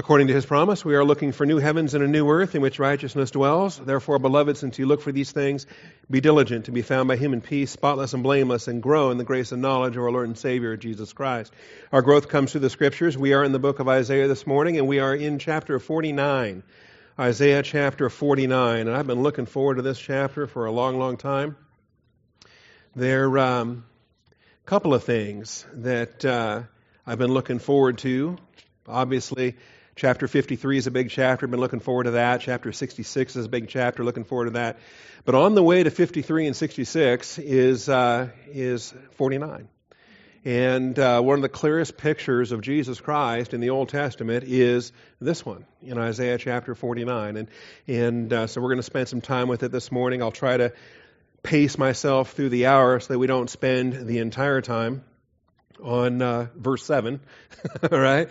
According 0.00 0.28
to 0.28 0.32
his 0.32 0.46
promise, 0.46 0.82
we 0.82 0.94
are 0.94 1.04
looking 1.04 1.30
for 1.30 1.44
new 1.44 1.58
heavens 1.58 1.92
and 1.92 2.02
a 2.02 2.08
new 2.08 2.26
earth 2.30 2.54
in 2.54 2.62
which 2.62 2.78
righteousness 2.78 3.32
dwells. 3.32 3.76
Therefore, 3.78 4.18
beloved, 4.18 4.56
since 4.56 4.78
you 4.78 4.86
look 4.86 5.02
for 5.02 5.12
these 5.12 5.30
things, 5.30 5.66
be 6.10 6.22
diligent 6.22 6.64
to 6.64 6.72
be 6.72 6.80
found 6.80 7.06
by 7.06 7.16
him 7.16 7.34
in 7.34 7.42
peace, 7.42 7.70
spotless 7.70 8.14
and 8.14 8.22
blameless, 8.22 8.66
and 8.66 8.82
grow 8.82 9.10
in 9.10 9.18
the 9.18 9.24
grace 9.24 9.52
and 9.52 9.60
knowledge 9.60 9.98
of 9.98 10.02
our 10.02 10.10
Lord 10.10 10.26
and 10.26 10.38
Savior, 10.38 10.74
Jesus 10.78 11.12
Christ. 11.12 11.52
Our 11.92 12.00
growth 12.00 12.30
comes 12.30 12.50
through 12.50 12.62
the 12.62 12.70
scriptures. 12.70 13.18
We 13.18 13.34
are 13.34 13.44
in 13.44 13.52
the 13.52 13.58
book 13.58 13.78
of 13.78 13.88
Isaiah 13.88 14.26
this 14.26 14.46
morning, 14.46 14.78
and 14.78 14.88
we 14.88 15.00
are 15.00 15.14
in 15.14 15.38
chapter 15.38 15.78
49. 15.78 16.62
Isaiah 17.18 17.62
chapter 17.62 18.08
49. 18.08 18.88
And 18.88 18.96
I've 18.96 19.06
been 19.06 19.22
looking 19.22 19.44
forward 19.44 19.74
to 19.74 19.82
this 19.82 19.98
chapter 20.00 20.46
for 20.46 20.64
a 20.64 20.72
long, 20.72 20.98
long 20.98 21.18
time. 21.18 21.56
There 22.96 23.28
are 23.28 23.38
um, 23.38 23.84
a 24.32 24.66
couple 24.66 24.94
of 24.94 25.04
things 25.04 25.66
that 25.74 26.24
uh, 26.24 26.62
I've 27.06 27.18
been 27.18 27.34
looking 27.34 27.58
forward 27.58 27.98
to. 27.98 28.38
Obviously, 28.88 29.56
Chapter 29.96 30.28
53 30.28 30.78
is 30.78 30.86
a 30.86 30.90
big 30.90 31.10
chapter. 31.10 31.46
I've 31.46 31.50
Been 31.50 31.60
looking 31.60 31.80
forward 31.80 32.04
to 32.04 32.12
that. 32.12 32.40
Chapter 32.40 32.72
66 32.72 33.36
is 33.36 33.46
a 33.46 33.48
big 33.48 33.68
chapter. 33.68 34.04
Looking 34.04 34.24
forward 34.24 34.46
to 34.46 34.50
that. 34.52 34.78
But 35.24 35.34
on 35.34 35.54
the 35.54 35.62
way 35.62 35.82
to 35.82 35.90
53 35.90 36.46
and 36.46 36.56
66 36.56 37.38
is 37.38 37.88
uh, 37.88 38.28
is 38.48 38.94
49. 39.16 39.68
And 40.42 40.98
uh, 40.98 41.20
one 41.20 41.38
of 41.38 41.42
the 41.42 41.50
clearest 41.50 41.98
pictures 41.98 42.52
of 42.52 42.62
Jesus 42.62 42.98
Christ 42.98 43.52
in 43.52 43.60
the 43.60 43.70
Old 43.70 43.90
Testament 43.90 44.44
is 44.46 44.92
this 45.20 45.44
one 45.44 45.66
in 45.82 45.98
Isaiah 45.98 46.38
chapter 46.38 46.74
49. 46.74 47.36
And 47.36 47.48
and 47.86 48.32
uh, 48.32 48.46
so 48.46 48.60
we're 48.60 48.68
going 48.68 48.78
to 48.78 48.82
spend 48.82 49.08
some 49.08 49.20
time 49.20 49.48
with 49.48 49.64
it 49.64 49.72
this 49.72 49.92
morning. 49.92 50.22
I'll 50.22 50.30
try 50.30 50.56
to 50.56 50.72
pace 51.42 51.76
myself 51.76 52.32
through 52.32 52.50
the 52.50 52.66
hour 52.66 53.00
so 53.00 53.12
that 53.12 53.18
we 53.18 53.26
don't 53.26 53.50
spend 53.50 54.06
the 54.06 54.18
entire 54.18 54.60
time 54.60 55.04
on 55.82 56.22
uh, 56.22 56.46
verse 56.54 56.84
7. 56.84 57.20
All 57.92 57.98
right. 57.98 58.28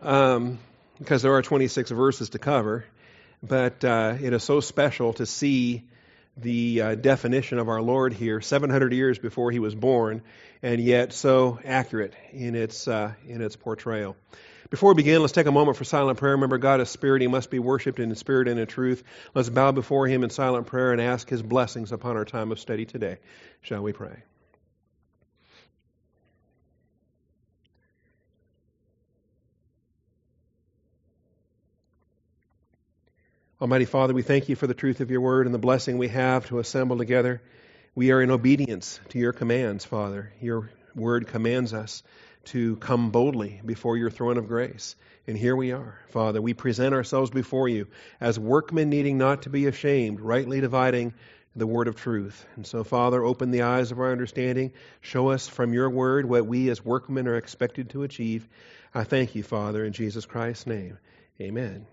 Um, 0.00 0.58
because 1.02 1.22
there 1.22 1.34
are 1.34 1.42
26 1.42 1.90
verses 1.90 2.30
to 2.30 2.38
cover, 2.38 2.84
but 3.42 3.84
uh, 3.84 4.14
it 4.20 4.32
is 4.32 4.44
so 4.44 4.60
special 4.60 5.12
to 5.14 5.26
see 5.26 5.82
the 6.36 6.80
uh, 6.80 6.94
definition 6.94 7.58
of 7.58 7.68
our 7.68 7.82
Lord 7.82 8.12
here, 8.12 8.40
700 8.40 8.92
years 8.92 9.18
before 9.18 9.50
he 9.50 9.58
was 9.58 9.74
born, 9.74 10.22
and 10.62 10.80
yet 10.80 11.12
so 11.12 11.58
accurate 11.64 12.14
in 12.32 12.54
its 12.54 12.86
uh, 12.86 13.14
in 13.26 13.42
its 13.42 13.56
portrayal. 13.56 14.16
Before 14.70 14.92
we 14.92 15.02
begin, 15.02 15.20
let's 15.20 15.34
take 15.34 15.46
a 15.46 15.52
moment 15.52 15.76
for 15.76 15.84
silent 15.84 16.18
prayer. 16.18 16.32
Remember, 16.32 16.56
God 16.56 16.80
is 16.80 16.88
spirit; 16.88 17.20
He 17.20 17.28
must 17.28 17.50
be 17.50 17.58
worshipped 17.58 17.98
in 17.98 18.14
spirit 18.14 18.46
and 18.46 18.60
in 18.60 18.66
truth. 18.66 19.02
Let's 19.34 19.48
bow 19.48 19.72
before 19.72 20.06
Him 20.06 20.22
in 20.22 20.30
silent 20.30 20.68
prayer 20.68 20.92
and 20.92 21.00
ask 21.00 21.28
His 21.28 21.42
blessings 21.42 21.90
upon 21.90 22.16
our 22.16 22.24
time 22.24 22.52
of 22.52 22.60
study 22.60 22.86
today. 22.86 23.18
Shall 23.60 23.82
we 23.82 23.92
pray? 23.92 24.22
Almighty 33.62 33.84
Father, 33.84 34.12
we 34.12 34.22
thank 34.22 34.48
you 34.48 34.56
for 34.56 34.66
the 34.66 34.74
truth 34.74 35.00
of 35.00 35.12
your 35.12 35.20
word 35.20 35.46
and 35.46 35.54
the 35.54 35.58
blessing 35.58 35.96
we 35.96 36.08
have 36.08 36.46
to 36.46 36.58
assemble 36.58 36.98
together. 36.98 37.40
We 37.94 38.10
are 38.10 38.20
in 38.20 38.32
obedience 38.32 38.98
to 39.10 39.20
your 39.20 39.32
commands, 39.32 39.84
Father. 39.84 40.32
Your 40.40 40.68
word 40.96 41.28
commands 41.28 41.72
us 41.72 42.02
to 42.46 42.74
come 42.74 43.12
boldly 43.12 43.60
before 43.64 43.96
your 43.96 44.10
throne 44.10 44.36
of 44.36 44.48
grace. 44.48 44.96
And 45.28 45.38
here 45.38 45.54
we 45.54 45.70
are, 45.70 45.96
Father. 46.08 46.42
We 46.42 46.54
present 46.54 46.92
ourselves 46.92 47.30
before 47.30 47.68
you 47.68 47.86
as 48.20 48.36
workmen 48.36 48.90
needing 48.90 49.16
not 49.16 49.42
to 49.42 49.48
be 49.48 49.66
ashamed, 49.66 50.20
rightly 50.20 50.60
dividing 50.60 51.14
the 51.54 51.68
word 51.68 51.86
of 51.86 51.94
truth. 51.94 52.44
And 52.56 52.66
so, 52.66 52.82
Father, 52.82 53.22
open 53.22 53.52
the 53.52 53.62
eyes 53.62 53.92
of 53.92 54.00
our 54.00 54.10
understanding. 54.10 54.72
Show 55.02 55.28
us 55.28 55.46
from 55.46 55.72
your 55.72 55.88
word 55.88 56.28
what 56.28 56.46
we 56.46 56.68
as 56.68 56.84
workmen 56.84 57.28
are 57.28 57.36
expected 57.36 57.90
to 57.90 58.02
achieve. 58.02 58.48
I 58.92 59.04
thank 59.04 59.36
you, 59.36 59.44
Father, 59.44 59.84
in 59.84 59.92
Jesus 59.92 60.26
Christ's 60.26 60.66
name. 60.66 60.98
Amen. 61.40 61.86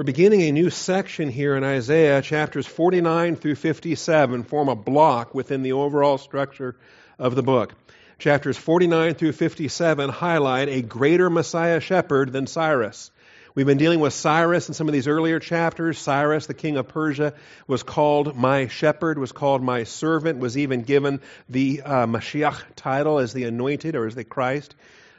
We're 0.00 0.04
beginning 0.04 0.40
a 0.40 0.52
new 0.52 0.70
section 0.70 1.28
here 1.28 1.54
in 1.56 1.62
Isaiah. 1.62 2.22
Chapters 2.22 2.66
49 2.66 3.36
through 3.36 3.56
57 3.56 4.44
form 4.44 4.70
a 4.70 4.74
block 4.74 5.34
within 5.34 5.62
the 5.62 5.72
overall 5.72 6.16
structure 6.16 6.74
of 7.18 7.34
the 7.34 7.42
book. 7.42 7.74
Chapters 8.18 8.56
49 8.56 9.12
through 9.12 9.32
57 9.32 10.08
highlight 10.08 10.70
a 10.70 10.80
greater 10.80 11.28
Messiah 11.28 11.80
shepherd 11.80 12.32
than 12.32 12.46
Cyrus. 12.46 13.10
We've 13.54 13.66
been 13.66 13.76
dealing 13.76 14.00
with 14.00 14.14
Cyrus 14.14 14.68
in 14.68 14.74
some 14.74 14.88
of 14.88 14.94
these 14.94 15.06
earlier 15.06 15.38
chapters. 15.38 15.98
Cyrus, 15.98 16.46
the 16.46 16.54
king 16.54 16.78
of 16.78 16.88
Persia, 16.88 17.34
was 17.66 17.82
called 17.82 18.34
my 18.34 18.68
shepherd, 18.68 19.18
was 19.18 19.32
called 19.32 19.62
my 19.62 19.84
servant, 19.84 20.38
was 20.38 20.56
even 20.56 20.80
given 20.80 21.20
the 21.50 21.82
uh, 21.82 22.06
Mashiach 22.06 22.62
title 22.74 23.18
as 23.18 23.34
the 23.34 23.44
anointed 23.44 23.96
or 23.96 24.06
as 24.06 24.14
the 24.14 24.24
Christ. 24.24 24.74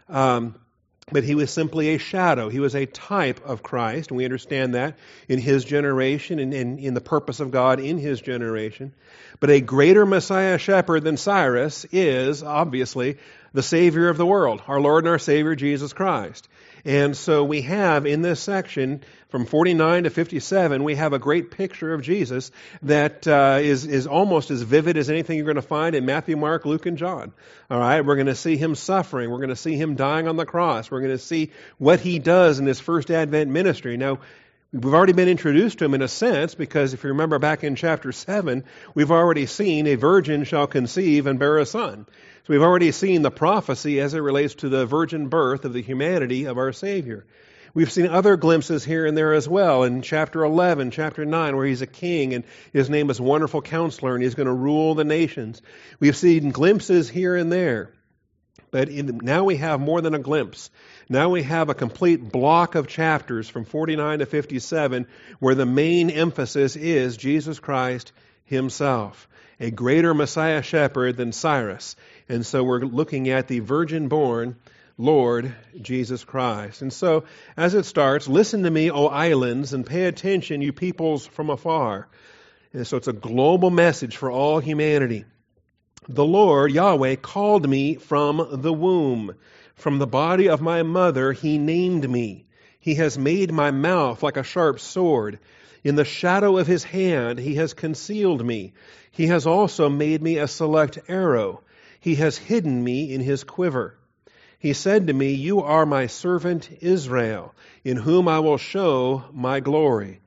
Um, 0.10 0.56
but 1.12 1.24
he 1.24 1.36
was 1.36 1.52
simply 1.52 1.90
a 1.90 1.98
shadow. 1.98 2.50
He 2.50 2.60
was 2.60 2.76
a 2.76 2.86
type 2.86 3.46
of 3.46 3.64
Christ, 3.64 4.10
and 4.10 4.18
we 4.18 4.26
understand 4.26 4.76
that 4.76 4.98
in 5.28 5.40
his 5.40 5.66
generation 5.66 6.40
and 6.40 6.54
in, 6.54 6.80
in, 6.80 6.94
the 6.94 7.02
purpose 7.02 7.40
of 7.40 7.52
God 7.52 7.80
in 7.80 7.98
his 7.98 8.22
generation. 8.22 8.94
But 9.40 9.50
a 9.50 9.62
greater 9.62 10.06
Messiah 10.06 10.58
shepherd 10.58 11.04
than 11.04 11.18
Cyrus 11.18 11.86
is, 11.92 12.44
obviously, 12.44 13.18
the 13.54 13.64
Savior 13.64 14.10
of 14.10 14.18
the 14.18 14.26
world, 14.26 14.62
our 14.68 14.80
Lord 14.80 15.04
and 15.04 15.12
our 15.12 15.20
Savior, 15.20 15.56
Jesus 15.56 15.92
Christ. 15.92 16.48
And 16.86 17.16
so 17.16 17.44
we 17.44 17.62
have 17.64 18.06
in 18.06 18.22
this 18.22 18.40
section 18.40 19.02
from 19.30 19.46
49 19.46 20.04
to 20.04 20.10
57, 20.10 20.84
we 20.84 20.96
have 20.96 21.14
a 21.14 21.20
great 21.20 21.52
picture 21.52 21.94
of 21.94 22.02
Jesus 22.02 22.52
that 22.84 23.28
uh, 23.28 23.60
is 23.62 23.86
is 23.86 24.08
almost 24.08 24.52
as 24.52 24.62
vivid 24.62 24.98
as 24.98 25.10
anything 25.10 25.38
you're 25.38 25.46
going 25.46 25.56
to 25.56 25.62
find 25.62 25.96
in 25.96 26.06
Matthew, 26.06 26.36
Mark, 26.36 26.66
Luke, 26.66 26.86
and 26.86 26.98
John. 26.98 27.32
All 27.70 27.80
right, 27.80 28.04
we're 28.04 28.16
going 28.16 28.28
to 28.28 28.36
see 28.36 28.58
him 28.58 28.76
suffering. 28.76 29.30
We're 29.30 29.38
going 29.38 29.50
to 29.50 29.56
see 29.56 29.76
him 29.76 29.96
dying 29.96 30.28
on 30.28 30.36
the 30.36 30.46
cross. 30.46 30.92
We're 30.92 31.02
going 31.02 31.12
to 31.12 31.24
see 31.24 31.52
what 31.78 32.00
he 32.00 32.20
does 32.20 32.60
in 32.60 32.66
his 32.66 32.80
first 32.80 33.12
Advent 33.12 33.50
ministry. 33.52 33.98
Now, 33.98 34.20
We've 34.74 34.94
already 34.94 35.12
been 35.12 35.28
introduced 35.28 35.80
to 35.80 35.86
him 35.86 35.94
in 35.96 36.02
a 36.02 36.08
sense 36.08 36.56
because 36.56 36.94
if 36.94 37.04
you 37.04 37.10
remember 37.10 37.38
back 37.40 37.66
in 37.66 37.76
chapter 37.76 38.14
7, 38.14 38.64
we've 38.96 39.12
already 39.12 39.46
seen 39.46 39.86
a 39.86 39.96
virgin 39.96 40.46
shall 40.46 40.66
conceive 40.66 41.28
and 41.28 41.38
bear 41.38 41.58
a 41.58 41.66
son. 41.66 42.06
So 42.44 42.54
we've 42.54 42.62
already 42.62 42.92
seen 42.92 43.22
the 43.22 43.32
prophecy 43.32 44.00
as 44.00 44.14
it 44.14 44.20
relates 44.20 44.56
to 44.56 44.70
the 44.70 44.86
virgin 44.86 45.28
birth 45.28 45.64
of 45.64 45.74
the 45.74 45.82
humanity 45.82 46.46
of 46.46 46.58
our 46.58 46.74
Savior. 46.74 47.26
We've 47.74 47.92
seen 47.92 48.08
other 48.08 48.36
glimpses 48.36 48.84
here 48.84 49.06
and 49.06 49.16
there 49.16 49.34
as 49.34 49.48
well 49.48 49.84
in 49.84 50.02
chapter 50.02 50.44
11, 50.44 50.92
chapter 50.92 51.24
9, 51.24 51.56
where 51.56 51.66
he's 51.66 51.82
a 51.82 51.88
king 51.88 52.34
and 52.34 52.44
his 52.74 52.90
name 52.90 53.10
is 53.10 53.22
Wonderful 53.22 53.62
Counselor 53.62 54.16
and 54.16 54.24
he's 54.24 54.36
going 54.36 54.48
to 54.48 54.54
rule 54.54 54.96
the 54.96 55.04
nations. 55.04 55.62
We've 56.00 56.16
seen 56.16 56.50
glimpses 56.50 57.10
here 57.10 57.36
and 57.36 57.52
there. 57.52 57.94
But 58.72 58.90
in, 58.90 59.20
now 59.22 59.44
we 59.44 59.58
have 59.58 59.80
more 59.80 60.02
than 60.02 60.16
a 60.16 60.20
glimpse. 60.20 60.70
Now 61.10 61.30
we 61.30 61.44
have 61.44 61.70
a 61.70 61.76
complete 61.76 62.32
block 62.32 62.76
of 62.76 62.88
chapters 62.88 63.48
from 63.48 63.66
49 63.66 64.20
to 64.20 64.26
57 64.26 65.08
where 65.40 65.56
the 65.56 65.66
main 65.66 66.10
emphasis 66.10 66.76
is 66.76 67.18
Jesus 67.18 67.60
Christ 67.60 68.12
himself, 68.46 69.28
a 69.62 69.70
greater 69.70 70.16
Messiah 70.16 70.64
shepherd 70.64 71.18
than 71.18 71.32
Cyrus. 71.32 71.96
And 72.28 72.44
so 72.44 72.64
we're 72.64 72.80
looking 72.80 73.30
at 73.30 73.48
the 73.48 73.60
virgin 73.60 74.08
born 74.08 74.56
Lord 74.98 75.54
Jesus 75.80 76.24
Christ. 76.24 76.82
And 76.82 76.92
so 76.92 77.26
as 77.56 77.76
it 77.76 77.86
starts, 77.86 78.28
listen 78.28 78.64
to 78.64 78.72
me, 78.72 78.90
O 78.90 79.06
islands, 79.06 79.74
and 79.74 79.86
pay 79.86 80.06
attention, 80.06 80.62
you 80.62 80.74
peoples 80.74 81.28
from 81.28 81.52
afar. 81.52 82.08
And 82.74 82.88
so 82.88 82.98
it's 82.98 83.08
a 83.08 83.14
global 83.14 83.70
message 83.70 84.18
for 84.18 84.32
all 84.32 84.60
humanity. 84.60 85.26
The 86.10 86.26
Lord, 86.26 86.72
Yahweh, 86.72 87.18
called 87.18 87.70
me 87.70 87.96
from 87.96 88.62
the 88.64 88.74
womb. 88.74 89.36
From 89.76 90.00
the 90.00 90.08
body 90.08 90.50
of 90.50 90.62
my 90.62 90.82
mother, 90.82 91.34
he 91.34 91.60
named 91.60 92.10
me. 92.10 92.46
He 92.80 92.96
has 92.96 93.16
made 93.16 93.52
my 93.52 93.70
mouth 93.70 94.24
like 94.24 94.38
a 94.38 94.44
sharp 94.44 94.80
sword. 94.80 95.38
In 95.84 95.96
the 95.96 96.06
shadow 96.06 96.58
of 96.58 96.68
his 96.68 96.84
hand, 96.84 97.40
he 97.40 97.56
has 97.56 97.74
concealed 97.74 98.46
me. 98.46 98.74
He 99.10 99.28
has 99.28 99.48
also 99.48 99.90
made 99.90 100.22
me 100.22 100.38
a 100.38 100.48
select 100.48 101.00
arrow. 101.08 101.62
He 102.00 102.16
has 102.16 102.38
hidden 102.38 102.84
me 102.84 103.14
in 103.14 103.22
his 103.22 103.44
quiver. 103.44 103.96
He 104.60 104.74
said 104.74 105.08
to 105.08 105.14
me, 105.14 105.34
You 105.34 105.62
are 105.62 105.88
my 105.88 106.06
servant 106.06 106.70
Israel, 106.82 107.56
in 107.84 107.98
whom 107.98 108.28
I 108.28 108.40
will 108.40 108.58
show 108.58 109.24
my 109.34 109.60
glory. 109.60 110.20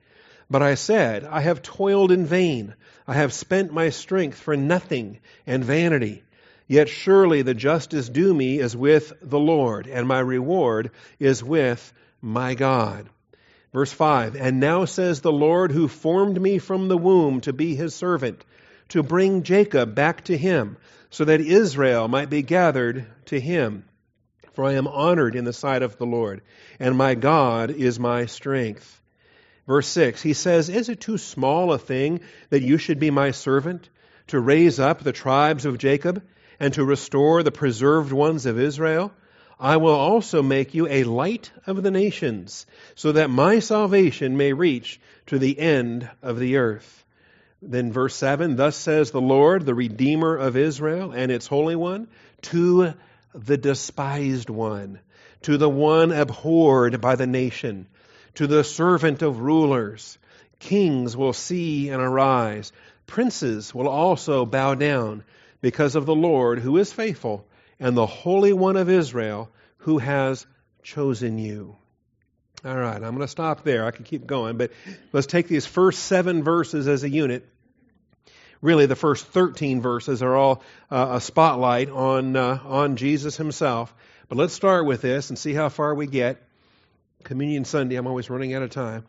But 0.49 0.61
I 0.61 0.75
said, 0.75 1.23
I 1.23 1.39
have 1.39 1.61
toiled 1.61 2.11
in 2.11 2.25
vain. 2.25 2.75
I 3.07 3.13
have 3.13 3.31
spent 3.31 3.73
my 3.73 3.89
strength 3.89 4.37
for 4.37 4.57
nothing 4.57 5.19
and 5.47 5.63
vanity. 5.63 6.23
Yet 6.67 6.89
surely 6.89 7.43
the 7.43 7.53
justice 7.53 8.09
due 8.09 8.33
me 8.33 8.59
is 8.59 8.75
with 8.75 9.13
the 9.21 9.39
Lord, 9.39 9.87
and 9.87 10.07
my 10.07 10.19
reward 10.19 10.91
is 11.17 11.43
with 11.43 11.93
my 12.21 12.55
God. 12.55 13.09
Verse 13.75 13.91
5 13.91 14.37
And 14.37 14.61
now 14.61 14.85
says 14.85 15.19
the 15.19 15.33
Lord 15.33 15.73
who 15.73 15.89
formed 15.89 16.41
me 16.41 16.59
from 16.59 16.87
the 16.87 16.97
womb 16.97 17.41
to 17.41 17.51
be 17.51 17.75
his 17.75 17.93
servant, 17.93 18.45
to 18.87 19.03
bring 19.03 19.43
Jacob 19.43 19.93
back 19.93 20.23
to 20.23 20.37
him 20.37 20.77
so 21.09 21.25
that 21.25 21.41
Israel 21.41 22.07
might 22.07 22.29
be 22.29 22.41
gathered 22.41 23.05
to 23.25 23.37
him. 23.37 23.83
For 24.53 24.63
I 24.63 24.75
am 24.75 24.87
honored 24.87 25.35
in 25.35 25.43
the 25.43 25.51
sight 25.51 25.83
of 25.83 25.97
the 25.97 26.05
Lord, 26.05 26.41
and 26.79 26.95
my 26.95 27.15
God 27.15 27.69
is 27.69 27.99
my 27.99 28.27
strength. 28.27 29.01
Verse 29.67 29.87
6, 29.89 30.21
he 30.21 30.31
says, 30.31 30.69
Is 30.69 30.87
it 30.87 31.01
too 31.01 31.17
small 31.17 31.73
a 31.73 31.77
thing 31.77 32.21
that 32.51 32.63
you 32.63 32.77
should 32.77 32.99
be 32.99 33.11
my 33.11 33.31
servant, 33.31 33.89
to 34.27 34.39
raise 34.39 34.79
up 34.79 35.03
the 35.03 35.11
tribes 35.11 35.65
of 35.65 35.79
Jacob, 35.79 36.23
and 36.61 36.73
to 36.75 36.85
restore 36.85 37.43
the 37.43 37.51
preserved 37.51 38.13
ones 38.13 38.45
of 38.45 38.57
Israel? 38.57 39.11
I 39.59 39.77
will 39.77 39.93
also 39.93 40.43
make 40.43 40.73
you 40.73 40.85
a 40.87 41.05
light 41.05 41.51
of 41.65 41.81
the 41.81 41.91
nations, 41.91 42.65
so 42.93 43.13
that 43.13 43.29
my 43.29 43.59
salvation 43.59 44.35
may 44.35 44.51
reach 44.51 44.99
to 45.27 45.39
the 45.39 45.57
end 45.57 46.09
of 46.21 46.39
the 46.39 46.57
earth. 46.57 47.05
Then 47.61 47.91
verse 47.91 48.15
7 48.15 48.57
Thus 48.57 48.75
says 48.75 49.11
the 49.11 49.21
Lord, 49.21 49.65
the 49.65 49.73
Redeemer 49.73 50.35
of 50.35 50.57
Israel 50.57 51.11
and 51.11 51.31
its 51.31 51.47
Holy 51.47 51.75
One, 51.75 52.07
to 52.43 52.93
the 53.33 53.57
despised 53.57 54.49
one, 54.49 54.99
to 55.43 55.57
the 55.57 55.69
one 55.69 56.11
abhorred 56.11 56.99
by 56.99 57.15
the 57.15 57.27
nation, 57.27 57.87
to 58.35 58.47
the 58.47 58.63
servant 58.63 59.21
of 59.21 59.39
rulers. 59.39 60.17
Kings 60.59 61.15
will 61.15 61.33
see 61.33 61.89
and 61.89 62.01
arise. 62.01 62.73
Princes 63.07 63.73
will 63.73 63.87
also 63.87 64.45
bow 64.45 64.75
down 64.75 65.23
because 65.61 65.95
of 65.95 66.05
the 66.05 66.15
Lord 66.15 66.59
who 66.59 66.77
is 66.77 66.91
faithful 66.91 67.45
and 67.79 67.95
the 67.95 68.05
Holy 68.05 68.53
One 68.53 68.77
of 68.77 68.89
Israel 68.89 69.49
who 69.77 69.97
has 69.97 70.45
chosen 70.83 71.37
you. 71.37 71.75
All 72.63 72.75
right, 72.75 72.95
I'm 72.95 73.15
going 73.15 73.19
to 73.19 73.27
stop 73.27 73.63
there. 73.63 73.85
I 73.85 73.91
could 73.91 74.05
keep 74.05 74.25
going, 74.25 74.57
but 74.57 74.71
let's 75.13 75.27
take 75.27 75.47
these 75.47 75.65
first 75.67 76.05
seven 76.05 76.43
verses 76.43 76.87
as 76.87 77.03
a 77.03 77.09
unit. 77.09 77.47
Really, 78.61 78.87
the 78.87 78.95
first 78.95 79.27
13 79.27 79.81
verses 79.81 80.23
are 80.23 80.35
all 80.35 80.63
uh, 80.89 81.09
a 81.13 81.21
spotlight 81.21 81.89
on, 81.89 82.35
uh, 82.35 82.59
on 82.65 82.95
Jesus 82.95 83.37
himself. 83.37 83.93
But 84.27 84.39
let's 84.39 84.53
start 84.53 84.87
with 84.87 85.01
this 85.01 85.29
and 85.29 85.37
see 85.37 85.53
how 85.53 85.69
far 85.69 85.93
we 85.93 86.07
get. 86.07 86.41
Communion 87.23 87.65
Sunday, 87.65 87.95
I'm 87.95 88.07
always 88.07 88.29
running 88.29 88.55
out 88.55 88.63
of 88.63 88.71
time. 88.71 89.05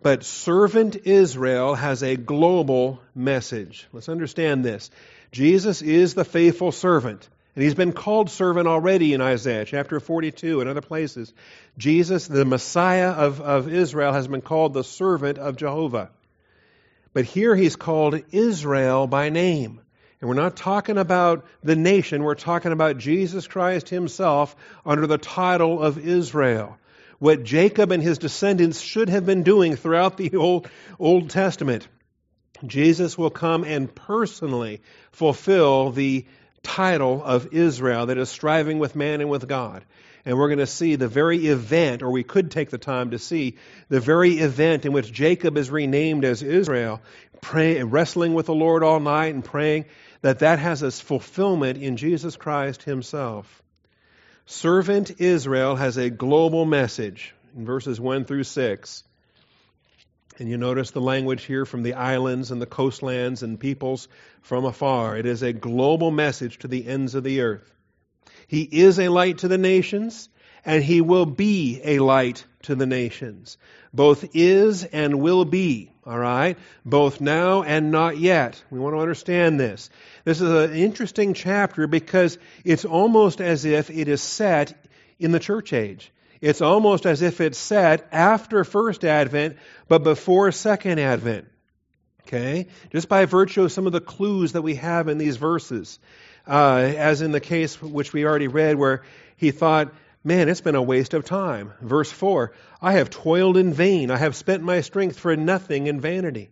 But 0.00 0.24
servant 0.24 0.96
Israel 1.04 1.74
has 1.74 2.02
a 2.02 2.16
global 2.16 3.00
message. 3.14 3.86
Let's 3.92 4.08
understand 4.08 4.64
this. 4.64 4.90
Jesus 5.30 5.82
is 5.82 6.14
the 6.14 6.24
faithful 6.24 6.72
servant. 6.72 7.28
And 7.54 7.62
he's 7.62 7.74
been 7.74 7.92
called 7.92 8.30
servant 8.30 8.66
already 8.66 9.12
in 9.12 9.20
Isaiah 9.20 9.66
chapter 9.66 10.00
42 10.00 10.60
and 10.60 10.70
other 10.70 10.80
places. 10.80 11.32
Jesus, 11.76 12.26
the 12.26 12.46
Messiah 12.46 13.10
of, 13.10 13.40
of 13.40 13.72
Israel, 13.72 14.12
has 14.12 14.26
been 14.26 14.40
called 14.40 14.72
the 14.72 14.84
servant 14.84 15.38
of 15.38 15.56
Jehovah. 15.56 16.10
But 17.12 17.26
here 17.26 17.54
he's 17.54 17.76
called 17.76 18.22
Israel 18.30 19.06
by 19.06 19.28
name. 19.28 19.80
And 20.20 20.28
we're 20.28 20.36
not 20.36 20.56
talking 20.56 20.98
about 20.98 21.44
the 21.62 21.76
nation, 21.76 22.22
we're 22.22 22.36
talking 22.36 22.72
about 22.72 22.96
Jesus 22.96 23.48
Christ 23.48 23.88
himself 23.88 24.54
under 24.86 25.06
the 25.06 25.18
title 25.18 25.82
of 25.82 25.98
Israel. 25.98 26.78
What 27.18 27.42
Jacob 27.42 27.90
and 27.90 28.02
his 28.02 28.18
descendants 28.18 28.80
should 28.80 29.08
have 29.08 29.26
been 29.26 29.42
doing 29.42 29.76
throughout 29.76 30.16
the 30.16 30.36
Old, 30.36 30.68
Old 30.98 31.30
Testament. 31.30 31.86
Jesus 32.64 33.18
will 33.18 33.30
come 33.30 33.64
and 33.64 33.92
personally 33.92 34.80
fulfill 35.10 35.90
the 35.90 36.24
title 36.62 37.22
of 37.22 37.52
Israel 37.52 38.06
that 38.06 38.18
is 38.18 38.28
striving 38.28 38.78
with 38.78 38.96
man 38.96 39.20
and 39.20 39.30
with 39.30 39.48
God. 39.48 39.84
And 40.24 40.38
we're 40.38 40.48
going 40.48 40.58
to 40.58 40.66
see 40.66 40.94
the 40.94 41.08
very 41.08 41.48
event, 41.48 42.02
or 42.02 42.10
we 42.10 42.22
could 42.22 42.50
take 42.50 42.70
the 42.70 42.78
time 42.78 43.10
to 43.10 43.18
see 43.18 43.56
the 43.88 44.00
very 44.00 44.38
event 44.38 44.86
in 44.86 44.92
which 44.92 45.12
Jacob 45.12 45.56
is 45.56 45.70
renamed 45.70 46.24
as 46.24 46.42
Israel, 46.42 47.00
pray, 47.40 47.82
wrestling 47.82 48.32
with 48.34 48.46
the 48.46 48.54
Lord 48.54 48.84
all 48.84 49.00
night 49.00 49.34
and 49.34 49.44
praying 49.44 49.86
that 50.20 50.38
that 50.38 50.60
has 50.60 50.82
its 50.82 51.00
fulfillment 51.00 51.78
in 51.78 51.96
Jesus 51.96 52.36
Christ 52.36 52.84
himself. 52.84 53.62
Servant 54.46 55.20
Israel 55.20 55.76
has 55.76 55.96
a 55.96 56.10
global 56.10 56.64
message 56.64 57.34
in 57.56 57.66
verses 57.66 58.00
1 58.00 58.24
through 58.24 58.44
6. 58.44 59.04
And 60.42 60.50
you 60.50 60.56
notice 60.56 60.90
the 60.90 61.00
language 61.00 61.44
here 61.44 61.64
from 61.64 61.84
the 61.84 61.94
islands 61.94 62.50
and 62.50 62.60
the 62.60 62.66
coastlands 62.66 63.44
and 63.44 63.60
peoples 63.60 64.08
from 64.40 64.64
afar. 64.64 65.16
It 65.16 65.24
is 65.24 65.44
a 65.44 65.52
global 65.52 66.10
message 66.10 66.58
to 66.58 66.66
the 66.66 66.84
ends 66.84 67.14
of 67.14 67.22
the 67.22 67.42
earth. 67.42 67.72
He 68.48 68.62
is 68.62 68.98
a 68.98 69.08
light 69.08 69.38
to 69.38 69.46
the 69.46 69.56
nations, 69.56 70.28
and 70.64 70.82
he 70.82 71.00
will 71.00 71.26
be 71.26 71.80
a 71.84 72.00
light 72.00 72.44
to 72.62 72.74
the 72.74 72.86
nations. 72.86 73.56
Both 73.94 74.34
is 74.34 74.82
and 74.82 75.20
will 75.20 75.44
be, 75.44 75.92
all 76.04 76.18
right? 76.18 76.58
Both 76.84 77.20
now 77.20 77.62
and 77.62 77.92
not 77.92 78.18
yet. 78.18 78.60
We 78.68 78.80
want 78.80 78.96
to 78.96 79.00
understand 79.00 79.60
this. 79.60 79.90
This 80.24 80.40
is 80.40 80.50
an 80.50 80.74
interesting 80.74 81.34
chapter 81.34 81.86
because 81.86 82.36
it's 82.64 82.84
almost 82.84 83.40
as 83.40 83.64
if 83.64 83.90
it 83.90 84.08
is 84.08 84.20
set 84.20 84.74
in 85.20 85.30
the 85.30 85.38
church 85.38 85.72
age. 85.72 86.10
It's 86.42 86.60
almost 86.60 87.06
as 87.06 87.22
if 87.22 87.40
it's 87.40 87.56
set 87.56 88.08
after 88.10 88.64
first 88.64 89.04
advent, 89.04 89.56
but 89.86 90.02
before 90.02 90.50
second 90.50 90.98
advent. 90.98 91.46
Okay? 92.26 92.66
Just 92.90 93.08
by 93.08 93.26
virtue 93.26 93.62
of 93.62 93.72
some 93.72 93.86
of 93.86 93.92
the 93.92 94.00
clues 94.00 94.52
that 94.52 94.62
we 94.62 94.74
have 94.74 95.06
in 95.06 95.18
these 95.18 95.36
verses. 95.36 96.00
Uh, 96.46 96.92
as 96.96 97.22
in 97.22 97.30
the 97.30 97.40
case 97.40 97.80
which 97.80 98.12
we 98.12 98.24
already 98.24 98.48
read, 98.48 98.74
where 98.74 99.02
he 99.36 99.52
thought, 99.52 99.94
man, 100.24 100.48
it's 100.48 100.60
been 100.60 100.74
a 100.74 100.82
waste 100.82 101.14
of 101.14 101.24
time. 101.24 101.72
Verse 101.80 102.10
4 102.10 102.52
I 102.80 102.94
have 102.94 103.08
toiled 103.08 103.56
in 103.56 103.72
vain. 103.72 104.10
I 104.10 104.16
have 104.16 104.34
spent 104.34 104.64
my 104.64 104.80
strength 104.80 105.20
for 105.20 105.36
nothing 105.36 105.86
in 105.86 106.00
vanity. 106.00 106.50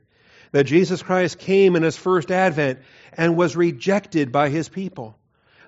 That 0.52 0.64
Jesus 0.64 1.02
Christ 1.02 1.38
came 1.40 1.74
in 1.74 1.82
his 1.82 1.96
first 1.96 2.30
advent 2.30 2.78
and 3.12 3.36
was 3.36 3.56
rejected 3.56 4.30
by 4.30 4.50
his 4.50 4.68
people. 4.68 5.16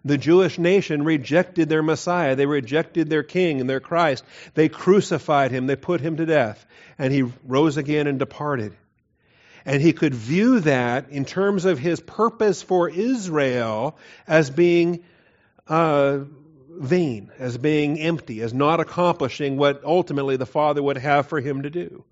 The 0.04 0.18
Jewish 0.18 0.58
nation 0.58 1.04
rejected 1.04 1.68
their 1.68 1.82
Messiah. 1.82 2.34
They 2.34 2.46
rejected 2.46 3.08
their 3.08 3.22
King 3.22 3.60
and 3.60 3.70
their 3.70 3.80
Christ. 3.80 4.24
They 4.54 4.68
crucified 4.68 5.52
him. 5.52 5.66
They 5.66 5.76
put 5.76 6.00
him 6.00 6.16
to 6.16 6.26
death. 6.26 6.64
And 6.98 7.12
he 7.12 7.30
rose 7.46 7.76
again 7.76 8.06
and 8.06 8.18
departed. 8.18 8.74
And 9.64 9.80
he 9.80 9.92
could 9.92 10.14
view 10.14 10.60
that 10.60 11.10
in 11.10 11.24
terms 11.24 11.64
of 11.64 11.78
his 11.78 12.00
purpose 12.00 12.62
for 12.62 12.88
Israel 12.88 13.96
as 14.26 14.50
being 14.50 15.04
uh, 15.68 16.20
vain, 16.68 17.30
as 17.38 17.56
being 17.56 18.00
empty, 18.00 18.40
as 18.40 18.52
not 18.52 18.80
accomplishing 18.80 19.56
what 19.56 19.84
ultimately 19.84 20.36
the 20.36 20.46
Father 20.46 20.82
would 20.82 20.98
have 20.98 21.28
for 21.28 21.40
him 21.40 21.62
to 21.62 21.70
do 21.70 22.04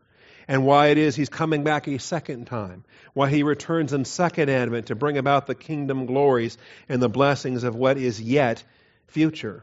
and 0.51 0.67
why 0.67 0.89
it 0.89 0.99
is 0.99 1.15
he's 1.15 1.29
coming 1.29 1.63
back 1.63 1.87
a 1.87 1.97
second 2.01 2.49
time, 2.49 2.83
why 3.15 3.31
he 3.31 3.45
returns 3.45 3.93
in 3.93 4.05
second 4.05 4.51
advent 4.51 4.87
to 4.87 4.97
bring 4.97 5.17
about 5.17 5.47
the 5.47 5.55
kingdom 5.55 6.07
glories 6.07 6.59
and 6.89 7.01
the 7.01 7.09
blessings 7.09 7.63
of 7.63 7.77
what 7.77 7.97
is 7.97 8.21
yet 8.21 8.65
future. 9.07 9.63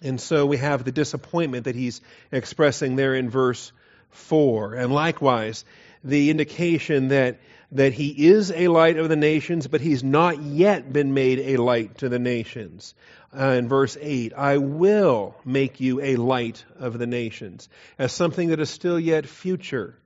And 0.00 0.20
so 0.20 0.46
we 0.46 0.58
have 0.58 0.84
the 0.84 0.92
disappointment 0.92 1.64
that 1.64 1.74
he's 1.74 2.00
expressing 2.30 2.94
there 2.94 3.16
in 3.16 3.28
verse 3.28 3.72
4. 4.10 4.74
And 4.74 4.92
likewise, 4.92 5.64
the 6.04 6.30
indication 6.30 7.08
that, 7.08 7.40
that 7.72 7.92
he 7.92 8.28
is 8.28 8.50
a 8.50 8.68
light 8.68 8.96
of 8.96 9.08
the 9.08 9.16
nations, 9.16 9.66
but 9.66 9.80
he's 9.80 10.02
not 10.02 10.42
yet 10.42 10.92
been 10.92 11.12
made 11.12 11.38
a 11.40 11.56
light 11.58 11.98
to 11.98 12.08
the 12.08 12.18
nations 12.18 12.94
uh, 13.36 13.50
in 13.50 13.68
verse 13.68 13.96
8 14.00 14.32
I 14.34 14.58
will 14.58 15.34
make 15.44 15.80
you 15.80 16.00
a 16.00 16.16
light 16.16 16.64
of 16.78 16.98
the 16.98 17.06
nations, 17.06 17.68
as 17.98 18.12
something 18.12 18.48
that 18.48 18.60
is 18.60 18.70
still 18.70 18.98
yet 18.98 19.26
future. 19.26 19.96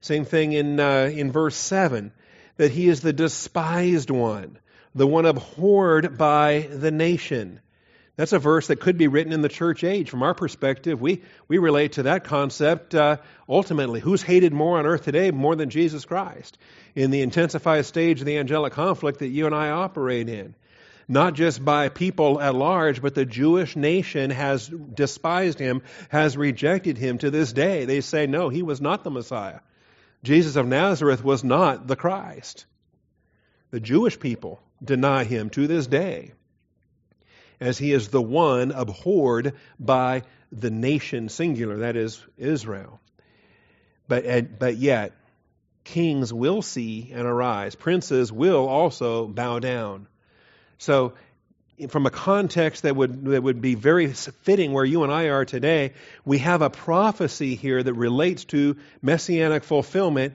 Same 0.00 0.24
thing 0.24 0.52
in, 0.52 0.80
uh, 0.80 1.10
in 1.12 1.30
verse 1.30 1.56
7 1.56 2.12
that 2.56 2.72
he 2.72 2.88
is 2.88 3.00
the 3.00 3.12
despised 3.12 4.10
one, 4.10 4.58
the 4.94 5.06
one 5.06 5.26
abhorred 5.26 6.18
by 6.18 6.68
the 6.70 6.90
nation. 6.90 7.60
That's 8.16 8.32
a 8.32 8.38
verse 8.38 8.66
that 8.66 8.80
could 8.80 8.98
be 8.98 9.08
written 9.08 9.32
in 9.32 9.40
the 9.40 9.48
church 9.48 9.84
age. 9.84 10.10
From 10.10 10.22
our 10.22 10.34
perspective, 10.34 11.00
we, 11.00 11.22
we 11.48 11.58
relate 11.58 11.92
to 11.92 12.04
that 12.04 12.24
concept 12.24 12.94
uh, 12.94 13.16
ultimately. 13.48 14.00
Who's 14.00 14.22
hated 14.22 14.52
more 14.52 14.78
on 14.78 14.86
earth 14.86 15.04
today 15.04 15.30
more 15.30 15.56
than 15.56 15.70
Jesus 15.70 16.04
Christ? 16.04 16.58
In 16.94 17.10
the 17.10 17.22
intensified 17.22 17.86
stage 17.86 18.20
of 18.20 18.26
the 18.26 18.36
angelic 18.36 18.74
conflict 18.74 19.20
that 19.20 19.28
you 19.28 19.46
and 19.46 19.54
I 19.54 19.70
operate 19.70 20.28
in 20.28 20.54
not 21.08 21.34
just 21.34 21.64
by 21.64 21.88
people 21.88 22.40
at 22.40 22.54
large, 22.54 23.02
but 23.02 23.14
the 23.14 23.26
Jewish 23.26 23.76
nation 23.76 24.30
has 24.30 24.68
despised 24.68 25.58
him, 25.58 25.82
has 26.08 26.36
rejected 26.36 26.96
him 26.96 27.18
to 27.18 27.30
this 27.30 27.52
day. 27.52 27.84
They 27.84 28.00
say, 28.00 28.26
no, 28.26 28.48
he 28.48 28.62
was 28.62 28.80
not 28.80 29.04
the 29.04 29.10
Messiah. 29.10 29.60
Jesus 30.22 30.56
of 30.56 30.66
Nazareth 30.66 31.24
was 31.24 31.42
not 31.42 31.86
the 31.86 31.96
Christ. 31.96 32.66
The 33.70 33.80
Jewish 33.80 34.18
people 34.18 34.60
deny 34.82 35.24
him 35.24 35.50
to 35.50 35.66
this 35.66 35.86
day, 35.86 36.32
as 37.62 37.78
he 37.78 37.92
is 37.92 38.08
the 38.08 38.20
one 38.20 38.72
abhorred 38.72 39.54
by 39.78 40.22
the 40.50 40.70
nation 40.70 41.28
singular, 41.28 41.78
that 41.78 41.96
is, 41.96 42.20
Israel. 42.36 43.00
But, 44.08 44.58
but 44.58 44.76
yet, 44.76 45.12
kings 45.84 46.32
will 46.32 46.60
see 46.60 47.12
and 47.14 47.26
arise, 47.26 47.76
princes 47.76 48.32
will 48.32 48.68
also 48.68 49.28
bow 49.28 49.60
down. 49.60 50.08
So, 50.78 51.14
from 51.88 52.06
a 52.06 52.10
context 52.10 52.82
that 52.82 52.96
would, 52.96 53.24
that 53.26 53.42
would 53.42 53.60
be 53.60 53.76
very 53.76 54.08
fitting 54.08 54.72
where 54.72 54.84
you 54.84 55.04
and 55.04 55.12
I 55.12 55.28
are 55.28 55.44
today, 55.44 55.92
we 56.24 56.38
have 56.38 56.62
a 56.62 56.70
prophecy 56.70 57.54
here 57.54 57.82
that 57.82 57.94
relates 57.94 58.44
to 58.46 58.76
messianic 59.00 59.64
fulfillment 59.64 60.34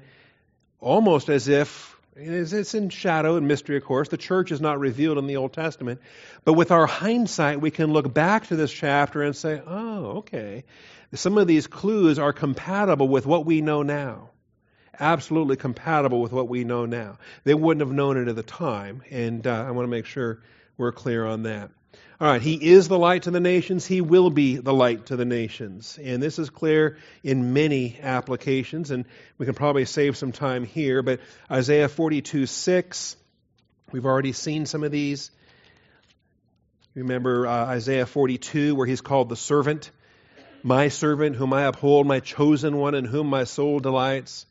almost 0.79 1.29
as 1.29 1.47
if 1.47 1.96
it's 2.17 2.73
in 2.73 2.89
shadow 2.89 3.35
and 3.35 3.47
mystery, 3.47 3.77
of 3.77 3.83
course. 3.83 4.09
The 4.09 4.17
church 4.17 4.51
is 4.51 4.61
not 4.61 4.79
revealed 4.79 5.17
in 5.17 5.27
the 5.27 5.37
Old 5.37 5.53
Testament. 5.53 6.01
But 6.45 6.53
with 6.53 6.71
our 6.71 6.87
hindsight, 6.87 7.61
we 7.61 7.71
can 7.71 7.93
look 7.93 8.13
back 8.13 8.47
to 8.47 8.55
this 8.55 8.71
chapter 8.71 9.21
and 9.23 9.35
say, 9.35 9.61
oh, 9.65 10.17
okay. 10.17 10.63
Some 11.13 11.37
of 11.37 11.47
these 11.47 11.67
clues 11.67 12.19
are 12.19 12.33
compatible 12.33 13.07
with 13.07 13.25
what 13.25 13.45
we 13.45 13.61
know 13.61 13.83
now 13.83 14.31
absolutely 14.99 15.55
compatible 15.55 16.21
with 16.21 16.31
what 16.31 16.47
we 16.47 16.63
know 16.63 16.85
now. 16.85 17.17
They 17.43 17.53
wouldn't 17.53 17.85
have 17.85 17.95
known 17.95 18.17
it 18.17 18.27
at 18.27 18.35
the 18.35 18.43
time, 18.43 19.03
and 19.09 19.45
uh, 19.45 19.65
I 19.67 19.71
want 19.71 19.85
to 19.85 19.91
make 19.91 20.05
sure 20.05 20.41
we're 20.77 20.91
clear 20.91 21.25
on 21.25 21.43
that. 21.43 21.71
All 22.19 22.27
right, 22.27 22.41
he 22.41 22.55
is 22.71 22.87
the 22.87 22.97
light 22.97 23.23
to 23.23 23.31
the 23.31 23.39
nations. 23.39 23.85
He 23.85 24.01
will 24.01 24.31
be 24.31 24.57
the 24.57 24.73
light 24.73 25.07
to 25.07 25.15
the 25.15 25.25
nations. 25.25 25.99
And 26.01 26.21
this 26.21 26.39
is 26.39 26.49
clear 26.49 26.97
in 27.23 27.53
many 27.53 27.99
applications, 28.01 28.89
and 28.89 29.05
we 29.37 29.45
can 29.45 29.53
probably 29.53 29.85
save 29.85 30.17
some 30.17 30.31
time 30.31 30.63
here. 30.63 31.03
But 31.03 31.19
Isaiah 31.51 31.87
42 31.87 32.47
6, 32.47 33.17
we've 33.91 34.05
already 34.05 34.31
seen 34.31 34.65
some 34.65 34.83
of 34.83 34.91
these. 34.91 35.29
Remember 36.95 37.45
uh, 37.45 37.65
Isaiah 37.65 38.07
42, 38.07 38.73
where 38.73 38.87
he's 38.87 39.01
called 39.01 39.29
the 39.29 39.35
servant, 39.35 39.91
my 40.63 40.87
servant, 40.87 41.35
whom 41.35 41.53
I 41.53 41.65
uphold, 41.65 42.07
my 42.07 42.19
chosen 42.19 42.77
one, 42.77 42.95
in 42.95 43.05
whom 43.05 43.27
my 43.27 43.43
soul 43.43 43.79
delights. 43.79 44.47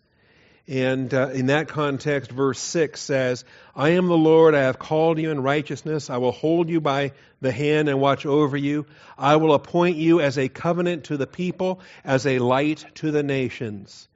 And 0.68 1.14
uh, 1.14 1.28
in 1.28 1.46
that 1.46 1.68
context, 1.68 2.32
verse 2.32 2.58
6 2.58 3.00
says, 3.00 3.44
I 3.74 3.90
am 3.90 4.08
the 4.08 4.16
Lord, 4.16 4.54
I 4.54 4.62
have 4.62 4.80
called 4.80 5.18
you 5.18 5.30
in 5.30 5.40
righteousness, 5.40 6.10
I 6.10 6.16
will 6.16 6.32
hold 6.32 6.68
you 6.68 6.80
by 6.80 7.12
the 7.40 7.52
hand 7.52 7.88
and 7.88 8.00
watch 8.00 8.26
over 8.26 8.56
you. 8.56 8.86
I 9.16 9.36
will 9.36 9.54
appoint 9.54 9.96
you 9.96 10.20
as 10.20 10.38
a 10.38 10.48
covenant 10.48 11.04
to 11.04 11.16
the 11.16 11.26
people, 11.26 11.80
as 12.04 12.26
a 12.26 12.40
light 12.40 12.84
to 12.96 13.12
the 13.12 13.22
nations. 13.22 14.08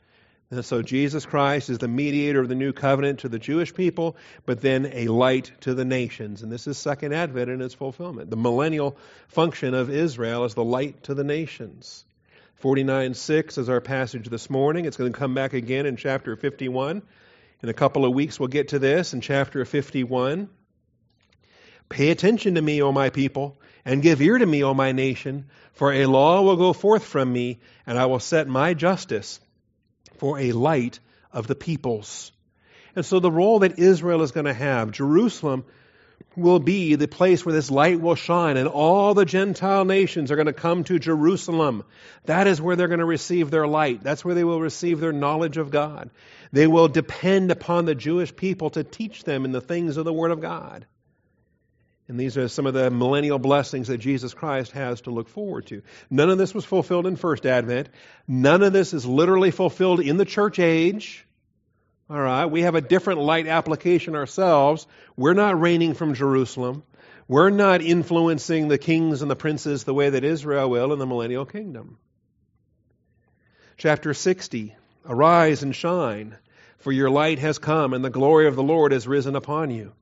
And 0.51 0.65
so 0.65 0.83
Jesus 0.83 1.25
Christ 1.25 1.71
is 1.71 1.79
the 1.79 1.87
mediator 1.87 2.41
of 2.41 2.49
the 2.49 2.57
new 2.57 2.73
covenant 2.73 3.21
to 3.21 3.29
the 3.29 3.39
Jewish 3.39 3.73
people, 3.73 4.17
but 4.45 4.61
then 4.61 4.91
a 4.93 5.07
light 5.07 5.53
to 5.61 5.75
the 5.75 5.85
nations. 5.85 6.43
And 6.43 6.51
this 6.51 6.67
is 6.67 6.77
Second 6.77 7.15
Advent 7.15 7.51
in 7.51 7.63
its 7.63 7.75
fulfillment. 7.75 8.31
The 8.31 8.37
millennial 8.37 8.97
function 9.29 9.75
of 9.75 9.91
Israel 9.91 10.45
is 10.45 10.55
the 10.55 10.65
light 10.65 11.05
to 11.05 11.15
the 11.15 11.23
nations. 11.23 12.05
49 12.61 13.15
6 13.15 13.57
is 13.57 13.71
our 13.71 13.81
passage 13.81 14.29
this 14.29 14.51
morning. 14.51 14.85
It's 14.85 14.99
going 14.99 15.11
to 15.11 15.19
come 15.19 15.33
back 15.33 15.55
again 15.55 15.87
in 15.87 15.97
chapter 15.97 16.37
51. 16.37 17.01
In 17.63 17.69
a 17.71 17.73
couple 17.73 18.05
of 18.05 18.13
weeks, 18.13 18.39
we'll 18.39 18.49
get 18.49 18.69
to 18.69 18.79
this 18.79 19.15
in 19.15 19.23
chapter 19.23 19.65
51. 19.65 20.47
Pay 21.89 22.11
attention 22.11 22.57
to 22.57 22.63
me, 22.63 22.83
O 22.83 22.93
my 22.93 23.09
people, 23.09 23.59
and 23.87 24.03
give 24.03 24.21
ear 24.21 24.37
to 24.37 24.45
me, 24.45 24.63
O 24.63 24.75
my 24.75 24.93
nation, 24.93 25.47
for 25.73 25.91
a 25.91 26.05
law 26.05 26.43
will 26.43 26.59
go 26.59 26.75
forth 26.75 27.05
from 27.05 27.33
me, 27.33 27.61
and 27.87 27.99
I 27.99 28.05
will 28.05 28.21
set 28.21 28.47
my 28.47 28.75
justice 28.75 29.41
for 30.19 30.39
a 30.39 30.53
light 30.53 31.01
of 31.33 31.47
the 31.47 31.55
peoples. 31.55 32.31
And 32.95 33.07
so 33.07 33.21
the 33.21 33.31
role 33.31 33.61
that 33.61 33.79
Israel 33.79 34.21
is 34.21 34.33
going 34.33 34.45
to 34.45 34.53
have, 34.53 34.91
Jerusalem 34.91 35.65
will 36.37 36.59
be 36.59 36.95
the 36.95 37.09
place 37.09 37.45
where 37.45 37.55
this 37.55 37.71
light 37.71 38.01
will 38.01 38.15
shine, 38.15 38.57
and 38.57 38.69
all 38.69 39.15
the 39.15 39.25
Gentile 39.25 39.85
nations 39.85 40.31
are 40.31 40.37
going 40.37 40.47
to 40.47 40.53
come 40.53 40.85
to 40.85 40.99
Jerusalem. 40.99 41.85
That 42.25 42.47
is 42.47 42.61
where 42.61 42.77
they're 42.77 42.89
going 42.89 43.01
to 43.01 43.05
receive 43.05 43.51
their 43.51 43.67
light. 43.67 44.03
That's 44.03 44.25
where 44.25 44.35
they 44.35 44.45
will 44.45 44.61
receive 44.61 45.01
their 45.01 45.13
knowledge 45.13 45.57
of 45.57 45.71
God. 45.71 46.11
They 46.53 46.67
will 46.67 46.89
depend 46.89 47.51
upon 47.51 47.85
the 47.85 47.95
Jewish 47.95 48.35
people 48.35 48.71
to 48.71 48.85
teach 48.85 49.25
them 49.25 49.45
in 49.45 49.53
the 49.53 49.61
things 49.61 49.97
of 49.97 50.05
the 50.05 50.13
Word 50.13 50.31
of 50.31 50.41
God. 50.41 50.87
And 52.09 52.19
these 52.19 52.37
are 52.37 52.49
some 52.49 52.67
of 52.67 52.75
the 52.75 52.91
millennial 52.91 53.39
blessings 53.39 53.87
that 53.87 53.99
Jesus 53.99 54.35
Christ 54.35 54.73
has 54.73 55.03
to 55.03 55.11
look 55.11 55.29
forward 55.29 55.67
to. 55.67 55.83
None 56.11 56.29
of 56.29 56.39
this 56.39 56.53
was 56.53 56.65
fulfilled 56.65 57.07
in 57.07 57.15
First 57.15 57.47
Advent. 57.47 57.89
None 58.27 58.65
of 58.65 58.73
this 58.73 58.93
is 58.93 59.07
literally 59.07 59.53
fulfilled 59.53 60.01
in 60.01 60.17
the 60.17 60.25
church 60.25 60.59
age. 60.59 61.25
All 62.11 62.21
right, 62.21 62.47
we 62.47 62.63
have 62.63 62.75
a 62.75 62.81
different 62.81 63.21
light 63.21 63.47
application 63.47 64.17
ourselves. 64.17 64.89
We're 65.17 65.35
not 65.35 65.61
reigning 65.61 65.95
from 65.95 66.15
Jerusalem. 66.15 66.83
We're 67.29 67.51
not 67.51 67.83
influencing 67.83 68.67
the 68.67 68.79
kings 68.79 69.23
and 69.23 69.31
the 69.31 69.37
princes 69.37 69.85
the 69.85 69.95
way 69.95 70.11
that 70.11 70.25
Israel 70.25 70.69
will 70.69 70.93
in 70.93 70.99
the 70.99 71.07
millennial 71.07 71.47
kingdom. 71.47 71.99
Chapter 73.77 74.13
60 74.13 74.75
Arise 75.07 75.63
and 75.63 75.75
shine, 75.75 76.37
for 76.79 76.91
your 76.91 77.11
light 77.11 77.39
has 77.39 77.59
come, 77.59 77.95
and 77.95 78.05
the 78.05 78.11
glory 78.11 78.49
of 78.49 78.57
the 78.57 78.63
Lord 78.63 78.91
has 78.91 79.07
risen 79.07 79.37
upon 79.37 79.71
you. 79.71 79.93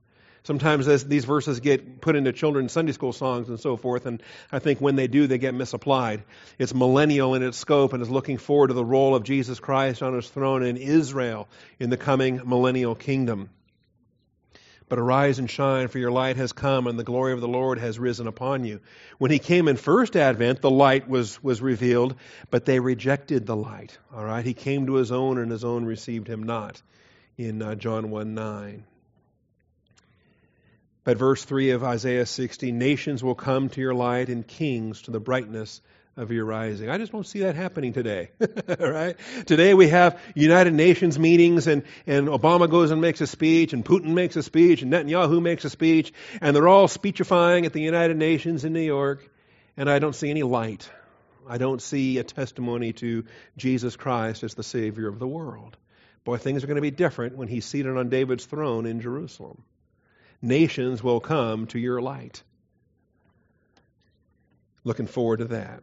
Sometimes 0.49 0.87
this, 0.87 1.03
these 1.03 1.25
verses 1.25 1.59
get 1.59 2.01
put 2.01 2.15
into 2.15 2.33
children's 2.33 2.71
Sunday 2.71 2.91
school 2.91 3.13
songs 3.13 3.49
and 3.49 3.59
so 3.59 3.77
forth, 3.77 4.07
and 4.07 4.19
I 4.51 4.57
think 4.57 4.81
when 4.81 4.95
they 4.95 5.05
do, 5.05 5.27
they 5.27 5.37
get 5.37 5.53
misapplied. 5.53 6.23
It's 6.57 6.73
millennial 6.73 7.35
in 7.35 7.43
its 7.43 7.55
scope 7.55 7.93
and 7.93 8.01
is 8.01 8.09
looking 8.09 8.39
forward 8.39 8.69
to 8.69 8.73
the 8.73 8.83
role 8.83 9.13
of 9.13 9.21
Jesus 9.21 9.59
Christ 9.59 10.01
on 10.01 10.15
his 10.15 10.27
throne 10.27 10.63
in 10.63 10.75
Israel 10.75 11.47
in 11.77 11.91
the 11.91 11.97
coming 11.97 12.41
millennial 12.45 12.95
kingdom. 12.95 13.51
But 14.87 14.97
arise 14.97 15.37
and 15.37 15.47
shine, 15.47 15.87
for 15.87 15.99
your 15.99 16.09
light 16.09 16.37
has 16.37 16.51
come, 16.51 16.87
and 16.87 16.97
the 16.97 17.03
glory 17.03 17.33
of 17.33 17.41
the 17.41 17.47
Lord 17.47 17.77
has 17.77 17.99
risen 17.99 18.25
upon 18.25 18.63
you. 18.63 18.79
When 19.19 19.29
he 19.29 19.37
came 19.37 19.67
in 19.67 19.77
first 19.77 20.15
advent, 20.15 20.61
the 20.61 20.71
light 20.71 21.07
was, 21.07 21.43
was 21.43 21.61
revealed, 21.61 22.15
but 22.49 22.65
they 22.65 22.79
rejected 22.79 23.45
the 23.45 23.55
light. 23.55 23.99
All 24.11 24.25
right? 24.25 24.43
He 24.43 24.55
came 24.55 24.87
to 24.87 24.95
his 24.95 25.11
own, 25.11 25.37
and 25.37 25.51
his 25.51 25.63
own 25.63 25.85
received 25.85 26.27
him 26.27 26.41
not, 26.41 26.81
in 27.37 27.61
uh, 27.61 27.75
John 27.75 28.09
1 28.09 28.33
9. 28.33 28.85
But 31.03 31.17
verse 31.17 31.43
3 31.43 31.71
of 31.71 31.83
Isaiah 31.83 32.25
60 32.25 32.71
nations 32.71 33.23
will 33.23 33.35
come 33.35 33.69
to 33.69 33.81
your 33.81 33.93
light 33.93 34.29
and 34.29 34.45
kings 34.45 35.03
to 35.03 35.11
the 35.11 35.19
brightness 35.19 35.81
of 36.17 36.31
your 36.31 36.43
rising. 36.43 36.89
I 36.89 36.97
just 36.97 37.13
don't 37.13 37.25
see 37.25 37.39
that 37.39 37.55
happening 37.55 37.93
today. 37.93 38.31
right? 38.79 39.15
Today 39.45 39.73
we 39.73 39.87
have 39.87 40.19
United 40.35 40.73
Nations 40.73 41.17
meetings 41.17 41.67
and, 41.67 41.83
and 42.05 42.27
Obama 42.27 42.69
goes 42.69 42.91
and 42.91 42.99
makes 42.99 43.21
a 43.21 43.27
speech 43.27 43.71
and 43.71 43.85
Putin 43.85 44.13
makes 44.13 44.35
a 44.35 44.43
speech 44.43 44.81
and 44.81 44.91
Netanyahu 44.91 45.41
makes 45.41 45.63
a 45.63 45.69
speech 45.69 46.11
and 46.41 46.53
they're 46.53 46.67
all 46.67 46.89
speechifying 46.89 47.65
at 47.65 47.71
the 47.71 47.81
United 47.81 48.17
Nations 48.17 48.65
in 48.65 48.73
New 48.73 48.81
York 48.81 49.25
and 49.77 49.89
I 49.89 49.99
don't 49.99 50.13
see 50.13 50.29
any 50.29 50.43
light. 50.43 50.89
I 51.47 51.57
don't 51.57 51.81
see 51.81 52.17
a 52.17 52.23
testimony 52.23 52.91
to 52.93 53.23
Jesus 53.55 53.95
Christ 53.95 54.43
as 54.43 54.55
the 54.55 54.63
Savior 54.63 55.07
of 55.07 55.19
the 55.19 55.27
world. 55.27 55.77
Boy, 56.25 56.35
things 56.35 56.65
are 56.65 56.67
going 56.67 56.75
to 56.75 56.81
be 56.81 56.91
different 56.91 57.37
when 57.37 57.47
he's 57.47 57.63
seated 57.63 57.95
on 57.95 58.09
David's 58.09 58.45
throne 58.45 58.85
in 58.85 58.99
Jerusalem 58.99 59.63
nations 60.41 61.03
will 61.03 61.19
come 61.19 61.67
to 61.67 61.79
your 61.79 62.01
light. 62.01 62.41
Looking 64.83 65.07
forward 65.07 65.37
to 65.37 65.45
that. 65.45 65.81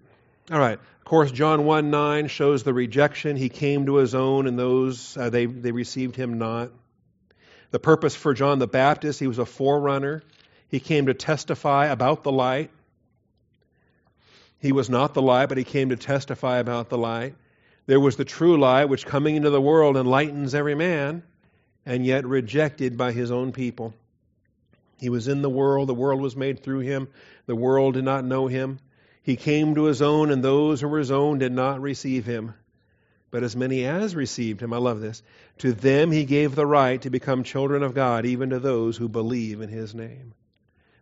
All 0.50 0.58
right. 0.58 0.78
Of 0.78 1.04
course, 1.04 1.30
John 1.30 1.64
1 1.64 1.90
9 1.90 2.28
shows 2.28 2.62
the 2.62 2.74
rejection. 2.74 3.36
He 3.36 3.48
came 3.48 3.86
to 3.86 3.96
his 3.96 4.14
own, 4.14 4.46
and 4.46 4.58
those, 4.58 5.16
uh, 5.16 5.30
they, 5.30 5.46
they 5.46 5.72
received 5.72 6.16
him 6.16 6.38
not. 6.38 6.70
The 7.70 7.78
purpose 7.78 8.14
for 8.14 8.32
John 8.32 8.58
the 8.58 8.66
Baptist, 8.66 9.20
he 9.20 9.26
was 9.26 9.38
a 9.38 9.46
forerunner. 9.46 10.22
He 10.68 10.80
came 10.80 11.06
to 11.06 11.14
testify 11.14 11.86
about 11.86 12.22
the 12.22 12.32
light. 12.32 12.70
He 14.58 14.72
was 14.72 14.88
not 14.88 15.14
the 15.14 15.22
light, 15.22 15.48
but 15.48 15.58
he 15.58 15.64
came 15.64 15.90
to 15.90 15.96
testify 15.96 16.58
about 16.58 16.88
the 16.88 16.98
light. 16.98 17.34
There 17.86 18.00
was 18.00 18.16
the 18.16 18.24
true 18.24 18.58
light, 18.58 18.86
which 18.86 19.06
coming 19.06 19.36
into 19.36 19.50
the 19.50 19.60
world 19.60 19.96
enlightens 19.96 20.54
every 20.54 20.74
man, 20.74 21.22
and 21.84 22.04
yet 22.04 22.26
rejected 22.26 22.96
by 22.96 23.12
his 23.12 23.30
own 23.30 23.52
people. 23.52 23.94
He 24.98 25.08
was 25.08 25.28
in 25.28 25.42
the 25.42 25.50
world, 25.50 25.88
the 25.88 25.94
world 25.94 26.20
was 26.20 26.36
made 26.36 26.62
through 26.62 26.80
him, 26.80 27.08
the 27.46 27.56
world 27.56 27.94
did 27.94 28.04
not 28.04 28.24
know 28.24 28.46
him. 28.46 28.78
He 29.22 29.36
came 29.36 29.74
to 29.74 29.84
his 29.84 30.00
own, 30.00 30.30
and 30.30 30.42
those 30.42 30.80
who 30.80 30.88
were 30.88 30.98
his 30.98 31.10
own 31.10 31.38
did 31.38 31.52
not 31.52 31.80
receive 31.80 32.24
him. 32.24 32.54
But 33.30 33.42
as 33.42 33.56
many 33.56 33.84
as 33.84 34.14
received 34.14 34.60
him, 34.62 34.72
I 34.72 34.78
love 34.78 35.00
this, 35.00 35.22
to 35.58 35.72
them 35.72 36.12
he 36.12 36.24
gave 36.24 36.54
the 36.54 36.64
right 36.64 37.02
to 37.02 37.10
become 37.10 37.42
children 37.42 37.82
of 37.82 37.94
God, 37.94 38.24
even 38.24 38.50
to 38.50 38.60
those 38.60 38.96
who 38.96 39.08
believe 39.08 39.60
in 39.60 39.68
his 39.68 39.94
name. 39.94 40.32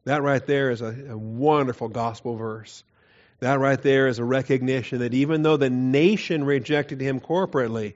That 0.04 0.22
right 0.22 0.44
there 0.44 0.70
is 0.70 0.80
a, 0.80 1.10
a 1.10 1.18
wonderful 1.18 1.88
gospel 1.88 2.36
verse. 2.36 2.82
That 3.40 3.60
right 3.60 3.80
there 3.80 4.08
is 4.08 4.18
a 4.18 4.24
recognition 4.24 5.00
that 5.00 5.14
even 5.14 5.42
though 5.42 5.56
the 5.56 5.70
nation 5.70 6.44
rejected 6.44 7.00
him 7.00 7.20
corporately, 7.20 7.94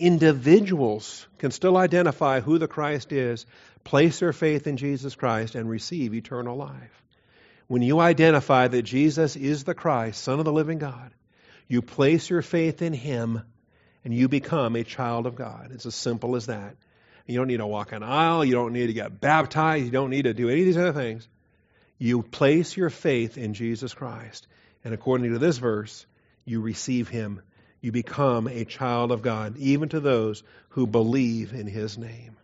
individuals 0.00 1.26
can 1.38 1.50
still 1.50 1.76
identify 1.76 2.40
who 2.40 2.58
the 2.58 2.68
Christ 2.68 3.12
is, 3.12 3.46
place 3.84 4.18
their 4.18 4.32
faith 4.32 4.66
in 4.66 4.76
Jesus 4.76 5.14
Christ, 5.14 5.54
and 5.54 5.68
receive 5.68 6.14
eternal 6.14 6.56
life. 6.56 7.02
When 7.68 7.82
you 7.82 8.00
identify 8.00 8.66
that 8.66 8.82
Jesus 8.82 9.36
is 9.36 9.62
the 9.62 9.74
Christ, 9.74 10.22
Son 10.22 10.38
of 10.38 10.44
the 10.44 10.52
living 10.52 10.78
God, 10.78 11.12
you 11.68 11.82
place 11.82 12.28
your 12.28 12.42
faith 12.42 12.82
in 12.82 12.92
Him 12.92 13.42
and 14.04 14.12
you 14.12 14.28
become 14.28 14.74
a 14.74 14.82
child 14.82 15.26
of 15.26 15.36
God. 15.36 15.70
It's 15.72 15.86
as 15.86 15.94
simple 15.94 16.34
as 16.34 16.46
that. 16.46 16.74
You 17.26 17.36
don't 17.36 17.46
need 17.46 17.58
to 17.58 17.66
walk 17.66 17.92
an 17.92 18.02
aisle. 18.02 18.44
You 18.44 18.54
don't 18.54 18.72
need 18.72 18.88
to 18.88 18.92
get 18.92 19.20
baptized. 19.20 19.84
You 19.84 19.90
don't 19.90 20.10
need 20.10 20.22
to 20.22 20.34
do 20.34 20.48
any 20.48 20.60
of 20.60 20.66
these 20.66 20.76
other 20.76 20.92
things. 20.92 21.28
You 21.98 22.22
place 22.22 22.76
your 22.76 22.90
faith 22.90 23.38
in 23.38 23.54
Jesus 23.54 23.94
Christ. 23.94 24.48
And 24.84 24.94
according 24.94 25.32
to 25.32 25.38
this 25.38 25.58
verse, 25.58 26.06
you 26.44 26.60
receive 26.60 27.08
Him 27.08 27.42
you 27.80 27.92
become 27.92 28.46
a 28.46 28.64
child 28.64 29.12
of 29.12 29.22
God, 29.22 29.56
even 29.58 29.88
to 29.90 30.00
those 30.00 30.42
who 30.70 30.86
believe 30.86 31.52
in 31.52 31.66
His 31.66 31.96
name. 31.96 32.36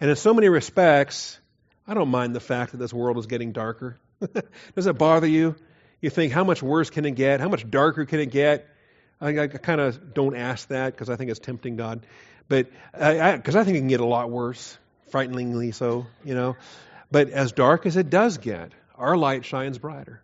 And 0.00 0.10
in 0.10 0.16
so 0.16 0.34
many 0.34 0.48
respects, 0.48 1.38
I 1.86 1.94
don't 1.94 2.08
mind 2.08 2.34
the 2.34 2.40
fact 2.40 2.72
that 2.72 2.78
this 2.78 2.92
world 2.92 3.18
is 3.18 3.26
getting 3.26 3.52
darker. 3.52 3.98
Does 4.74 4.86
it 4.86 4.98
bother 4.98 5.26
you? 5.26 5.56
You 6.00 6.10
think, 6.10 6.32
how 6.32 6.44
much 6.44 6.62
worse 6.62 6.90
can 6.90 7.04
it 7.04 7.12
get? 7.12 7.40
How 7.40 7.48
much 7.48 7.68
darker 7.68 8.04
can 8.04 8.20
it 8.20 8.30
get? 8.30 8.68
I, 9.20 9.38
I 9.38 9.46
kind 9.46 9.80
of 9.80 10.14
don't 10.14 10.34
ask 10.34 10.68
that 10.68 10.92
because 10.92 11.08
I 11.08 11.16
think 11.16 11.30
it's 11.30 11.38
tempting 11.38 11.76
God. 11.76 12.04
But 12.48 12.70
because 12.92 13.56
I, 13.56 13.60
I 13.60 13.64
think 13.64 13.76
it 13.76 13.80
can 13.80 13.88
get 13.88 14.00
a 14.00 14.06
lot 14.06 14.30
worse, 14.30 14.76
frighteningly 15.10 15.70
so, 15.72 16.06
you 16.24 16.34
know. 16.34 16.56
But 17.10 17.30
as 17.30 17.52
dark 17.52 17.86
as 17.86 17.96
it 17.96 18.10
does 18.10 18.38
get, 18.38 18.72
our 18.96 19.16
light 19.16 19.44
shines 19.44 19.78
brighter. 19.78 20.22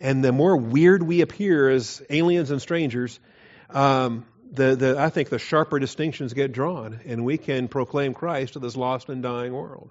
And 0.00 0.24
the 0.24 0.32
more 0.32 0.56
weird 0.56 1.02
we 1.02 1.20
appear 1.20 1.70
as 1.70 2.02
aliens 2.10 2.50
and 2.50 2.60
strangers, 2.60 3.20
um, 3.70 4.26
the, 4.52 4.76
the, 4.76 4.98
I 4.98 5.10
think 5.10 5.28
the 5.28 5.38
sharper 5.38 5.78
distinctions 5.78 6.32
get 6.32 6.52
drawn, 6.52 7.00
and 7.06 7.24
we 7.24 7.38
can 7.38 7.68
proclaim 7.68 8.14
Christ 8.14 8.52
to 8.54 8.58
this 8.58 8.76
lost 8.76 9.08
and 9.08 9.22
dying 9.22 9.52
world. 9.52 9.90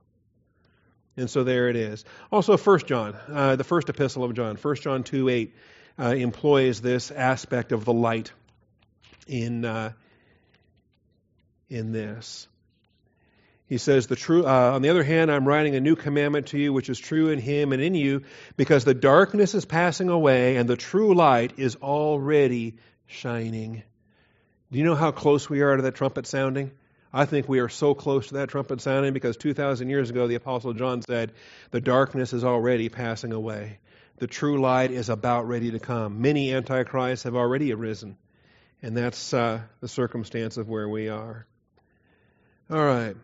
And 1.15 1.29
so 1.29 1.43
there 1.43 1.69
it 1.69 1.75
is. 1.75 2.05
Also, 2.31 2.57
1 2.57 2.79
John, 2.79 3.15
uh, 3.29 3.55
the 3.55 3.63
first 3.63 3.89
epistle 3.89 4.23
of 4.23 4.33
John, 4.33 4.55
1 4.55 4.75
John 4.77 5.03
2 5.03 5.29
8, 5.29 5.55
uh, 5.99 6.03
employs 6.05 6.81
this 6.81 7.11
aspect 7.11 7.71
of 7.71 7.85
the 7.85 7.93
light 7.93 8.31
in, 9.27 9.63
uh, 9.63 9.91
in 11.69 11.91
this. 11.91 12.47
He 13.67 13.77
says, 13.77 14.07
the 14.07 14.15
true, 14.15 14.45
uh, 14.45 14.71
on 14.73 14.81
the 14.81 14.89
other 14.89 15.03
hand, 15.03 15.31
I'm 15.31 15.47
writing 15.47 15.75
a 15.75 15.79
new 15.79 15.95
commandment 15.95 16.47
to 16.47 16.59
you, 16.59 16.73
which 16.73 16.89
is 16.89 16.99
true 16.99 17.29
in 17.29 17.39
him 17.39 17.73
and 17.73 17.81
in 17.81 17.95
you, 17.95 18.23
because 18.57 18.85
the 18.85 18.93
darkness 18.93 19.55
is 19.55 19.65
passing 19.65 20.09
away 20.09 20.57
and 20.57 20.69
the 20.69 20.75
true 20.75 21.13
light 21.15 21.53
is 21.57 21.75
already 21.77 22.75
shining. 23.07 23.83
Do 24.71 24.79
you 24.79 24.85
know 24.85 24.95
how 24.95 25.11
close 25.11 25.49
we 25.49 25.61
are 25.61 25.75
to 25.75 25.83
that 25.83 25.95
trumpet 25.95 26.27
sounding? 26.27 26.71
I 27.13 27.25
think 27.25 27.47
we 27.47 27.59
are 27.59 27.69
so 27.69 27.93
close 27.93 28.29
to 28.29 28.35
that 28.35 28.49
trumpet 28.49 28.81
sounding 28.81 29.13
because 29.13 29.37
2,000 29.37 29.89
years 29.89 30.09
ago, 30.09 30.27
the 30.27 30.35
Apostle 30.35 30.73
John 30.73 31.03
said, 31.03 31.33
The 31.69 31.79
darkness 31.79 32.33
is 32.33 32.43
already 32.43 32.89
passing 32.89 33.33
away. 33.33 33.77
The 34.17 34.25
true 34.27 34.59
light 34.59 34.89
is 34.89 35.09
about 35.09 35.47
ready 35.47 35.71
to 35.71 35.79
come. 35.79 36.21
Many 36.21 36.53
antichrists 36.53 37.23
have 37.23 37.35
already 37.35 37.71
arisen. 37.71 38.17
And 38.81 38.97
that's 38.97 39.33
uh, 39.33 39.61
the 39.79 39.87
circumstance 39.87 40.57
of 40.57 40.69
where 40.69 40.89
we 40.89 41.09
are. 41.09 41.45
All 42.69 42.83
right. 42.83 43.15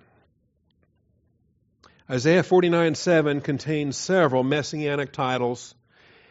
Isaiah 2.09 2.43
49 2.43 2.95
7 2.95 3.41
contains 3.41 3.97
several 3.97 4.43
messianic 4.43 5.11
titles. 5.11 5.73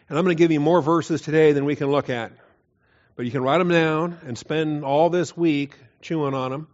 And 0.07 0.17
I'm 0.17 0.25
going 0.25 0.35
to 0.35 0.41
give 0.41 0.51
you 0.51 0.59
more 0.59 0.81
verses 0.81 1.21
today 1.21 1.51
than 1.51 1.65
we 1.65 1.75
can 1.75 1.87
look 1.87 2.09
at. 2.09 2.31
But 3.19 3.25
you 3.25 3.33
can 3.33 3.43
write 3.43 3.57
them 3.57 3.67
down 3.67 4.17
and 4.25 4.37
spend 4.37 4.85
all 4.85 5.09
this 5.09 5.35
week 5.35 5.75
chewing 6.01 6.33
on 6.33 6.51
them. 6.51 6.67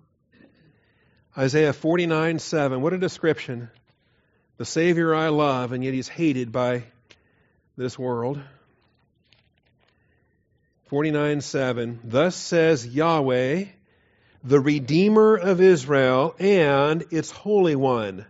Isaiah 1.35 1.73
49 1.73 2.37
7. 2.37 2.81
What 2.83 2.93
a 2.93 2.99
description. 2.99 3.71
The 4.57 4.65
Savior 4.65 5.15
I 5.15 5.29
love, 5.29 5.71
and 5.71 5.83
yet 5.83 5.95
he's 5.95 6.07
hated 6.07 6.51
by 6.51 6.83
this 7.77 7.97
world. 7.97 8.39
49 10.85 11.41
7. 11.41 12.01
Thus 12.03 12.35
says 12.35 12.85
Yahweh, 12.85 13.65
the 14.43 14.59
Redeemer 14.59 15.37
of 15.37 15.59
Israel 15.59 16.35
and 16.37 17.05
its 17.09 17.31
Holy 17.31 17.75
One, 17.75 18.23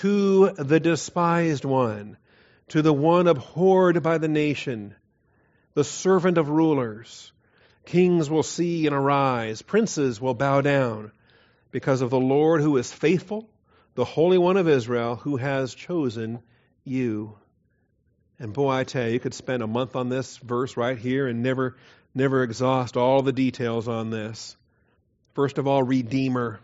to 0.00 0.52
the 0.52 0.80
despised 0.80 1.66
one, 1.66 2.16
to 2.68 2.80
the 2.80 2.94
one 2.94 3.26
abhorred 3.26 4.02
by 4.02 4.16
the 4.16 4.28
nation, 4.28 4.94
the 5.74 5.84
servant 5.84 6.38
of 6.38 6.48
rulers. 6.48 7.30
Kings 7.84 8.30
will 8.30 8.42
see 8.42 8.86
and 8.86 8.94
arise, 8.94 9.62
princes 9.62 10.20
will 10.20 10.34
bow 10.34 10.60
down 10.60 11.12
because 11.70 12.00
of 12.00 12.10
the 12.10 12.20
Lord 12.20 12.60
who 12.60 12.76
is 12.76 12.92
faithful, 12.92 13.48
the 13.94 14.04
Holy 14.04 14.38
One 14.38 14.56
of 14.56 14.68
Israel, 14.68 15.16
who 15.16 15.36
has 15.36 15.74
chosen 15.74 16.40
you. 16.84 17.36
And 18.38 18.52
boy, 18.52 18.70
I 18.70 18.84
tell 18.84 19.06
you, 19.06 19.14
you 19.14 19.20
could 19.20 19.34
spend 19.34 19.62
a 19.62 19.66
month 19.66 19.96
on 19.96 20.08
this 20.08 20.36
verse 20.38 20.76
right 20.76 20.98
here 20.98 21.26
and 21.26 21.42
never, 21.42 21.76
never 22.14 22.42
exhaust 22.42 22.96
all 22.96 23.22
the 23.22 23.32
details 23.32 23.88
on 23.88 24.10
this. 24.10 24.56
First 25.34 25.58
of 25.58 25.66
all, 25.66 25.82
Redeemer. 25.82 26.60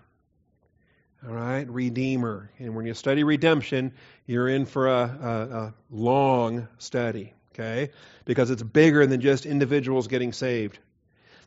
All 1.27 1.35
right, 1.35 1.69
Redeemer. 1.69 2.51
And 2.59 2.77
when 2.77 2.87
you 2.87 2.95
study 2.95 3.25
redemption, 3.25 3.93
you're 4.27 4.49
in 4.49 4.67
for 4.67 4.89
a, 4.89 5.03
a, 5.03 5.57
a 5.57 5.75
long 5.91 6.69
study, 6.79 7.35
okay? 7.53 7.91
Because 8.25 8.51
it's 8.51 8.63
bigger 8.63 9.07
than 9.07 9.21
just 9.21 9.47
individuals 9.47 10.07
getting 10.07 10.33
saved. 10.33 10.79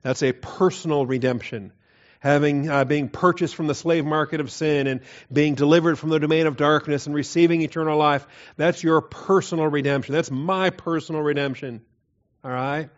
That's 0.01 0.24
a 0.24 0.31
personal 0.31 1.05
redemption 1.05 1.72
having 2.22 2.70
uh, 2.70 2.86
being 2.86 3.10
purchased 3.10 3.55
from 3.55 3.67
the 3.67 3.75
slave 3.75 4.05
market 4.05 4.39
of 4.39 4.51
sin 4.51 4.88
and 4.88 5.01
being 5.34 5.55
delivered 5.55 5.98
from 5.98 6.10
the 6.10 6.20
domain 6.20 6.48
of 6.48 6.55
darkness 6.55 7.08
and 7.08 7.15
receiving 7.15 7.62
eternal 7.62 7.98
life. 7.98 8.25
That's 8.58 8.84
your 8.84 9.01
personal 9.01 9.65
redemption. 9.67 10.13
That's 10.13 10.31
my 10.31 10.70
personal 10.70 11.22
redemption. 11.22 11.81
All 12.43 12.51
right? 12.51 12.89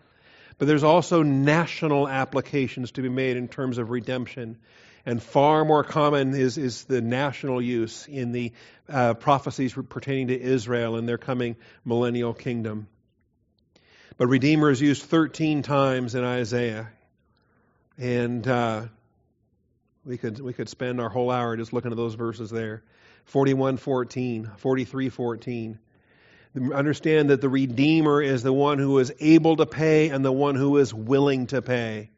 But 0.57 0.67
there's 0.67 0.83
also 0.83 1.23
national 1.23 2.07
applications 2.07 2.91
to 2.91 3.01
be 3.01 3.09
made 3.09 3.37
in 3.37 3.47
terms 3.47 3.77
of 3.77 3.89
redemption. 3.89 4.57
And 5.05 5.23
far 5.23 5.65
more 5.65 5.83
common 5.83 6.35
is, 6.35 6.57
is 6.57 6.83
the 6.83 7.01
national 7.01 7.61
use 7.61 8.07
in 8.07 8.33
the 8.33 8.51
uh, 8.89 9.13
prophecies 9.15 9.73
pertaining 9.73 10.27
to 10.27 10.39
Israel 10.39 10.97
and 10.97 11.07
their 11.07 11.17
coming 11.17 11.55
millennial 11.85 12.33
kingdom. 12.33 12.87
But 14.17 14.27
Redeemer 14.27 14.69
is 14.69 14.81
used 14.81 15.03
13 15.03 15.63
times 15.63 16.15
in 16.15 16.23
Isaiah. 16.23 16.89
And 17.97 18.47
uh, 18.47 18.85
we 20.05 20.17
could, 20.17 20.39
we 20.39 20.53
could 20.53 20.69
spend 20.69 21.01
our 21.01 21.09
whole 21.09 21.31
hour 21.31 21.57
just 21.57 21.73
looking 21.73 21.91
at 21.91 21.97
those 21.97 22.15
verses 22.15 22.49
there. 22.49 22.83
41 23.25 23.77
14, 23.77 24.51
43 24.57 25.09
14. 25.09 25.79
Understand 26.73 27.29
that 27.31 27.41
the 27.41 27.49
Redeemer 27.49 28.21
is 28.21 28.43
the 28.43 28.53
one 28.53 28.77
who 28.77 28.99
is 28.99 29.11
able 29.19 29.55
to 29.57 29.65
pay 29.65 30.09
and 30.09 30.23
the 30.23 30.31
one 30.31 30.55
who 30.55 30.77
is 30.77 30.93
willing 30.93 31.47
to 31.47 31.61
pay. 31.61 32.09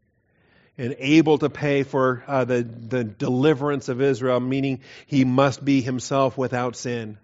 And 0.77 0.93
able 0.99 1.37
to 1.37 1.49
pay 1.49 1.83
for 1.83 2.21
uh, 2.27 2.43
the, 2.43 2.63
the 2.63 3.05
deliverance 3.05 3.87
of 3.87 4.01
Israel, 4.01 4.41
meaning 4.41 4.81
he 5.05 5.23
must 5.23 5.63
be 5.63 5.79
himself 5.79 6.37
without 6.37 6.75
sin. 6.75 7.17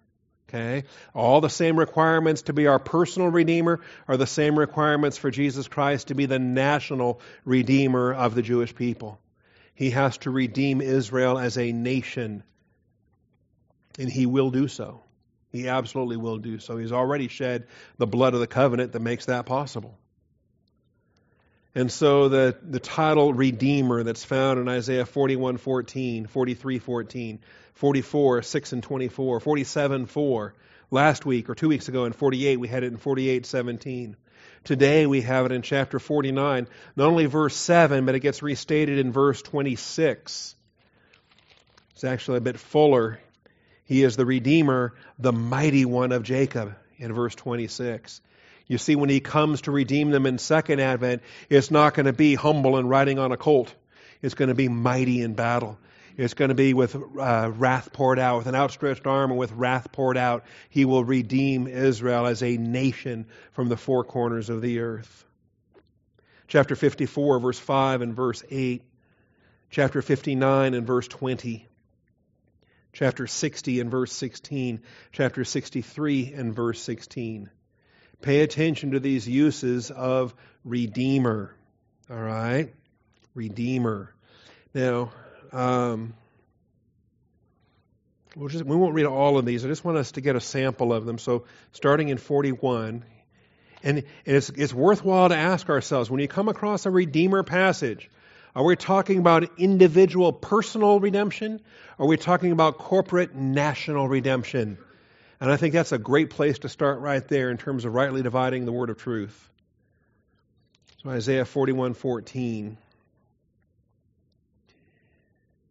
Okay? 0.53 0.83
All 1.15 1.39
the 1.39 1.49
same 1.49 1.79
requirements 1.79 2.43
to 2.43 2.53
be 2.53 2.67
our 2.67 2.79
personal 2.79 3.29
Redeemer 3.29 3.79
are 4.07 4.17
the 4.17 4.27
same 4.27 4.59
requirements 4.59 5.17
for 5.17 5.31
Jesus 5.31 5.69
Christ 5.69 6.09
to 6.09 6.15
be 6.15 6.25
the 6.25 6.39
national 6.39 7.21
Redeemer 7.45 8.13
of 8.13 8.35
the 8.35 8.41
Jewish 8.41 8.75
people. 8.75 9.19
He 9.75 9.91
has 9.91 10.17
to 10.19 10.31
redeem 10.31 10.81
Israel 10.81 11.39
as 11.39 11.57
a 11.57 11.71
nation. 11.71 12.43
And 13.97 14.09
he 14.09 14.25
will 14.25 14.51
do 14.51 14.67
so. 14.67 15.01
He 15.51 15.69
absolutely 15.69 16.17
will 16.17 16.37
do 16.37 16.59
so. 16.59 16.77
He's 16.77 16.91
already 16.91 17.29
shed 17.29 17.67
the 17.97 18.07
blood 18.07 18.33
of 18.33 18.41
the 18.41 18.47
covenant 18.47 18.91
that 18.91 19.01
makes 19.01 19.25
that 19.25 19.45
possible. 19.45 19.97
And 21.73 21.89
so 21.89 22.27
the, 22.27 22.57
the 22.61 22.79
title 22.79 23.33
Redeemer 23.33 24.03
that's 24.03 24.25
found 24.25 24.59
in 24.59 24.67
Isaiah 24.67 25.05
41 25.05 25.57
14, 25.57 26.27
43 26.27 26.79
14, 26.79 27.39
44 27.73 28.41
6 28.41 28.73
and 28.73 28.83
24, 28.83 29.39
47 29.39 30.05
4, 30.05 30.53
last 30.91 31.25
week 31.25 31.49
or 31.49 31.55
two 31.55 31.69
weeks 31.69 31.87
ago 31.87 32.05
in 32.05 32.13
48, 32.13 32.59
we 32.59 32.67
had 32.67 32.83
it 32.83 32.91
in 32.91 32.97
48 32.97 33.45
17. 33.45 34.15
Today 34.63 35.07
we 35.07 35.21
have 35.21 35.47
it 35.47 35.51
in 35.51 35.63
chapter 35.63 35.97
49, 35.97 36.67
not 36.95 37.07
only 37.07 37.25
verse 37.25 37.55
7, 37.55 38.05
but 38.05 38.13
it 38.13 38.19
gets 38.19 38.43
restated 38.43 38.99
in 38.99 39.11
verse 39.11 39.41
26. 39.41 40.55
It's 41.93 42.03
actually 42.03 42.37
a 42.37 42.41
bit 42.41 42.59
fuller. 42.59 43.19
He 43.85 44.03
is 44.03 44.15
the 44.15 44.25
Redeemer, 44.25 44.93
the 45.17 45.33
mighty 45.33 45.85
one 45.85 46.11
of 46.11 46.23
Jacob, 46.23 46.75
in 46.97 47.13
verse 47.13 47.33
26. 47.35 48.21
You 48.67 48.77
see, 48.77 48.95
when 48.95 49.09
he 49.09 49.19
comes 49.19 49.61
to 49.61 49.71
redeem 49.71 50.11
them 50.11 50.25
in 50.25 50.37
second 50.37 50.79
advent, 50.79 51.23
it's 51.49 51.71
not 51.71 51.93
going 51.93 52.05
to 52.05 52.13
be 52.13 52.35
humble 52.35 52.77
and 52.77 52.89
riding 52.89 53.19
on 53.19 53.31
a 53.31 53.37
colt. 53.37 53.73
It's 54.21 54.35
going 54.35 54.49
to 54.49 54.55
be 54.55 54.69
mighty 54.69 55.21
in 55.21 55.33
battle. 55.33 55.77
It's 56.17 56.33
going 56.33 56.49
to 56.49 56.55
be 56.55 56.73
with 56.73 56.95
uh, 56.95 57.51
wrath 57.55 57.93
poured 57.93 58.19
out, 58.19 58.39
with 58.39 58.47
an 58.47 58.55
outstretched 58.55 59.07
arm 59.07 59.31
and 59.31 59.39
with 59.39 59.51
wrath 59.51 59.91
poured 59.91 60.17
out. 60.17 60.45
He 60.69 60.85
will 60.85 61.03
redeem 61.03 61.67
Israel 61.67 62.25
as 62.25 62.43
a 62.43 62.57
nation 62.57 63.27
from 63.53 63.69
the 63.69 63.77
four 63.77 64.03
corners 64.03 64.49
of 64.49 64.61
the 64.61 64.79
earth. 64.79 65.25
Chapter 66.47 66.75
54, 66.75 67.39
verse 67.39 67.59
5 67.59 68.01
and 68.01 68.15
verse 68.15 68.43
8. 68.49 68.83
Chapter 69.69 70.01
59 70.01 70.73
and 70.73 70.85
verse 70.85 71.07
20. 71.07 71.67
Chapter 72.93 73.25
60 73.25 73.79
and 73.79 73.89
verse 73.89 74.11
16. 74.11 74.81
Chapter 75.13 75.45
63 75.45 76.33
and 76.33 76.53
verse 76.53 76.81
16. 76.81 77.49
Pay 78.21 78.41
attention 78.41 78.91
to 78.91 78.99
these 78.99 79.27
uses 79.27 79.91
of 79.91 80.35
Redeemer. 80.65 81.55
All 82.09 82.17
right? 82.17 82.73
Redeemer. 83.33 84.13
Now, 84.73 85.11
um, 85.51 86.13
we'll 88.35 88.49
just, 88.49 88.65
we 88.65 88.75
won't 88.75 88.93
read 88.93 89.05
all 89.05 89.37
of 89.37 89.45
these. 89.45 89.65
I 89.65 89.67
just 89.67 89.83
want 89.83 89.97
us 89.97 90.13
to 90.13 90.21
get 90.21 90.35
a 90.35 90.41
sample 90.41 90.93
of 90.93 91.05
them. 91.05 91.17
So, 91.17 91.45
starting 91.73 92.09
in 92.09 92.17
41, 92.17 93.03
and, 93.83 93.97
and 93.97 94.05
it's, 94.25 94.49
it's 94.49 94.73
worthwhile 94.73 95.29
to 95.29 95.35
ask 95.35 95.69
ourselves 95.69 96.09
when 96.09 96.19
you 96.19 96.27
come 96.27 96.49
across 96.49 96.85
a 96.85 96.91
Redeemer 96.91 97.43
passage, 97.43 98.09
are 98.55 98.63
we 98.63 98.75
talking 98.75 99.17
about 99.17 99.59
individual 99.59 100.33
personal 100.33 100.99
redemption? 100.99 101.61
Or 101.97 102.05
are 102.05 102.07
we 102.07 102.17
talking 102.17 102.51
about 102.51 102.77
corporate 102.77 103.33
national 103.33 104.07
redemption? 104.07 104.77
And 105.39 105.51
I 105.51 105.57
think 105.57 105.73
that's 105.73 105.91
a 105.91 105.97
great 105.97 106.29
place 106.29 106.59
to 106.59 106.69
start 106.69 106.99
right 106.99 107.25
there 107.27 107.49
in 107.49 107.57
terms 107.57 107.85
of 107.85 107.93
rightly 107.93 108.21
dividing 108.21 108.65
the 108.65 108.71
word 108.71 108.89
of 108.89 108.97
truth. 108.97 109.49
So 111.01 111.09
Isaiah 111.09 111.45
41:14. 111.45 112.77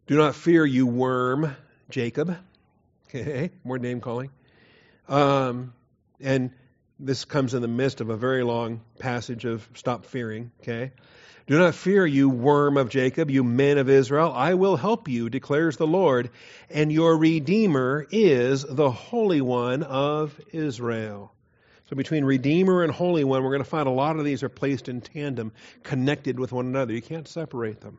Do 0.07 0.17
not 0.17 0.35
fear, 0.35 0.65
you 0.65 0.87
worm, 0.87 1.55
Jacob. 1.89 2.37
Okay, 3.13 3.49
more 3.65 3.77
name 3.77 3.99
calling. 3.99 4.29
Um, 5.09 5.73
and 6.21 6.51
this 6.97 7.25
comes 7.25 7.53
in 7.53 7.61
the 7.61 7.67
midst 7.67 7.99
of 7.99 8.09
a 8.09 8.15
very 8.15 8.41
long 8.41 8.79
passage 8.99 9.43
of 9.43 9.67
stop 9.73 10.05
fearing, 10.05 10.51
okay? 10.61 10.93
Do 11.47 11.59
not 11.59 11.75
fear, 11.75 12.05
you 12.05 12.29
worm 12.29 12.77
of 12.77 12.87
Jacob, 12.87 13.29
you 13.29 13.43
men 13.43 13.77
of 13.77 13.89
Israel. 13.89 14.31
I 14.33 14.53
will 14.53 14.77
help 14.77 15.09
you, 15.09 15.29
declares 15.29 15.75
the 15.75 15.87
Lord, 15.87 16.29
and 16.69 16.89
your 16.89 17.17
Redeemer 17.17 18.07
is 18.11 18.63
the 18.63 18.91
Holy 18.91 19.41
One 19.41 19.83
of 19.83 20.39
Israel. 20.53 21.33
So 21.89 21.97
between 21.97 22.23
Redeemer 22.23 22.83
and 22.83 22.93
Holy 22.93 23.25
One, 23.25 23.43
we're 23.43 23.49
going 23.49 23.63
to 23.63 23.69
find 23.69 23.89
a 23.89 23.91
lot 23.91 24.17
of 24.17 24.23
these 24.23 24.43
are 24.43 24.49
placed 24.49 24.87
in 24.87 25.01
tandem, 25.01 25.51
connected 25.83 26.39
with 26.39 26.53
one 26.53 26.67
another. 26.67 26.93
You 26.93 27.01
can't 27.01 27.27
separate 27.27 27.81
them. 27.81 27.97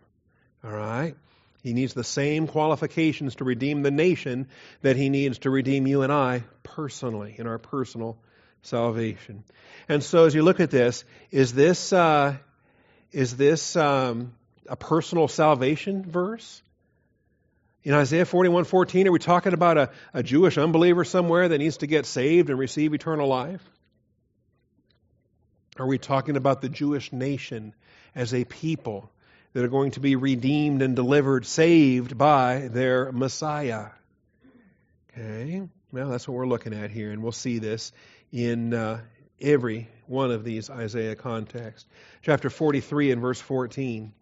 All 0.64 0.72
right? 0.72 1.14
He 1.62 1.72
needs 1.72 1.94
the 1.94 2.04
same 2.04 2.48
qualifications 2.48 3.36
to 3.36 3.44
redeem 3.44 3.82
the 3.82 3.90
nation 3.90 4.48
that 4.82 4.96
he 4.96 5.08
needs 5.08 5.38
to 5.40 5.50
redeem 5.50 5.86
you 5.86 6.02
and 6.02 6.12
I 6.12 6.42
personally, 6.64 7.36
in 7.38 7.46
our 7.46 7.58
personal 7.58 8.18
salvation. 8.62 9.44
And 9.88 10.02
so 10.02 10.26
as 10.26 10.34
you 10.34 10.42
look 10.42 10.58
at 10.58 10.70
this, 10.70 11.04
is 11.30 11.52
this, 11.52 11.92
uh, 11.92 12.36
is 13.12 13.36
this 13.36 13.76
um, 13.76 14.32
a 14.68 14.74
personal 14.74 15.28
salvation 15.28 16.04
verse? 16.04 16.62
In 17.84 17.94
Isaiah 17.94 18.24
41 18.24 18.64
14, 18.64 19.08
are 19.08 19.12
we 19.12 19.18
talking 19.18 19.52
about 19.52 19.78
a, 19.78 19.90
a 20.14 20.22
Jewish 20.22 20.58
unbeliever 20.58 21.04
somewhere 21.04 21.48
that 21.48 21.58
needs 21.58 21.78
to 21.78 21.86
get 21.86 22.06
saved 22.06 22.50
and 22.50 22.58
receive 22.58 22.94
eternal 22.94 23.28
life? 23.28 23.62
Are 25.78 25.86
we 25.86 25.98
talking 25.98 26.36
about 26.36 26.60
the 26.60 26.68
Jewish 26.68 27.12
nation 27.12 27.74
as 28.14 28.34
a 28.34 28.44
people 28.44 29.10
that 29.52 29.64
are 29.64 29.68
going 29.68 29.92
to 29.92 30.00
be 30.00 30.16
redeemed 30.16 30.82
and 30.82 30.96
delivered, 30.96 31.46
saved 31.46 32.16
by 32.16 32.68
their 32.68 33.12
Messiah? 33.12 33.86
Okay, 35.12 35.62
well, 35.92 36.08
that's 36.08 36.26
what 36.26 36.34
we're 36.34 36.46
looking 36.46 36.72
at 36.72 36.90
here, 36.90 37.10
and 37.10 37.22
we'll 37.22 37.32
see 37.32 37.58
this 37.58 37.92
in 38.32 38.72
uh, 38.72 39.00
every 39.40 39.88
one 40.06 40.30
of 40.30 40.44
these 40.44 40.70
Isaiah 40.70 41.16
contexts. 41.16 41.88
Chapter 42.22 42.48
43 42.48 43.10
and 43.10 43.20
verse 43.20 43.40
14. 43.40 44.12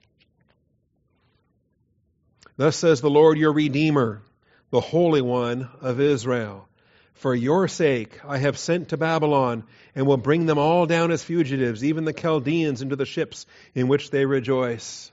Thus 2.56 2.76
says 2.76 3.00
the 3.00 3.10
Lord 3.10 3.38
your 3.38 3.52
Redeemer, 3.52 4.22
the 4.70 4.80
Holy 4.80 5.22
One 5.22 5.68
of 5.80 6.00
Israel. 6.00 6.66
For 7.14 7.34
your 7.34 7.68
sake 7.68 8.18
I 8.24 8.38
have 8.38 8.58
sent 8.58 8.88
to 8.88 8.96
Babylon, 8.96 9.64
and 9.94 10.06
will 10.06 10.16
bring 10.16 10.46
them 10.46 10.58
all 10.58 10.86
down 10.86 11.10
as 11.10 11.22
fugitives, 11.22 11.84
even 11.84 12.04
the 12.04 12.12
Chaldeans 12.12 12.82
into 12.82 12.96
the 12.96 13.06
ships 13.06 13.46
in 13.74 13.88
which 13.88 14.10
they 14.10 14.24
rejoice. 14.24 15.12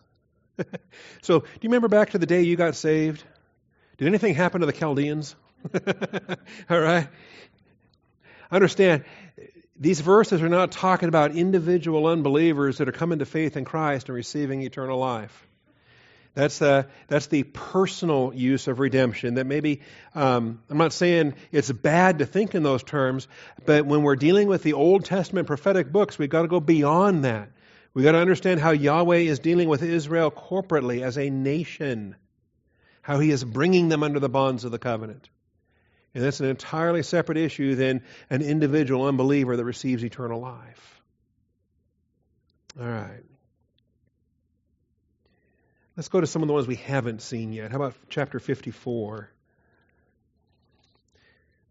so, 1.22 1.39
do 1.39 1.48
you 1.62 1.70
remember 1.70 1.88
back 1.88 2.12
to 2.12 2.17
the 2.17 2.26
day 2.26 2.41
you 2.41 2.56
got 2.56 2.76
saved? 2.76 3.24
Did 3.98 4.08
anything 4.08 4.36
happen 4.36 4.62
to 4.62 4.67
the 4.67 4.74
Chaldeans? 4.74 5.36
all 6.70 6.80
right? 6.80 7.08
Understand, 8.52 9.04
these 9.80 10.02
verses 10.02 10.41
are 10.41 10.50
not 10.50 10.72
talking 10.72 11.10
about 11.10 11.36
individual 11.36 12.08
unbelievers 12.08 12.78
that 12.78 12.88
are 12.88 12.93
coming 12.93 13.20
to 13.20 13.26
faith 13.26 13.58
in 13.58 13.65
Christ 13.65 14.10
and 14.10 14.15
receiving 14.15 14.62
eternal 14.62 14.98
life. 14.98 15.48
That's 16.34 16.60
the, 16.60 16.86
that's 17.08 17.28
the 17.28 17.43
personal 17.43 18.32
use 18.34 18.67
of 18.67 18.80
redemption. 18.80 19.36
That 19.36 19.48
maybe, 19.48 19.82
um, 20.13 20.62
I'm 20.70 20.78
not 20.78 20.93
saying 20.93 21.34
it's 21.52 21.72
bad 21.72 22.20
to 22.20 22.28
think 22.28 22.54
in 22.54 22.62
those 22.62 22.84
terms, 22.84 23.28
but 23.65 23.88
when 23.88 24.04
we're 24.04 24.15
dealing 24.15 24.48
with 24.48 24.62
the 24.62 24.74
Old 24.74 25.04
Testament 25.04 25.48
prophetic 25.48 25.91
books, 25.91 26.20
we've 26.20 26.30
got 26.30 26.43
to 26.43 26.48
go 26.48 26.60
beyond 26.60 27.26
that. 27.26 27.50
We've 27.98 28.04
got 28.04 28.12
to 28.12 28.20
understand 28.20 28.60
how 28.60 28.70
Yahweh 28.70 29.22
is 29.22 29.40
dealing 29.40 29.70
with 29.70 29.82
Israel 29.82 30.30
corporately 30.30 31.02
as 31.02 31.18
a 31.18 31.32
nation, 31.32 32.16
how 33.02 33.18
he 33.18 33.32
is 33.32 33.44
bringing 33.44 33.90
them 33.90 34.04
under 34.04 34.20
the 34.20 34.30
bonds 34.30 34.66
of 34.66 34.72
the 34.72 34.78
covenant. 34.78 35.28
And 36.14 36.24
that's 36.24 36.40
an 36.40 36.46
entirely 36.46 37.02
separate 37.02 37.40
issue 37.40 37.74
than 37.74 38.04
an 38.30 38.44
individual 38.44 39.08
unbeliever 39.08 39.58
that 39.58 39.66
receives 39.66 40.06
eternal 40.06 40.40
life. 40.40 41.02
All 42.80 42.86
right. 42.86 43.24
Let's 45.96 46.10
go 46.10 46.22
to 46.22 46.28
some 46.28 46.44
of 46.44 46.48
the 46.48 46.54
ones 46.54 46.68
we 46.68 46.76
haven't 46.76 47.24
seen 47.24 47.52
yet. 47.52 47.72
How 47.72 47.78
about 47.78 47.96
chapter 48.10 48.40
54, 48.40 49.32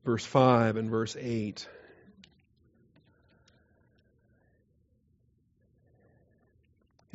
verse 0.05 0.25
5 0.25 0.77
and 0.77 0.91
verse 0.91 1.17
8? 1.17 1.69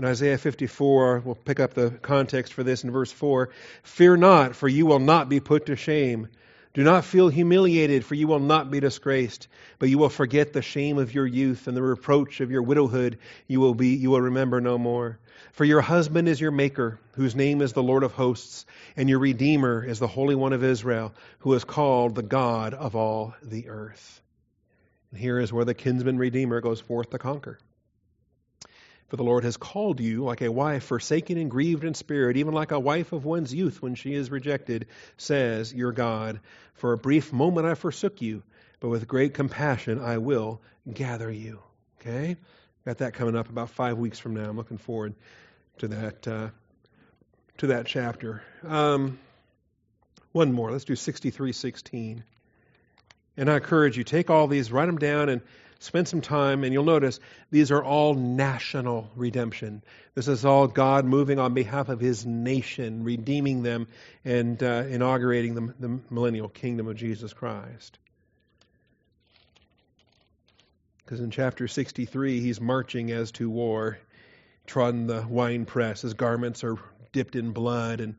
In 0.01 0.07
Isaiah 0.07 0.39
54, 0.39 1.21
we'll 1.23 1.35
pick 1.35 1.59
up 1.59 1.75
the 1.75 1.91
context 1.91 2.53
for 2.53 2.63
this 2.63 2.83
in 2.83 2.89
verse 2.89 3.11
4. 3.11 3.51
Fear 3.83 4.17
not, 4.17 4.55
for 4.55 4.67
you 4.67 4.87
will 4.87 4.97
not 4.97 5.29
be 5.29 5.39
put 5.39 5.67
to 5.67 5.75
shame. 5.75 6.27
Do 6.73 6.81
not 6.81 7.05
feel 7.05 7.29
humiliated, 7.29 8.03
for 8.03 8.15
you 8.15 8.25
will 8.25 8.39
not 8.39 8.71
be 8.71 8.79
disgraced, 8.79 9.47
but 9.77 9.89
you 9.89 9.99
will 9.99 10.09
forget 10.09 10.53
the 10.53 10.63
shame 10.63 10.97
of 10.97 11.13
your 11.13 11.27
youth 11.27 11.67
and 11.67 11.77
the 11.77 11.83
reproach 11.83 12.41
of 12.41 12.49
your 12.49 12.63
widowhood 12.63 13.19
you 13.45 13.59
will 13.59 13.75
be 13.75 13.89
you 13.89 14.09
will 14.09 14.21
remember 14.21 14.59
no 14.59 14.79
more. 14.79 15.19
For 15.51 15.65
your 15.65 15.81
husband 15.81 16.27
is 16.27 16.41
your 16.41 16.49
maker, 16.49 16.99
whose 17.11 17.35
name 17.35 17.61
is 17.61 17.73
the 17.73 17.83
Lord 17.83 18.01
of 18.01 18.13
hosts, 18.13 18.65
and 18.97 19.07
your 19.07 19.19
redeemer 19.19 19.83
is 19.83 19.99
the 19.99 20.07
Holy 20.07 20.33
One 20.33 20.53
of 20.53 20.63
Israel, 20.63 21.13
who 21.41 21.53
is 21.53 21.63
called 21.63 22.15
the 22.15 22.23
God 22.23 22.73
of 22.73 22.95
all 22.95 23.35
the 23.43 23.69
earth. 23.69 24.19
And 25.11 25.19
here 25.19 25.39
is 25.39 25.53
where 25.53 25.65
the 25.65 25.75
kinsman 25.75 26.17
redeemer 26.17 26.59
goes 26.59 26.81
forth 26.81 27.11
to 27.11 27.19
conquer. 27.19 27.59
For 29.12 29.17
the 29.17 29.26
Lord 29.26 29.43
has 29.43 29.58
called 29.58 30.00
you 30.00 30.24
like 30.24 30.41
a 30.41 30.50
wife 30.50 30.86
forsaken 30.86 31.38
and 31.38 31.52
grieved 31.52 31.84
in 31.84 31.95
spirit, 31.95 32.38
even 32.38 32.54
like 32.54 32.71
a 32.71 32.80
wife 32.80 33.12
of 33.12 33.26
one's 33.26 33.54
youth 33.54 33.82
when 33.82 33.93
she 33.93 34.13
is 34.13 34.32
rejected, 34.32 34.88
says 35.17 35.74
your 35.74 35.91
God. 35.91 36.39
For 36.76 36.93
a 36.93 36.97
brief 36.97 37.34
moment 37.34 37.67
I 37.67 37.76
forsook 37.76 38.21
you, 38.21 38.41
but 38.80 38.88
with 38.88 39.10
great 39.10 39.34
compassion 39.34 40.00
I 40.00 40.19
will 40.19 40.62
gather 40.93 41.30
you. 41.30 41.60
Okay? 42.00 42.38
Got 42.86 43.00
that 43.00 43.13
coming 43.13 43.36
up 43.36 43.50
about 43.50 43.71
five 43.71 43.97
weeks 43.97 44.17
from 44.17 44.34
now. 44.34 44.50
I'm 44.50 44.56
looking 44.56 44.78
forward 44.78 45.13
to 45.80 45.89
that 45.89 46.26
uh, 46.26 46.47
to 47.58 47.67
that 47.67 47.88
chapter. 47.88 48.41
Um, 48.63 49.19
one 50.32 50.54
more. 50.54 50.71
Let's 50.71 50.86
do 50.86 50.95
6316. 50.95 52.24
And 53.36 53.52
I 53.52 53.56
encourage 53.56 53.97
you, 53.97 54.06
take 54.06 54.30
all 54.30 54.47
these, 54.47 54.71
write 54.71 54.86
them 54.86 55.00
down, 55.00 55.28
and 55.28 55.41
spend 55.82 56.08
some 56.08 56.22
time, 56.22 56.63
and 56.63 56.72
you'll 56.74 56.84
notice 56.84 57.20
these 57.50 57.72
are 57.72 57.84
all 57.84 58.13
national 58.13 59.10
redemption. 59.15 59.82
This 60.13 60.28
is 60.28 60.46
all 60.46 60.67
God 60.67 61.06
moving 61.06 61.39
on 61.39 61.54
behalf 61.54 61.89
of 61.89 62.00
His 62.00 62.26
nation, 62.26 63.04
redeeming 63.04 63.63
them, 63.63 63.88
and 64.24 64.62
uh, 64.62 64.84
inaugurating 64.88 65.56
the, 65.56 65.74
the 65.80 66.00
millennial 66.10 66.50
kingdom 66.50 66.88
of 66.88 66.96
Jesus 66.96 67.34
Christ. 67.34 67.98
Because 71.04 71.20
in 71.20 71.32
chapter 71.32 71.67
63, 71.67 72.39
he's 72.39 72.62
marching 72.62 73.12
as 73.12 73.32
to 73.34 73.50
war, 73.50 73.98
trodden 74.67 75.08
the 75.08 75.26
winepress. 75.28 76.04
His 76.04 76.13
garments 76.13 76.63
are 76.63 76.78
dipped 77.12 77.36
in 77.36 77.52
blood, 77.52 78.02
and 78.02 78.15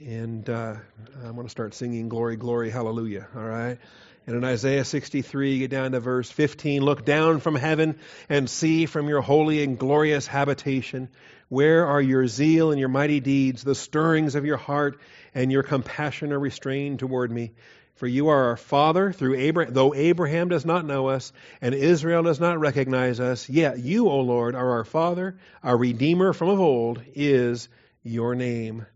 and 0.00 0.48
uh, 0.48 0.76
I 1.24 1.30
want 1.30 1.46
to 1.46 1.50
start 1.50 1.74
singing 1.74 2.08
"Glory, 2.08 2.36
Glory, 2.36 2.70
Hallelujah." 2.70 3.28
All 3.36 3.44
right. 3.44 3.78
And 4.26 4.36
in 4.36 4.44
Isaiah 4.44 4.84
63, 4.84 5.58
get 5.58 5.70
down 5.70 5.92
to 5.92 6.00
verse 6.00 6.30
15. 6.30 6.82
Look 6.82 7.04
down 7.04 7.40
from 7.40 7.56
heaven 7.56 7.98
and 8.28 8.48
see 8.48 8.86
from 8.86 9.08
your 9.08 9.20
holy 9.20 9.64
and 9.64 9.78
glorious 9.78 10.28
habitation. 10.28 11.08
Where 11.48 11.86
are 11.86 12.00
your 12.00 12.28
zeal 12.28 12.70
and 12.70 12.78
your 12.78 12.88
mighty 12.88 13.20
deeds, 13.20 13.64
the 13.64 13.74
stirrings 13.74 14.36
of 14.36 14.44
your 14.44 14.56
heart 14.56 15.00
and 15.34 15.50
your 15.50 15.64
compassion 15.64 16.32
are 16.32 16.38
restrained 16.38 17.00
toward 17.00 17.32
me? 17.32 17.52
For 17.96 18.06
you 18.06 18.28
are 18.28 18.46
our 18.46 18.56
father 18.56 19.12
through 19.12 19.34
Abraham, 19.34 19.74
though 19.74 19.94
Abraham 19.94 20.48
does 20.48 20.64
not 20.64 20.86
know 20.86 21.08
us 21.08 21.32
and 21.60 21.74
Israel 21.74 22.22
does 22.22 22.40
not 22.40 22.58
recognize 22.58 23.20
us, 23.20 23.48
yet 23.48 23.80
you, 23.80 24.08
O 24.08 24.20
Lord, 24.20 24.54
are 24.54 24.70
our 24.70 24.84
father, 24.84 25.36
our 25.62 25.76
redeemer 25.76 26.32
from 26.32 26.48
of 26.48 26.60
old 26.60 27.02
is 27.14 27.68
your 28.02 28.34
name. 28.34 28.86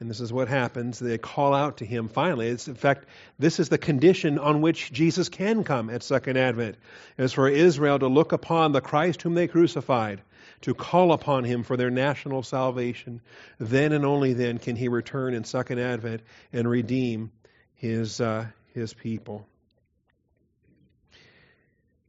And 0.00 0.10
this 0.10 0.20
is 0.20 0.32
what 0.32 0.48
happens. 0.48 0.98
They 0.98 1.18
call 1.18 1.54
out 1.54 1.78
to 1.78 1.86
him 1.86 2.08
finally. 2.08 2.48
It's, 2.48 2.66
in 2.66 2.74
fact, 2.74 3.06
this 3.38 3.60
is 3.60 3.68
the 3.68 3.78
condition 3.78 4.38
on 4.38 4.60
which 4.60 4.92
Jesus 4.92 5.28
can 5.28 5.62
come 5.62 5.88
at 5.88 6.02
Second 6.02 6.36
Advent. 6.36 6.76
It's 7.16 7.32
for 7.32 7.48
Israel 7.48 7.98
to 8.00 8.08
look 8.08 8.32
upon 8.32 8.72
the 8.72 8.80
Christ 8.80 9.22
whom 9.22 9.34
they 9.34 9.46
crucified, 9.46 10.20
to 10.62 10.74
call 10.74 11.12
upon 11.12 11.44
him 11.44 11.62
for 11.62 11.76
their 11.76 11.90
national 11.90 12.42
salvation. 12.42 13.20
Then 13.58 13.92
and 13.92 14.04
only 14.04 14.32
then 14.32 14.58
can 14.58 14.74
he 14.74 14.88
return 14.88 15.32
in 15.32 15.44
Second 15.44 15.78
Advent 15.78 16.22
and 16.52 16.68
redeem 16.68 17.30
his, 17.74 18.20
uh, 18.20 18.46
his 18.74 18.92
people. 18.92 19.46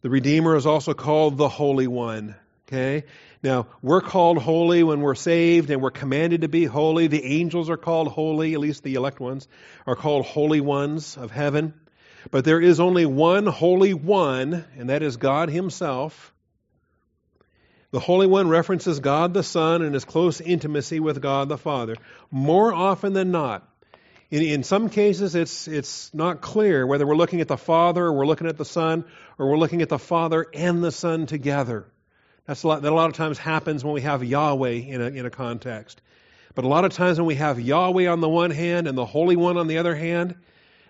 The 0.02 0.10
Redeemer 0.10 0.56
is 0.56 0.66
also 0.66 0.94
called 0.94 1.38
the 1.38 1.50
Holy 1.50 1.88
One. 1.88 2.36
Okay? 2.68 3.06
Now, 3.44 3.68
we're 3.82 4.02
called 4.02 4.40
holy 4.40 4.84
when 4.84 5.02
we're 5.02 5.16
saved 5.16 5.70
and 5.70 5.82
we're 5.82 5.92
commanded 5.92 6.42
to 6.42 6.48
be 6.48 6.66
holy. 6.66 7.08
The 7.08 7.24
angels 7.24 7.70
are 7.70 7.78
called 7.78 8.08
holy, 8.08 8.54
at 8.54 8.60
least 8.60 8.84
the 8.84 8.96
elect 8.96 9.20
ones 9.20 9.48
are 9.86 9.96
called 9.96 10.26
holy 10.26 10.62
ones 10.62 11.16
of 11.16 11.30
heaven. 11.30 11.74
But 12.32 12.44
there 12.44 12.60
is 12.60 12.80
only 12.80 13.06
one 13.06 13.46
holy 13.46 13.94
one, 13.94 14.66
and 14.78 14.90
that 14.90 15.04
is 15.04 15.18
God 15.18 15.50
Himself. 15.50 16.34
The 17.92 18.00
Holy 18.00 18.28
One 18.28 18.50
references 18.50 19.00
God 19.00 19.34
the 19.34 19.44
Son 19.44 19.82
and 19.82 19.94
his 19.94 20.04
close 20.04 20.42
intimacy 20.42 21.00
with 21.00 21.22
God 21.22 21.48
the 21.48 21.58
Father. 21.58 21.96
More 22.30 22.74
often 22.74 23.14
than 23.14 23.32
not, 23.32 23.66
In, 24.32 24.42
in 24.42 24.64
some 24.64 24.90
cases, 24.90 25.36
it's, 25.36 25.68
it's 25.68 26.14
not 26.14 26.42
clear 26.42 26.86
whether 26.86 27.06
we're 27.06 27.16
looking 27.16 27.42
at 27.42 27.48
the 27.48 27.58
Father 27.58 28.04
or 28.06 28.14
we're 28.14 28.26
looking 28.26 28.48
at 28.48 28.58
the 28.58 28.66
Son 28.66 29.06
or 29.38 29.50
we're 29.50 29.58
looking 29.58 29.82
at 29.82 29.90
the 29.90 30.00
Father 30.00 30.46
and 30.54 30.84
the 30.84 30.92
Son 30.92 31.26
together. 31.28 31.86
That's 32.46 32.64
a 32.64 32.68
lot, 32.68 32.82
that 32.84 32.92
a 32.92 32.96
lot 32.96 33.10
of 33.10 33.14
times 33.14 33.38
happens 33.38 33.84
when 33.84 33.94
we 33.94 34.02
have 34.02 34.24
Yahweh 34.24 34.70
in 34.70 35.02
a, 35.02 35.06
in 35.06 35.26
a 35.26 35.30
context. 35.30 36.02
But 36.54 36.64
a 36.64 36.68
lot 36.68 36.86
of 36.86 36.94
times 36.94 37.18
when 37.18 37.28
we 37.28 37.36
have 37.36 37.60
Yahweh 37.60 38.08
on 38.08 38.22
the 38.22 38.30
one 38.30 38.52
hand 38.52 38.88
and 38.88 38.98
the 38.98 39.06
Holy 39.06 39.36
One 39.36 39.58
on 39.58 39.68
the 39.68 39.80
other 39.80 39.96
hand, 39.96 40.36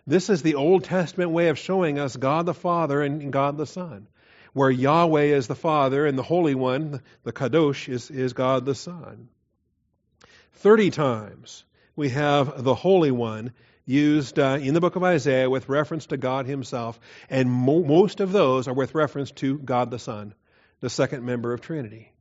this 0.05 0.29
is 0.29 0.43
the 0.43 0.55
Old 0.55 0.83
Testament 0.83 1.31
way 1.31 1.47
of 1.47 1.57
showing 1.57 1.97
us 1.97 2.15
God 2.15 2.45
the 2.45 2.53
Father 2.53 3.01
and 3.01 3.33
God 3.33 3.57
the 3.57 3.65
Son, 3.65 4.07
where 4.53 4.69
Yahweh 4.69 5.33
is 5.35 5.47
the 5.47 5.55
Father 5.55 6.05
and 6.05 6.17
the 6.17 6.23
Holy 6.23 6.53
One, 6.55 7.01
the 7.23 7.33
Kadosh, 7.33 7.89
is, 7.89 8.11
is 8.11 8.33
God 8.33 8.65
the 8.65 8.75
Son. 8.75 9.29
Thirty 10.53 10.91
times 10.91 11.63
we 11.95 12.09
have 12.09 12.63
the 12.63 12.75
Holy 12.75 13.11
One 13.11 13.53
used 13.85 14.37
uh, 14.39 14.57
in 14.61 14.73
the 14.73 14.81
book 14.81 14.95
of 14.95 15.03
Isaiah 15.03 15.49
with 15.49 15.69
reference 15.69 16.07
to 16.07 16.17
God 16.17 16.45
Himself, 16.45 16.99
and 17.29 17.49
mo- 17.49 17.83
most 17.83 18.19
of 18.19 18.31
those 18.31 18.67
are 18.67 18.73
with 18.73 18.93
reference 18.93 19.31
to 19.31 19.57
God 19.57 19.89
the 19.89 19.99
Son, 19.99 20.33
the 20.79 20.89
second 20.89 21.25
member 21.25 21.53
of 21.53 21.61
Trinity. 21.61 22.11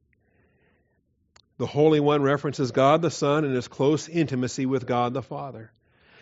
The 1.58 1.66
Holy 1.66 2.00
One 2.00 2.22
references 2.22 2.72
God 2.72 3.02
the 3.02 3.10
Son 3.10 3.44
and 3.44 3.54
his 3.54 3.68
close 3.68 4.08
intimacy 4.08 4.66
with 4.66 4.86
God 4.86 5.14
the 5.14 5.22
Father. 5.22 5.70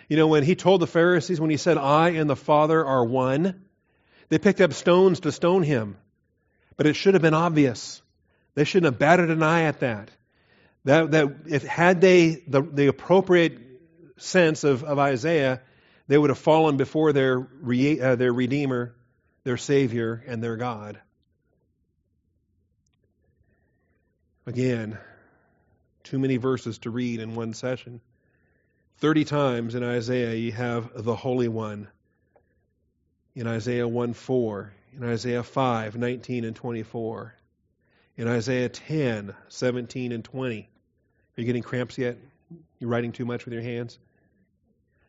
You 0.08 0.16
know, 0.16 0.26
when 0.26 0.42
he 0.42 0.54
told 0.54 0.80
the 0.80 0.86
Pharisees, 0.86 1.40
when 1.40 1.50
he 1.50 1.56
said, 1.56 1.78
I 1.78 2.10
and 2.10 2.28
the 2.28 2.36
Father 2.36 2.84
are 2.84 3.04
one, 3.04 3.64
they 4.28 4.38
picked 4.38 4.60
up 4.60 4.72
stones 4.72 5.20
to 5.20 5.32
stone 5.32 5.62
him. 5.62 5.96
But 6.76 6.86
it 6.86 6.94
should 6.94 7.14
have 7.14 7.22
been 7.22 7.34
obvious. 7.34 8.02
They 8.54 8.64
shouldn't 8.64 8.92
have 8.92 8.98
batted 8.98 9.30
an 9.30 9.42
eye 9.42 9.62
at 9.62 9.80
that. 9.80 10.10
That, 10.84 11.12
that 11.12 11.28
if 11.46 11.62
had 11.62 12.00
they 12.00 12.42
the, 12.46 12.60
the 12.60 12.88
appropriate 12.88 13.58
sense 14.16 14.64
of, 14.64 14.84
of 14.84 14.98
Isaiah, 14.98 15.60
they 16.08 16.18
would 16.18 16.30
have 16.30 16.38
fallen 16.38 16.76
before 16.76 17.12
their, 17.12 17.38
re, 17.38 18.00
uh, 18.00 18.16
their 18.16 18.32
Redeemer, 18.32 18.94
their 19.44 19.56
Savior, 19.56 20.22
and 20.26 20.42
their 20.42 20.56
God. 20.56 21.00
Again, 24.44 24.98
too 26.02 26.18
many 26.18 26.36
verses 26.36 26.78
to 26.78 26.90
read 26.90 27.20
in 27.20 27.36
one 27.36 27.54
session. 27.54 28.00
Thirty 28.98 29.24
times 29.24 29.76
in 29.76 29.84
Isaiah 29.84 30.34
you 30.34 30.50
have 30.52 30.90
the 31.04 31.14
Holy 31.14 31.48
One. 31.48 31.88
In 33.34 33.46
Isaiah 33.46 33.88
1 33.88 34.12
4, 34.12 34.72
in 34.96 35.04
Isaiah 35.04 35.42
5, 35.42 35.96
19 35.96 36.44
and 36.44 36.54
24, 36.54 37.34
in 38.16 38.28
Isaiah 38.28 38.68
10, 38.68 39.34
17 39.48 40.12
and 40.12 40.24
20. 40.24 40.58
Are 40.58 41.40
you 41.40 41.46
getting 41.46 41.62
cramps 41.62 41.96
yet? 41.96 42.18
You're 42.78 42.90
writing 42.90 43.12
too 43.12 43.24
much 43.24 43.46
with 43.46 43.54
your 43.54 43.62
hands? 43.62 43.98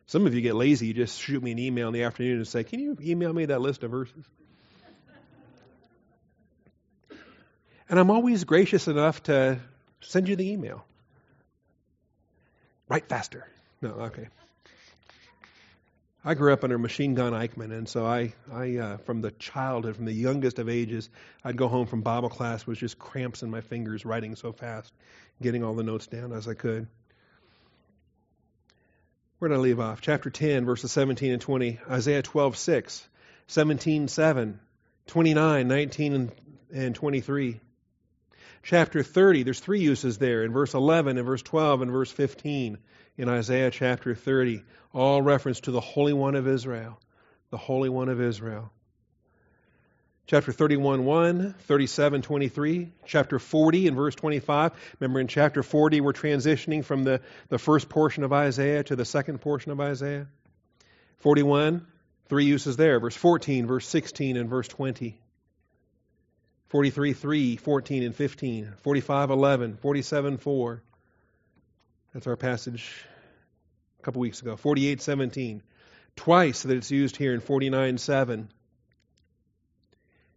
Some 0.06 0.26
of 0.26 0.34
you 0.34 0.40
get 0.40 0.54
lazy. 0.54 0.86
You 0.86 0.94
just 0.94 1.20
shoot 1.20 1.42
me 1.42 1.52
an 1.52 1.58
email 1.58 1.88
in 1.88 1.94
the 1.94 2.04
afternoon 2.04 2.36
and 2.36 2.48
say, 2.48 2.64
Can 2.64 2.80
you 2.80 2.96
email 3.00 3.32
me 3.32 3.46
that 3.46 3.60
list 3.60 3.82
of 3.82 3.90
verses? 3.90 4.24
And 7.94 8.00
I'm 8.00 8.10
always 8.10 8.42
gracious 8.42 8.88
enough 8.88 9.22
to 9.22 9.60
send 10.00 10.28
you 10.28 10.34
the 10.34 10.50
email. 10.50 10.84
Write 12.88 13.08
faster. 13.08 13.46
No, 13.80 13.90
okay. 13.90 14.26
I 16.24 16.34
grew 16.34 16.52
up 16.52 16.64
under 16.64 16.76
Machine 16.76 17.14
Gun 17.14 17.32
Eichmann, 17.32 17.70
and 17.70 17.88
so 17.88 18.04
I, 18.04 18.34
I 18.52 18.78
uh, 18.78 18.96
from 18.96 19.20
the 19.20 19.30
childhood, 19.30 19.94
from 19.94 20.06
the 20.06 20.12
youngest 20.12 20.58
of 20.58 20.68
ages, 20.68 21.08
I'd 21.44 21.56
go 21.56 21.68
home 21.68 21.86
from 21.86 22.00
Bible 22.00 22.30
class 22.30 22.66
with 22.66 22.78
just 22.78 22.98
cramps 22.98 23.44
in 23.44 23.50
my 23.52 23.60
fingers, 23.60 24.04
writing 24.04 24.34
so 24.34 24.50
fast, 24.50 24.92
getting 25.40 25.62
all 25.62 25.74
the 25.74 25.84
notes 25.84 26.08
down 26.08 26.32
as 26.32 26.48
I 26.48 26.54
could. 26.54 26.88
Where 29.38 29.50
did 29.50 29.54
I 29.54 29.58
leave 29.58 29.78
off? 29.78 30.00
Chapter 30.00 30.30
10, 30.30 30.64
verses 30.64 30.90
17 30.90 31.30
and 31.30 31.40
20. 31.40 31.78
Isaiah 31.88 32.22
12, 32.22 32.56
6, 32.56 33.08
17, 33.46 34.08
7, 34.08 34.58
29, 35.06 35.68
19, 35.68 36.12
and, 36.12 36.32
and 36.72 36.94
23. 36.96 37.60
Chapter 38.64 39.02
30, 39.02 39.42
there's 39.42 39.60
three 39.60 39.80
uses 39.80 40.16
there 40.16 40.42
in 40.42 40.50
verse 40.50 40.72
11, 40.72 41.18
and 41.18 41.26
verse 41.26 41.42
12, 41.42 41.82
and 41.82 41.90
verse 41.90 42.10
15 42.10 42.78
in 43.18 43.28
Isaiah 43.28 43.70
chapter 43.70 44.14
30, 44.14 44.62
all 44.94 45.20
reference 45.20 45.60
to 45.60 45.70
the 45.70 45.82
Holy 45.82 46.14
One 46.14 46.34
of 46.34 46.48
Israel. 46.48 46.98
The 47.50 47.58
Holy 47.58 47.90
One 47.90 48.08
of 48.08 48.22
Israel. 48.22 48.72
Chapter 50.26 50.50
31, 50.50 51.04
1, 51.04 51.54
37, 51.60 52.22
23, 52.22 52.92
chapter 53.04 53.38
40 53.38 53.88
and 53.88 53.96
verse 53.96 54.14
25. 54.14 54.72
Remember 54.98 55.20
in 55.20 55.28
chapter 55.28 55.62
40, 55.62 56.00
we're 56.00 56.14
transitioning 56.14 56.82
from 56.82 57.04
the, 57.04 57.20
the 57.50 57.58
first 57.58 57.90
portion 57.90 58.24
of 58.24 58.32
Isaiah 58.32 58.82
to 58.84 58.96
the 58.96 59.04
second 59.04 59.42
portion 59.42 59.72
of 59.72 59.80
Isaiah. 59.80 60.26
41, 61.18 61.86
three 62.30 62.46
uses 62.46 62.78
there. 62.78 62.98
Verse 62.98 63.14
14, 63.14 63.66
verse 63.66 63.86
16, 63.86 64.38
and 64.38 64.48
verse 64.48 64.68
20. 64.68 65.20
43, 66.68 67.12
3, 67.12 67.56
14, 67.56 68.02
and 68.02 68.14
15. 68.14 68.72
45, 68.82 69.30
11, 69.30 69.76
47, 69.76 70.38
4. 70.38 70.82
That's 72.12 72.26
our 72.26 72.36
passage 72.36 73.04
a 73.98 74.02
couple 74.02 74.20
weeks 74.20 74.40
ago. 74.40 74.56
48:17. 74.56 75.62
Twice 76.16 76.62
that 76.62 76.76
it's 76.76 76.90
used 76.90 77.16
here 77.16 77.34
in 77.34 77.40
49 77.40 77.98
7. 77.98 78.48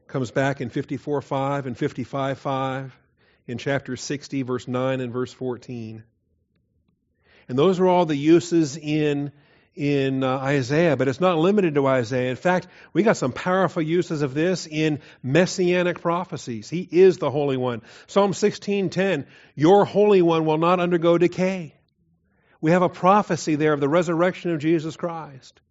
Comes 0.08 0.32
back 0.32 0.62
in 0.62 0.70
54 0.70 1.22
5 1.22 1.68
and 1.68 1.78
55 1.78 2.40
5, 2.40 2.98
in 3.46 3.58
chapter 3.58 3.96
60 3.96 4.42
verse 4.42 4.68
9 4.68 5.02
and 5.02 5.14
verse 5.14 5.34
14. 5.34 6.04
And 7.48 7.60
those 7.60 7.80
are 7.80 7.88
all 7.88 8.06
the 8.06 8.16
uses 8.16 8.76
in 8.76 9.32
in 9.78 10.24
uh, 10.24 10.38
Isaiah, 10.38 10.98
but 10.98 11.08
it's 11.08 11.22
not 11.22 11.38
limited 11.38 11.76
to 11.76 11.86
Isaiah. 11.86 12.32
In 12.32 12.36
fact, 12.36 12.68
we 12.94 13.04
got 13.04 13.16
some 13.16 13.32
powerful 13.32 13.82
uses 13.82 14.24
of 14.24 14.34
this 14.34 14.66
in 14.66 15.00
messianic 15.22 16.02
prophecies. 16.02 16.70
He 16.70 16.88
is 16.92 17.18
the 17.18 17.30
Holy 17.30 17.58
One. 17.58 17.84
Psalm 18.08 18.34
16:10, 18.34 19.28
"Your 19.56 19.86
Holy 19.86 20.22
One 20.22 20.46
will 20.46 20.58
not 20.58 20.80
undergo 20.80 21.18
decay." 21.18 21.76
We 22.60 22.72
have 22.72 22.82
a 22.82 22.90
prophecy 22.90 23.56
there 23.56 23.74
of 23.74 23.80
the 23.80 23.88
resurrection 23.88 24.52
of 24.52 24.60
Jesus 24.60 24.98
Christ, 24.98 25.62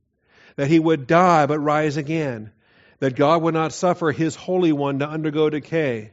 that 0.54 0.68
he 0.68 0.78
would 0.78 1.08
die 1.08 1.46
but 1.46 1.58
rise 1.58 1.96
again, 1.96 2.52
that 3.00 3.16
God 3.16 3.42
would 3.42 3.54
not 3.54 3.72
suffer 3.72 4.12
his 4.12 4.36
Holy 4.36 4.72
One 4.72 5.00
to 5.00 5.08
undergo 5.08 5.50
decay. 5.50 6.12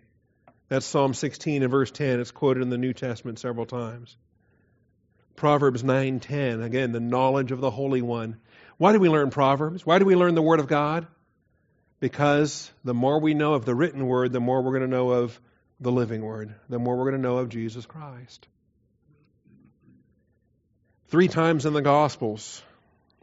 That's 0.68 0.88
Psalm 0.88 1.14
16 1.14 1.62
and 1.62 1.70
verse 1.70 1.92
10. 1.92 2.20
It's 2.20 2.32
quoted 2.32 2.64
in 2.64 2.70
the 2.70 2.78
New 2.80 2.94
Testament 2.94 3.38
several 3.38 3.68
times. 3.68 4.18
Proverbs 5.36 5.84
9:10 5.84 6.62
again 6.64 6.92
the 6.92 7.00
knowledge 7.00 7.52
of 7.52 7.60
the 7.60 7.72
holy 7.72 8.02
one. 8.02 8.38
Why 8.78 8.94
do 8.94 9.00
we 9.00 9.10
learn 9.10 9.30
proverbs? 9.30 9.86
Why 9.86 10.00
do 10.00 10.06
we 10.06 10.16
learn 10.16 10.36
the 10.36 10.42
word 10.42 10.60
of 10.60 10.68
God? 10.68 11.08
Because 12.00 12.72
the 12.84 12.94
more 12.94 13.20
we 13.20 13.34
know 13.34 13.54
of 13.54 13.66
the 13.66 13.76
written 13.76 14.08
word, 14.08 14.34
the 14.34 14.40
more 14.40 14.62
we're 14.62 14.72
going 14.72 14.82
to 14.82 14.88
know 14.88 15.12
of 15.12 15.40
the 15.80 15.92
living 15.92 16.22
word, 16.22 16.54
the 16.70 16.80
more 16.80 16.98
we're 16.98 17.10
going 17.10 17.22
to 17.22 17.28
know 17.28 17.38
of 17.38 17.50
Jesus 17.50 17.86
Christ. 17.86 18.48
Three 21.08 21.28
times 21.28 21.66
in 21.66 21.74
the 21.74 21.82
gospels, 21.82 22.62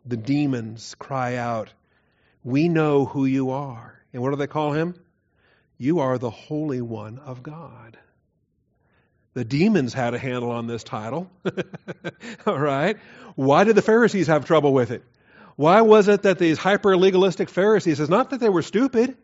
the 0.07 0.17
demons 0.17 0.95
cry 0.99 1.37
out, 1.37 1.73
"We 2.45 2.69
know 2.69 3.05
who 3.05 3.25
you 3.25 3.51
are." 3.51 4.01
And 4.13 4.23
what 4.23 4.31
do 4.31 4.37
they 4.37 4.47
call 4.47 4.73
him? 4.73 4.95
You 5.79 6.01
are 6.01 6.19
the 6.19 6.31
holy 6.31 6.81
one 6.81 7.19
of 7.19 7.43
God. 7.43 7.99
The 9.41 9.47
demons 9.47 9.95
had 9.95 10.13
a 10.13 10.19
handle 10.19 10.51
on 10.51 10.67
this 10.67 10.85
title. 10.85 11.31
All 12.47 12.59
right. 12.59 12.99
Why 13.37 13.65
did 13.65 13.75
the 13.75 13.81
Pharisees 13.81 14.27
have 14.27 14.45
trouble 14.45 14.75
with 14.75 14.91
it? 14.91 15.03
Why 15.57 15.81
was 15.81 16.09
it 16.09 16.25
that 16.25 16.39
these 16.39 16.59
hyper 16.59 16.95
legalistic 16.95 17.49
Pharisees, 17.49 18.01
it's 18.01 18.11
not 18.11 18.29
that 18.31 18.41
they 18.41 18.51
were 18.51 18.61
stupid, 18.61 19.17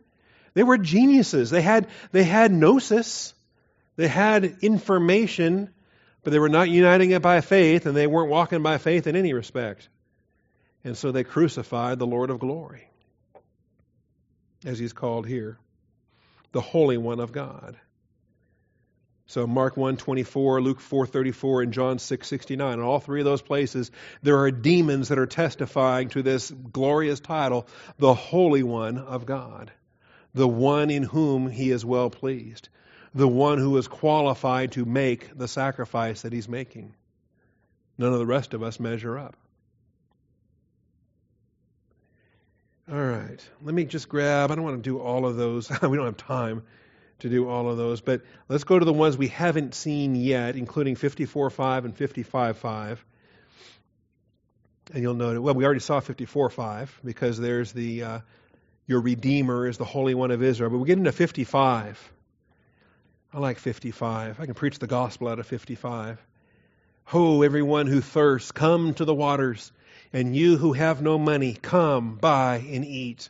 they 0.55 0.63
were 0.63 0.79
geniuses. 0.79 1.51
They 1.51 1.61
had, 1.61 1.85
they 2.13 2.23
had 2.23 2.51
gnosis, 2.51 3.35
they 3.95 4.07
had 4.07 4.57
information, 4.61 5.69
but 6.23 6.31
they 6.31 6.39
were 6.39 6.49
not 6.49 6.67
uniting 6.67 7.11
it 7.11 7.21
by 7.21 7.41
faith, 7.41 7.85
and 7.85 7.95
they 7.95 8.07
weren't 8.07 8.31
walking 8.31 8.63
by 8.63 8.79
faith 8.79 9.05
in 9.05 9.15
any 9.15 9.33
respect. 9.33 9.87
And 10.83 10.97
so 10.97 11.11
they 11.11 11.25
crucified 11.25 11.99
the 11.99 12.07
Lord 12.07 12.31
of 12.31 12.39
glory, 12.39 12.89
as 14.65 14.79
he's 14.79 14.93
called 14.93 15.27
here, 15.27 15.59
the 16.53 16.61
Holy 16.61 16.97
One 16.97 17.19
of 17.19 17.31
God. 17.31 17.77
So 19.27 19.45
Mark 19.45 19.75
1:24, 19.75 20.63
Luke 20.63 20.79
4:34 20.79 21.63
and 21.63 21.73
John 21.73 21.97
6:69. 21.99 22.73
In 22.75 22.79
all 22.79 23.01
three 23.01 23.19
of 23.19 23.25
those 23.25 23.41
places 23.41 23.91
there 24.23 24.39
are 24.39 24.51
demons 24.51 25.09
that 25.09 25.19
are 25.19 25.25
testifying 25.25 26.07
to 26.09 26.23
this 26.23 26.49
glorious 26.49 27.19
title, 27.19 27.67
the 27.97 28.13
Holy 28.13 28.63
One 28.63 28.97
of 28.97 29.25
God, 29.25 29.71
the 30.33 30.47
one 30.47 30.89
in 30.89 31.03
whom 31.03 31.49
he 31.49 31.71
is 31.71 31.83
well 31.83 32.09
pleased, 32.09 32.69
the 33.13 33.27
one 33.27 33.57
who 33.57 33.75
is 33.75 33.89
qualified 33.89 34.71
to 34.73 34.85
make 34.85 35.37
the 35.37 35.49
sacrifice 35.49 36.21
that 36.21 36.31
he's 36.31 36.47
making. 36.47 36.95
None 37.97 38.13
of 38.13 38.19
the 38.19 38.25
rest 38.25 38.53
of 38.53 38.63
us 38.63 38.79
measure 38.79 39.17
up. 39.17 39.35
All 42.89 42.97
right. 42.97 43.45
Let 43.61 43.75
me 43.75 43.83
just 43.83 44.07
grab, 44.07 44.51
I 44.51 44.55
don't 44.55 44.63
want 44.63 44.81
to 44.81 44.89
do 44.89 44.99
all 44.99 45.25
of 45.25 45.35
those. 45.35 45.69
we 45.81 45.97
don't 45.97 46.05
have 46.05 46.15
time 46.15 46.63
to 47.19 47.29
do 47.29 47.49
all 47.49 47.69
of 47.69 47.77
those. 47.77 48.01
But 48.01 48.21
let's 48.47 48.63
go 48.63 48.77
to 48.77 48.85
the 48.85 48.93
ones 48.93 49.17
we 49.17 49.27
haven't 49.27 49.73
seen 49.73 50.15
yet, 50.15 50.55
including 50.55 50.95
54.5 50.95 51.85
and 51.85 51.97
55.5. 51.97 52.97
And 54.93 55.03
you'll 55.03 55.15
note, 55.15 55.41
well, 55.41 55.53
we 55.53 55.65
already 55.65 55.79
saw 55.79 55.99
54.5 55.99 56.89
because 57.03 57.37
there's 57.37 57.73
the, 57.73 58.03
uh, 58.03 58.19
your 58.85 59.01
Redeemer 59.01 59.67
is 59.67 59.77
the 59.77 59.85
Holy 59.85 60.15
One 60.15 60.31
of 60.31 60.41
Israel. 60.41 60.69
But 60.69 60.77
we 60.77 60.87
get 60.87 60.97
into 60.97 61.11
55. 61.11 62.13
I 63.33 63.39
like 63.39 63.59
55. 63.59 64.39
I 64.39 64.45
can 64.45 64.53
preach 64.53 64.79
the 64.79 64.87
gospel 64.87 65.27
out 65.27 65.39
of 65.39 65.47
55. 65.47 66.25
Ho, 67.05 67.41
everyone 67.41 67.87
who 67.87 68.01
thirsts, 68.01 68.51
come 68.51 68.93
to 68.95 69.05
the 69.05 69.13
waters, 69.13 69.71
and 70.13 70.35
you 70.35 70.57
who 70.57 70.73
have 70.73 71.01
no 71.01 71.17
money, 71.17 71.53
come, 71.53 72.15
buy, 72.15 72.57
and 72.57 72.85
eat. 72.85 73.29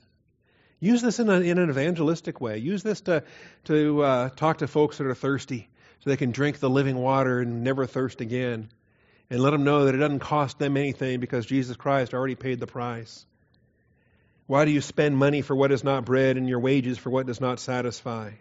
Use 0.79 1.01
this 1.01 1.19
in, 1.19 1.29
a, 1.29 1.39
in 1.39 1.57
an 1.57 1.69
evangelistic 1.69 2.39
way. 2.39 2.59
Use 2.59 2.83
this 2.83 3.01
to, 3.01 3.23
to 3.65 4.03
uh, 4.03 4.29
talk 4.29 4.59
to 4.59 4.67
folks 4.67 4.97
that 4.97 5.07
are 5.07 5.15
thirsty 5.15 5.69
so 5.99 6.09
they 6.09 6.17
can 6.17 6.31
drink 6.31 6.59
the 6.59 6.69
living 6.69 6.97
water 6.97 7.39
and 7.39 7.63
never 7.63 7.85
thirst 7.85 8.21
again. 8.21 8.69
And 9.29 9.41
let 9.41 9.51
them 9.51 9.63
know 9.63 9.85
that 9.85 9.95
it 9.95 9.97
doesn't 9.97 10.19
cost 10.19 10.57
them 10.57 10.77
anything 10.77 11.19
because 11.19 11.45
Jesus 11.45 11.75
Christ 11.75 12.13
already 12.13 12.35
paid 12.35 12.59
the 12.59 12.67
price. 12.67 13.25
Why 14.45 14.63
do 14.63 14.71
you 14.71 14.79
spend 14.79 15.17
money 15.17 15.41
for 15.41 15.55
what 15.55 15.73
is 15.73 15.83
not 15.83 16.05
bread 16.05 16.37
and 16.37 16.47
your 16.47 16.59
wages 16.59 16.97
for 16.97 17.09
what 17.09 17.25
does 17.25 17.41
not 17.41 17.59
satisfy? 17.59 18.31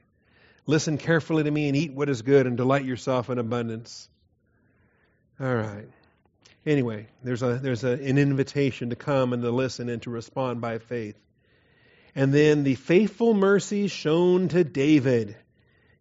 Listen 0.66 0.98
carefully 0.98 1.42
to 1.42 1.50
me 1.50 1.66
and 1.66 1.76
eat 1.76 1.92
what 1.92 2.08
is 2.08 2.22
good 2.22 2.46
and 2.46 2.56
delight 2.56 2.84
yourself 2.84 3.30
in 3.30 3.38
abundance. 3.38 4.08
All 5.40 5.54
right. 5.54 5.88
Anyway, 6.64 7.06
there's 7.22 7.42
a 7.42 7.54
there's 7.54 7.84
a, 7.84 7.92
an 7.92 8.18
invitation 8.18 8.90
to 8.90 8.96
come 8.96 9.32
and 9.32 9.42
to 9.42 9.50
listen 9.50 9.88
and 9.88 10.02
to 10.02 10.10
respond 10.10 10.60
by 10.60 10.78
faith. 10.78 11.16
And 12.16 12.32
then 12.32 12.64
the 12.64 12.76
faithful 12.76 13.34
mercy 13.34 13.88
shown 13.88 14.48
to 14.48 14.64
David. 14.64 15.36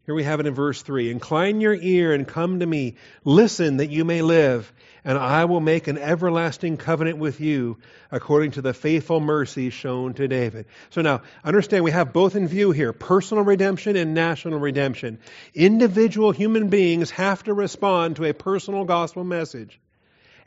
Here 0.05 0.15
we 0.15 0.23
have 0.23 0.39
it 0.39 0.47
in 0.47 0.53
verse 0.53 0.81
3 0.81 1.11
Incline 1.11 1.59
your 1.59 1.75
ear 1.75 2.13
and 2.13 2.25
come 2.25 2.61
to 2.61 2.65
me. 2.65 2.95
Listen 3.25 3.77
that 3.77 3.89
you 3.89 4.05
may 4.05 4.21
live, 4.21 4.71
and 5.03 5.17
I 5.17 5.43
will 5.43 5.59
make 5.59 5.87
an 5.87 5.97
everlasting 5.97 6.77
covenant 6.77 7.17
with 7.17 7.41
you 7.41 7.79
according 8.11 8.51
to 8.51 8.61
the 8.61 8.73
faithful 8.73 9.19
mercy 9.19 9.71
shown 9.71 10.13
to 10.13 10.29
David. 10.29 10.67
So 10.91 11.01
now, 11.01 11.21
understand 11.43 11.83
we 11.83 11.91
have 11.91 12.13
both 12.13 12.37
in 12.37 12.47
view 12.47 12.71
here 12.71 12.93
personal 12.93 13.43
redemption 13.43 13.97
and 13.97 14.13
national 14.13 14.59
redemption. 14.59 15.19
Individual 15.53 16.31
human 16.31 16.69
beings 16.69 17.11
have 17.11 17.43
to 17.43 17.53
respond 17.53 18.15
to 18.15 18.25
a 18.25 18.33
personal 18.33 18.85
gospel 18.85 19.25
message. 19.25 19.81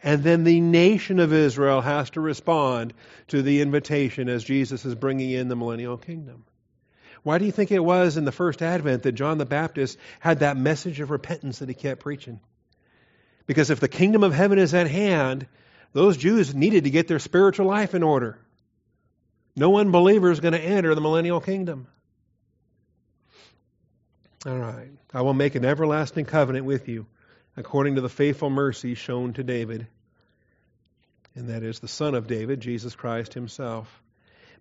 And 0.02 0.22
then 0.22 0.44
the 0.44 0.60
nation 0.60 1.18
of 1.18 1.32
Israel 1.32 1.80
has 1.80 2.10
to 2.10 2.20
respond 2.20 2.94
to 3.28 3.42
the 3.42 3.60
invitation 3.60 4.28
as 4.28 4.44
Jesus 4.44 4.84
is 4.84 4.94
bringing 4.94 5.30
in 5.30 5.48
the 5.48 5.56
millennial 5.56 5.96
kingdom. 5.96 6.44
Why 7.24 7.38
do 7.38 7.44
you 7.44 7.52
think 7.52 7.72
it 7.72 7.84
was 7.84 8.16
in 8.16 8.24
the 8.24 8.32
first 8.32 8.62
advent 8.62 9.02
that 9.02 9.12
John 9.12 9.38
the 9.38 9.46
Baptist 9.46 9.98
had 10.20 10.40
that 10.40 10.56
message 10.56 11.00
of 11.00 11.10
repentance 11.10 11.58
that 11.58 11.68
he 11.68 11.74
kept 11.74 12.00
preaching? 12.00 12.38
Because 13.46 13.70
if 13.70 13.80
the 13.80 13.88
kingdom 13.88 14.22
of 14.22 14.32
heaven 14.32 14.58
is 14.58 14.72
at 14.72 14.88
hand, 14.88 15.46
those 15.92 16.16
Jews 16.16 16.54
needed 16.54 16.84
to 16.84 16.90
get 16.90 17.08
their 17.08 17.18
spiritual 17.18 17.66
life 17.66 17.94
in 17.94 18.04
order. 18.04 18.38
No 19.56 19.78
unbeliever 19.78 20.30
is 20.30 20.38
going 20.38 20.52
to 20.52 20.60
enter 20.60 20.94
the 20.94 21.00
millennial 21.00 21.40
kingdom. 21.40 21.88
All 24.46 24.56
right. 24.56 24.90
I 25.12 25.22
will 25.22 25.34
make 25.34 25.56
an 25.56 25.64
everlasting 25.64 26.26
covenant 26.26 26.64
with 26.64 26.88
you 26.88 27.06
according 27.58 27.96
to 27.96 28.00
the 28.00 28.08
faithful 28.08 28.50
mercy 28.50 28.94
shown 28.94 29.32
to 29.32 29.42
David. 29.42 29.88
And 31.34 31.48
that 31.48 31.64
is 31.64 31.80
the 31.80 31.88
Son 31.88 32.14
of 32.14 32.28
David, 32.28 32.60
Jesus 32.60 32.94
Christ 32.94 33.34
Himself. 33.34 34.00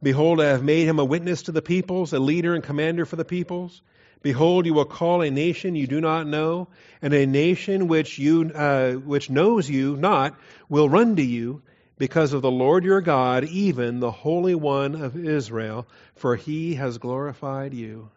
Behold, 0.01 0.41
I 0.41 0.45
have 0.45 0.63
made 0.63 0.87
him 0.87 0.97
a 0.97 1.05
witness 1.05 1.43
to 1.43 1.51
the 1.51 1.61
peoples, 1.61 2.13
a 2.13 2.19
leader 2.19 2.55
and 2.55 2.63
commander 2.63 3.05
for 3.05 3.15
the 3.15 3.25
peoples. 3.25 3.81
Behold, 4.23 4.65
you 4.65 4.73
will 4.73 4.85
call 4.85 5.21
a 5.21 5.29
nation 5.29 5.75
you 5.75 5.85
do 5.85 6.01
not 6.01 6.25
know, 6.25 6.69
and 6.99 7.13
a 7.13 7.27
nation 7.27 7.87
which 7.87 8.17
you 8.17 8.51
uh, 8.53 8.93
which 8.93 9.29
knows 9.29 9.69
you 9.69 9.95
not 9.95 10.35
will 10.67 10.89
run 10.89 11.15
to 11.17 11.23
you, 11.23 11.61
because 11.99 12.33
of 12.33 12.41
the 12.41 12.51
Lord 12.51 12.83
your 12.83 13.01
God, 13.01 13.43
even 13.45 13.99
the 13.99 14.11
Holy 14.11 14.55
One 14.55 14.95
of 14.95 15.15
Israel, 15.15 15.87
for 16.15 16.35
He 16.35 16.75
has 16.75 16.97
glorified 16.97 17.75
you. 17.75 18.09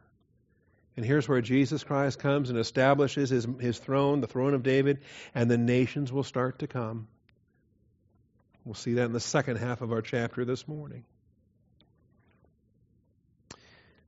And 1.01 1.07
here's 1.07 1.27
where 1.27 1.41
Jesus 1.41 1.83
Christ 1.83 2.19
comes 2.19 2.51
and 2.51 2.59
establishes 2.59 3.31
his, 3.31 3.49
his 3.59 3.79
throne, 3.79 4.21
the 4.21 4.27
throne 4.27 4.53
of 4.53 4.63
David, 4.63 4.99
and 5.35 5.51
the 5.51 5.57
nations 5.57 6.13
will 6.13 6.25
start 6.25 6.59
to 6.59 6.67
come. 6.67 7.09
We'll 8.67 8.75
see 8.75 8.93
that 8.93 9.07
in 9.07 9.15
the 9.15 9.19
second 9.19 9.57
half 9.57 9.81
of 9.81 9.93
our 9.93 10.03
chapter 10.03 10.45
this 10.45 10.69
morning 10.69 11.05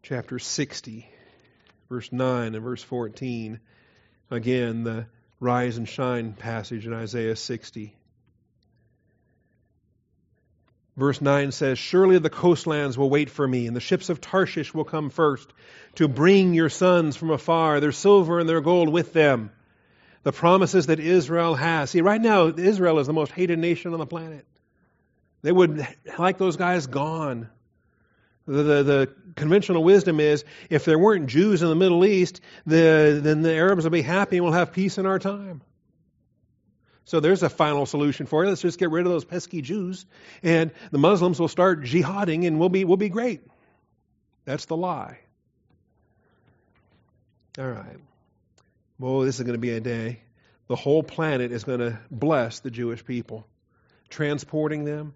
chapter 0.02 0.38
60, 0.38 1.08
verse 1.88 2.12
9 2.12 2.54
and 2.54 2.62
verse 2.62 2.82
14. 2.82 3.58
Again, 4.30 4.84
the 4.84 5.06
rise 5.40 5.78
and 5.78 5.88
shine 5.88 6.34
passage 6.34 6.86
in 6.86 6.92
Isaiah 6.92 7.36
60. 7.36 7.96
Verse 10.96 11.20
9 11.22 11.52
says, 11.52 11.78
Surely 11.78 12.18
the 12.18 12.28
coastlands 12.28 12.98
will 12.98 13.08
wait 13.08 13.30
for 13.30 13.46
me, 13.48 13.66
and 13.66 13.74
the 13.74 13.80
ships 13.80 14.10
of 14.10 14.20
Tarshish 14.20 14.74
will 14.74 14.84
come 14.84 15.08
first 15.08 15.50
to 15.94 16.06
bring 16.06 16.52
your 16.52 16.68
sons 16.68 17.16
from 17.16 17.30
afar, 17.30 17.80
their 17.80 17.92
silver 17.92 18.40
and 18.40 18.48
their 18.48 18.60
gold 18.60 18.90
with 18.90 19.12
them. 19.12 19.50
The 20.22 20.32
promises 20.32 20.86
that 20.86 21.00
Israel 21.00 21.54
has. 21.54 21.90
See, 21.90 22.00
right 22.02 22.20
now, 22.20 22.48
Israel 22.48 22.98
is 22.98 23.06
the 23.06 23.12
most 23.12 23.32
hated 23.32 23.58
nation 23.58 23.92
on 23.92 23.98
the 23.98 24.06
planet. 24.06 24.46
They 25.40 25.50
would 25.50 25.86
like 26.18 26.38
those 26.38 26.56
guys 26.56 26.86
gone. 26.86 27.48
The, 28.46 28.62
the, 28.62 28.82
the, 28.82 29.14
conventional 29.34 29.82
wisdom 29.82 30.20
is 30.20 30.44
if 30.68 30.84
there 30.84 30.98
weren't 30.98 31.26
Jews 31.26 31.62
in 31.62 31.68
the 31.68 31.74
Middle 31.74 32.04
East, 32.04 32.40
the, 32.66 33.18
then 33.22 33.42
the 33.42 33.54
Arabs 33.54 33.84
will 33.84 33.90
be 33.90 34.02
happy 34.02 34.36
and 34.36 34.44
we'll 34.44 34.52
have 34.52 34.72
peace 34.72 34.98
in 34.98 35.06
our 35.06 35.18
time. 35.18 35.62
So 37.04 37.20
there's 37.20 37.42
a 37.42 37.50
final 37.50 37.86
solution 37.86 38.26
for 38.26 38.44
it. 38.44 38.48
Let's 38.48 38.62
just 38.62 38.78
get 38.78 38.90
rid 38.90 39.06
of 39.06 39.12
those 39.12 39.24
pesky 39.24 39.60
Jews, 39.60 40.06
and 40.42 40.70
the 40.90 40.98
Muslims 40.98 41.40
will 41.40 41.48
start 41.48 41.82
jihading, 41.82 42.46
and 42.46 42.58
we'll 42.58 42.68
be 42.68 42.84
we'll 42.84 42.96
be 42.96 43.08
great. 43.08 43.42
That's 44.44 44.66
the 44.66 44.76
lie. 44.76 45.18
All 47.58 47.68
right. 47.68 47.98
Well, 48.98 49.20
this 49.20 49.38
is 49.38 49.42
going 49.42 49.54
to 49.54 49.58
be 49.58 49.70
a 49.70 49.80
day. 49.80 50.20
The 50.68 50.76
whole 50.76 51.02
planet 51.02 51.52
is 51.52 51.64
going 51.64 51.80
to 51.80 51.98
bless 52.10 52.60
the 52.60 52.70
Jewish 52.70 53.04
people, 53.04 53.46
transporting 54.08 54.84
them, 54.84 55.14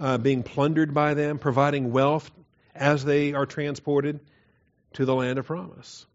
uh, 0.00 0.18
being 0.18 0.42
plundered 0.42 0.94
by 0.94 1.14
them, 1.14 1.38
providing 1.38 1.92
wealth 1.92 2.30
as 2.74 3.04
they 3.04 3.34
are 3.34 3.46
transported 3.46 4.20
to 4.94 5.04
the 5.04 5.14
land 5.14 5.38
of 5.38 5.46
promise. 5.46 6.06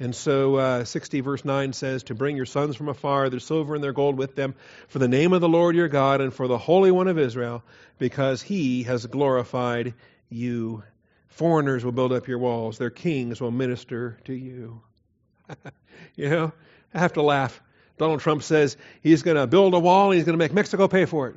And 0.00 0.14
so, 0.14 0.56
uh, 0.56 0.84
60 0.84 1.20
verse 1.22 1.44
9 1.44 1.72
says, 1.72 2.04
To 2.04 2.14
bring 2.14 2.36
your 2.36 2.46
sons 2.46 2.76
from 2.76 2.88
afar, 2.88 3.30
their 3.30 3.40
silver 3.40 3.74
and 3.74 3.82
their 3.82 3.92
gold 3.92 4.16
with 4.16 4.36
them, 4.36 4.54
for 4.86 5.00
the 5.00 5.08
name 5.08 5.32
of 5.32 5.40
the 5.40 5.48
Lord 5.48 5.74
your 5.74 5.88
God 5.88 6.20
and 6.20 6.32
for 6.32 6.46
the 6.46 6.58
Holy 6.58 6.92
One 6.92 7.08
of 7.08 7.18
Israel, 7.18 7.64
because 7.98 8.40
he 8.40 8.84
has 8.84 9.06
glorified 9.06 9.94
you. 10.28 10.84
Foreigners 11.28 11.84
will 11.84 11.92
build 11.92 12.12
up 12.12 12.28
your 12.28 12.38
walls, 12.38 12.78
their 12.78 12.90
kings 12.90 13.40
will 13.40 13.50
minister 13.50 14.18
to 14.24 14.32
you. 14.32 14.80
you 16.16 16.28
know, 16.28 16.52
I 16.94 16.98
have 17.00 17.14
to 17.14 17.22
laugh. 17.22 17.60
Donald 17.96 18.20
Trump 18.20 18.44
says 18.44 18.76
he's 19.02 19.22
going 19.22 19.36
to 19.36 19.48
build 19.48 19.74
a 19.74 19.78
wall, 19.80 20.10
and 20.10 20.14
he's 20.14 20.24
going 20.24 20.38
to 20.38 20.44
make 20.44 20.52
Mexico 20.52 20.86
pay 20.86 21.06
for 21.06 21.28
it. 21.28 21.36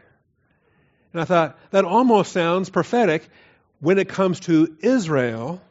And 1.13 1.21
I 1.21 1.25
thought, 1.25 1.57
that 1.71 1.83
almost 1.83 2.31
sounds 2.31 2.69
prophetic 2.69 3.27
when 3.79 3.97
it 3.97 4.07
comes 4.07 4.39
to 4.41 4.77
Israel, 4.81 5.61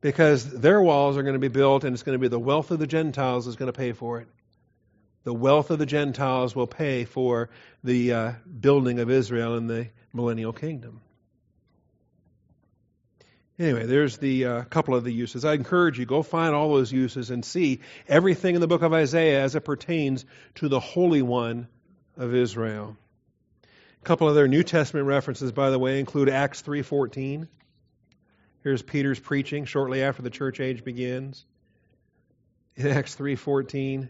because 0.00 0.50
their 0.50 0.80
walls 0.80 1.16
are 1.16 1.22
going 1.22 1.34
to 1.34 1.40
be 1.40 1.48
built 1.48 1.84
and 1.84 1.94
it's 1.94 2.02
going 2.02 2.16
to 2.16 2.20
be 2.20 2.28
the 2.28 2.38
wealth 2.38 2.70
of 2.70 2.78
the 2.78 2.86
Gentiles 2.86 3.46
is 3.46 3.56
going 3.56 3.70
to 3.70 3.76
pay 3.76 3.92
for 3.92 4.20
it. 4.20 4.28
The 5.24 5.34
wealth 5.34 5.70
of 5.70 5.78
the 5.78 5.86
Gentiles 5.86 6.56
will 6.56 6.66
pay 6.66 7.04
for 7.04 7.50
the 7.84 8.12
uh, 8.12 8.32
building 8.60 9.00
of 9.00 9.10
Israel 9.10 9.56
in 9.56 9.66
the 9.66 9.88
millennial 10.14 10.52
kingdom. 10.52 11.02
Anyway, 13.58 13.84
there's 13.84 14.16
the 14.16 14.46
uh, 14.46 14.62
couple 14.62 14.94
of 14.94 15.04
the 15.04 15.12
uses. 15.12 15.44
I 15.44 15.52
encourage 15.52 15.98
you 15.98 16.06
go 16.06 16.22
find 16.22 16.54
all 16.54 16.72
those 16.72 16.90
uses 16.90 17.30
and 17.30 17.44
see 17.44 17.80
everything 18.08 18.54
in 18.54 18.62
the 18.62 18.66
book 18.66 18.80
of 18.80 18.94
Isaiah 18.94 19.42
as 19.42 19.54
it 19.54 19.66
pertains 19.66 20.24
to 20.56 20.68
the 20.68 20.80
Holy 20.80 21.20
One 21.20 21.68
of 22.16 22.34
Israel. 22.34 22.96
A 24.00 24.04
couple 24.04 24.28
other 24.28 24.48
New 24.48 24.62
Testament 24.62 25.06
references, 25.06 25.52
by 25.52 25.68
the 25.68 25.78
way, 25.78 26.00
include 26.00 26.30
Acts 26.30 26.62
3.14. 26.62 27.48
Here's 28.62 28.82
Peter's 28.82 29.18
preaching 29.18 29.64
shortly 29.64 30.02
after 30.02 30.22
the 30.22 30.30
church 30.30 30.60
age 30.60 30.84
begins. 30.84 31.44
In 32.76 32.86
Acts 32.86 33.16
3.14, 33.16 34.08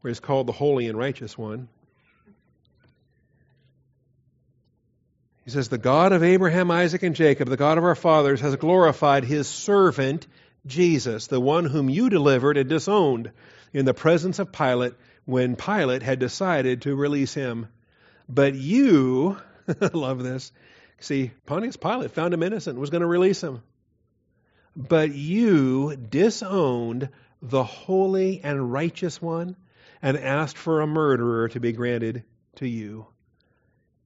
where 0.00 0.10
he's 0.10 0.20
called 0.20 0.46
the 0.46 0.52
Holy 0.52 0.86
and 0.86 0.98
Righteous 0.98 1.36
One. 1.38 1.68
He 5.44 5.50
says, 5.50 5.68
The 5.68 5.78
God 5.78 6.12
of 6.12 6.22
Abraham, 6.22 6.70
Isaac, 6.70 7.02
and 7.02 7.14
Jacob, 7.14 7.48
the 7.48 7.56
God 7.56 7.78
of 7.78 7.84
our 7.84 7.94
fathers, 7.94 8.40
has 8.40 8.56
glorified 8.56 9.24
his 9.24 9.46
servant 9.46 10.26
Jesus, 10.66 11.26
the 11.26 11.40
one 11.40 11.66
whom 11.66 11.88
you 11.88 12.08
delivered 12.08 12.56
and 12.56 12.68
disowned 12.68 13.30
in 13.72 13.84
the 13.84 13.94
presence 13.94 14.38
of 14.38 14.52
Pilate 14.52 14.94
when 15.26 15.56
Pilate 15.56 16.02
had 16.02 16.18
decided 16.18 16.82
to 16.82 16.94
release 16.94 17.34
him. 17.34 17.68
But 18.28 18.54
you, 18.54 19.36
I 19.68 19.90
love 19.92 20.22
this. 20.22 20.50
See, 21.04 21.32
Pontius 21.44 21.76
Pilate 21.76 22.12
found 22.12 22.32
him 22.32 22.42
innocent, 22.42 22.78
was 22.78 22.88
going 22.88 23.02
to 23.02 23.06
release 23.06 23.42
him. 23.42 23.62
But 24.74 25.14
you 25.14 25.94
disowned 25.96 27.10
the 27.42 27.62
holy 27.62 28.40
and 28.42 28.72
righteous 28.72 29.20
one 29.20 29.54
and 30.00 30.16
asked 30.16 30.56
for 30.56 30.80
a 30.80 30.86
murderer 30.86 31.50
to 31.50 31.60
be 31.60 31.72
granted 31.72 32.24
to 32.56 32.66
you, 32.66 33.06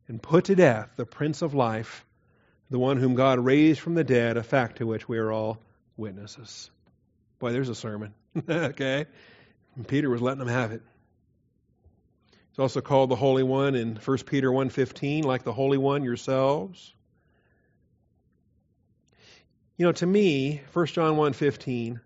and 0.09 0.21
put 0.21 0.47
to 0.47 0.57
death 0.57 0.91
the 0.97 1.07
Prince 1.07 1.43
of 1.43 1.55
Life, 1.55 2.05
the 2.69 2.81
one 2.81 2.97
whom 2.97 3.15
God 3.15 3.39
raised 3.39 3.79
from 3.79 3.95
the 3.95 4.03
dead, 4.03 4.37
a 4.37 4.43
fact 4.43 4.79
to 4.79 4.87
which 4.87 5.09
we 5.09 5.19
are 5.19 5.31
all 5.31 5.59
witnesses. 5.97 6.69
Boy, 7.39 7.53
there's 7.53 7.69
a 7.69 7.75
sermon. 7.77 8.13
okay? 8.49 9.07
And 9.77 9.87
Peter 9.87 10.11
was 10.11 10.21
letting 10.21 10.41
them 10.41 10.49
have 10.49 10.73
it. 10.73 10.83
Also 12.59 12.81
called 12.81 13.11
the 13.11 13.17
Holy 13.17 13.43
One 13.43 13.75
in 13.75 13.97
1 13.97 14.19
Peter 14.19 14.51
1.15, 14.51 15.25
like 15.25 15.45
the 15.45 15.53
Holy 15.53 15.79
One 15.79 16.03
yourselves. 16.03 16.93
You 19.77 19.87
know, 19.87 19.93
to 19.93 20.07
me, 20.07 20.61
1 20.73 20.87
John 20.87 21.17
1.15, 21.17 22.01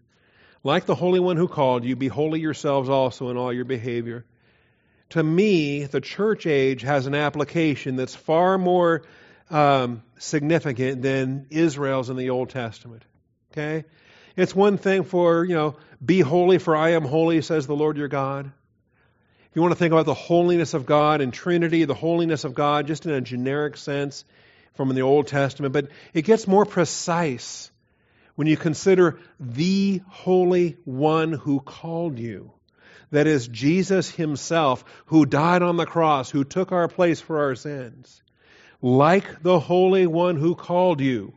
like 0.63 0.85
the 0.85 0.95
Holy 0.95 1.21
One 1.21 1.39
who 1.39 1.49
called 1.49 1.85
you, 1.85 1.97
be 1.97 2.09
holy 2.09 2.41
yourselves 2.41 2.91
also 2.91 3.31
in 3.31 3.39
all 3.39 3.53
your 3.53 3.65
behavior. 3.65 4.27
To 5.11 5.23
me, 5.23 5.85
the 5.85 6.01
church 6.01 6.47
age 6.47 6.83
has 6.83 7.07
an 7.07 7.15
application 7.15 7.97
that's 7.97 8.15
far 8.15 8.59
more 8.59 9.03
um, 9.51 10.03
significant 10.19 11.03
than 11.03 11.47
Israel's 11.51 12.11
in 12.11 12.17
the 12.17 12.31
Old 12.31 12.51
Testament. 12.51 13.05
Okay? 13.53 13.85
It's 14.37 14.55
one 14.55 14.77
thing 14.77 15.05
for, 15.05 15.45
you 15.45 15.55
know, 15.55 15.77
be 16.05 16.21
holy 16.21 16.59
for 16.59 16.77
I 16.77 16.91
am 16.91 17.05
holy, 17.05 17.41
says 17.43 17.67
the 17.67 17.77
Lord 17.77 17.97
your 17.97 18.09
God. 18.09 18.53
You 19.55 19.61
want 19.61 19.73
to 19.73 19.79
think 19.79 19.93
about 19.93 20.07
the 20.07 20.15
holiness 20.15 20.73
of 20.73 20.87
God 20.87 21.21
and 21.21 21.33
Trinity, 21.33 21.85
the 21.85 21.95
holiness 21.95 22.45
of 22.45 22.55
God, 22.55 22.87
just 22.87 23.05
in 23.05 23.13
a 23.13 23.21
generic 23.21 23.77
sense 23.77 24.25
from 24.75 24.95
the 24.95 25.03
Old 25.03 25.27
Testament, 25.27 25.75
but 25.75 25.89
it 26.15 26.23
gets 26.23 26.47
more 26.47 26.65
precise 26.65 27.71
when 28.35 28.47
you 28.47 28.57
consider 28.57 29.19
the 29.39 30.01
Holy 30.09 30.79
One 30.85 31.33
who 31.33 31.61
called 31.61 32.19
you. 32.19 32.53
That 33.11 33.27
is 33.27 33.47
Jesus 33.47 34.11
Himself, 34.11 34.87
who 35.07 35.27
died 35.27 35.61
on 35.61 35.77
the 35.77 35.85
cross, 35.85 36.31
who 36.31 36.45
took 36.45 36.73
our 36.73 36.89
place 36.89 37.21
for 37.21 37.41
our 37.41 37.55
sins. 37.55 38.23
Like 38.81 39.43
the 39.43 39.61
Holy 39.61 40.07
One 40.07 40.37
who 40.37 40.55
called 40.55 41.03
you, 41.03 41.35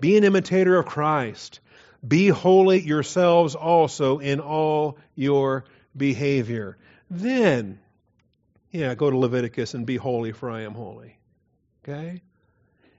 be 0.00 0.16
an 0.16 0.24
imitator 0.24 0.76
of 0.76 0.86
Christ. 0.86 1.60
Be 2.06 2.26
holy 2.26 2.80
yourselves 2.80 3.54
also 3.54 4.18
in 4.18 4.40
all 4.40 4.98
your 5.14 5.64
behavior. 5.96 6.76
Then, 7.14 7.78
yeah, 8.70 8.94
go 8.94 9.10
to 9.10 9.18
Leviticus 9.18 9.74
and 9.74 9.84
be 9.84 9.96
holy, 9.96 10.32
for 10.32 10.50
I 10.50 10.62
am 10.62 10.72
holy. 10.72 11.18
Okay? 11.84 12.22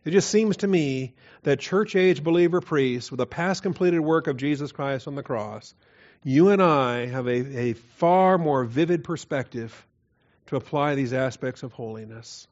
It 0.06 0.12
just 0.12 0.30
seems 0.30 0.58
to 0.58 0.68
me 0.68 1.16
that 1.42 1.60
church 1.60 1.96
age 1.96 2.24
believer 2.24 2.62
priests, 2.62 3.10
with 3.10 3.18
the 3.18 3.26
past 3.26 3.64
completed 3.64 4.02
work 4.02 4.28
of 4.28 4.38
Jesus 4.38 4.72
Christ 4.72 5.08
on 5.08 5.16
the 5.16 5.24
cross, 5.24 5.74
you 6.24 6.50
and 6.50 6.62
I 6.62 7.08
have 7.08 7.28
a, 7.28 7.70
a 7.70 7.74
far 7.74 8.38
more 8.38 8.66
vivid 8.66 9.04
perspective 9.04 9.84
to 10.46 10.58
apply 10.58 10.94
these 10.94 11.12
aspects 11.12 11.64
of 11.64 11.74
holiness. 11.74 12.48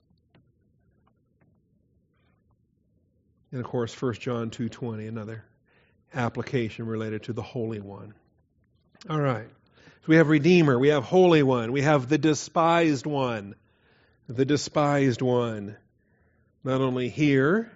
And 3.52 3.60
of 3.60 3.68
course, 3.68 3.94
1 4.02 4.16
John 4.16 4.50
2:20, 4.50 5.08
another 5.08 5.46
application 6.12 6.88
related 6.88 7.24
to 7.24 7.34
the 7.34 7.44
Holy 7.44 7.82
One. 7.82 8.16
All 9.08 9.22
right. 9.22 9.48
So 10.02 10.06
we 10.08 10.16
have 10.16 10.30
Redeemer, 10.30 10.80
we 10.80 10.88
have 10.88 11.04
Holy 11.04 11.44
One, 11.44 11.72
we 11.72 11.84
have 11.84 12.10
the 12.10 12.18
despised 12.18 13.06
one. 13.06 13.54
The 14.28 14.46
despised 14.46 15.22
one. 15.22 15.78
Not 16.64 16.82
only 16.82 17.10
here, 17.10 17.72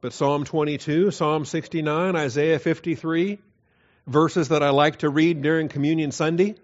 but 0.00 0.12
Psalm 0.12 0.42
22, 0.44 1.12
Psalm 1.12 1.44
69, 1.44 2.16
Isaiah 2.16 2.58
53, 2.58 3.38
verses 4.08 4.48
that 4.48 4.64
I 4.64 4.70
like 4.70 4.98
to 4.98 5.10
read 5.10 5.42
during 5.42 5.68
Communion 5.68 6.10
Sunday. 6.10 6.56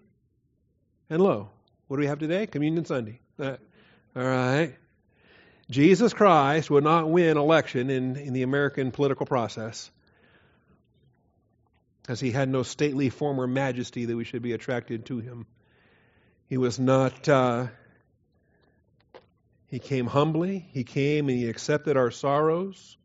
And 1.08 1.22
lo, 1.22 1.50
what 1.86 1.98
do 1.98 2.00
we 2.00 2.08
have 2.08 2.18
today? 2.18 2.48
Communion 2.48 2.84
Sunday. 2.84 3.20
Uh, 3.38 3.58
all 4.16 4.24
right. 4.24 4.74
Jesus 5.70 6.12
Christ 6.12 6.68
would 6.68 6.82
not 6.82 7.08
win 7.08 7.36
election 7.36 7.90
in, 7.90 8.16
in 8.16 8.32
the 8.32 8.42
American 8.42 8.90
political 8.90 9.24
process 9.24 9.88
as 12.08 12.20
he 12.20 12.30
had 12.30 12.48
no 12.48 12.62
stately 12.62 13.10
form 13.10 13.40
or 13.40 13.46
majesty 13.46 14.06
that 14.06 14.16
we 14.16 14.24
should 14.24 14.42
be 14.42 14.52
attracted 14.52 15.06
to 15.06 15.18
him. 15.18 15.46
He 16.48 16.56
was 16.56 16.78
not, 16.78 17.28
uh, 17.28 17.66
he 19.66 19.78
came 19.78 20.06
humbly, 20.06 20.66
he 20.72 20.84
came 20.84 21.28
and 21.28 21.38
he 21.38 21.48
accepted 21.48 21.96
our 21.96 22.10
sorrows. 22.10 22.96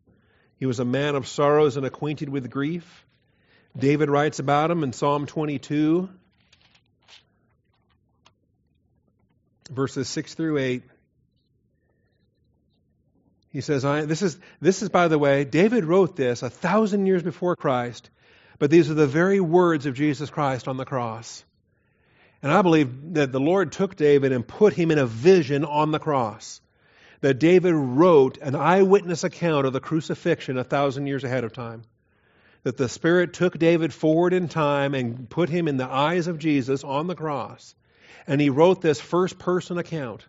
He 0.57 0.65
was 0.65 0.79
a 0.79 0.85
man 0.85 1.15
of 1.15 1.27
sorrows 1.27 1.75
and 1.75 1.85
acquainted 1.85 2.29
with 2.29 2.49
grief. 2.49 3.05
David 3.77 4.09
writes 4.09 4.39
about 4.39 4.71
him 4.71 4.83
in 4.83 4.93
Psalm 4.93 5.25
22, 5.25 6.07
verses 9.69 10.07
6 10.07 10.35
through 10.35 10.57
8. 10.59 10.83
He 13.49 13.61
says, 13.61 13.83
I, 13.83 14.05
this, 14.05 14.21
is, 14.21 14.37
this 14.61 14.81
is, 14.81 14.89
by 14.89 15.09
the 15.09 15.19
way, 15.19 15.43
David 15.43 15.83
wrote 15.83 16.15
this 16.15 16.43
a 16.43 16.49
thousand 16.49 17.07
years 17.07 17.23
before 17.23 17.55
Christ. 17.55 18.09
But 18.63 18.71
these 18.71 18.89
are 18.89 18.93
the 18.93 19.07
very 19.07 19.41
words 19.41 19.87
of 19.87 19.93
Jesus 19.93 20.29
Christ 20.29 20.69
on 20.69 20.77
the 20.77 20.85
cross. 20.85 21.43
And 22.41 22.49
I 22.49 22.61
believe 22.61 23.15
that 23.15 23.33
the 23.33 23.39
Lord 23.41 23.73
took 23.73 23.97
David 23.97 24.31
and 24.31 24.47
put 24.47 24.71
him 24.71 24.89
in 24.89 24.97
a 24.97 25.05
vision 25.05 25.65
on 25.65 25.91
the 25.91 25.99
cross. 25.99 26.61
That 27.19 27.39
David 27.39 27.73
wrote 27.73 28.37
an 28.37 28.55
eyewitness 28.55 29.25
account 29.25 29.65
of 29.65 29.73
the 29.73 29.81
crucifixion 29.81 30.57
a 30.57 30.63
thousand 30.63 31.07
years 31.07 31.25
ahead 31.25 31.43
of 31.43 31.51
time. 31.51 31.83
That 32.63 32.77
the 32.77 32.87
Spirit 32.87 33.33
took 33.33 33.59
David 33.59 33.93
forward 33.93 34.31
in 34.31 34.47
time 34.47 34.93
and 34.93 35.29
put 35.29 35.49
him 35.49 35.67
in 35.67 35.75
the 35.75 35.91
eyes 35.91 36.27
of 36.27 36.39
Jesus 36.39 36.85
on 36.85 37.07
the 37.07 37.15
cross. 37.15 37.75
And 38.27 38.39
he 38.39 38.49
wrote 38.49 38.79
this 38.79 39.01
first 39.01 39.39
person 39.39 39.77
account 39.77 40.25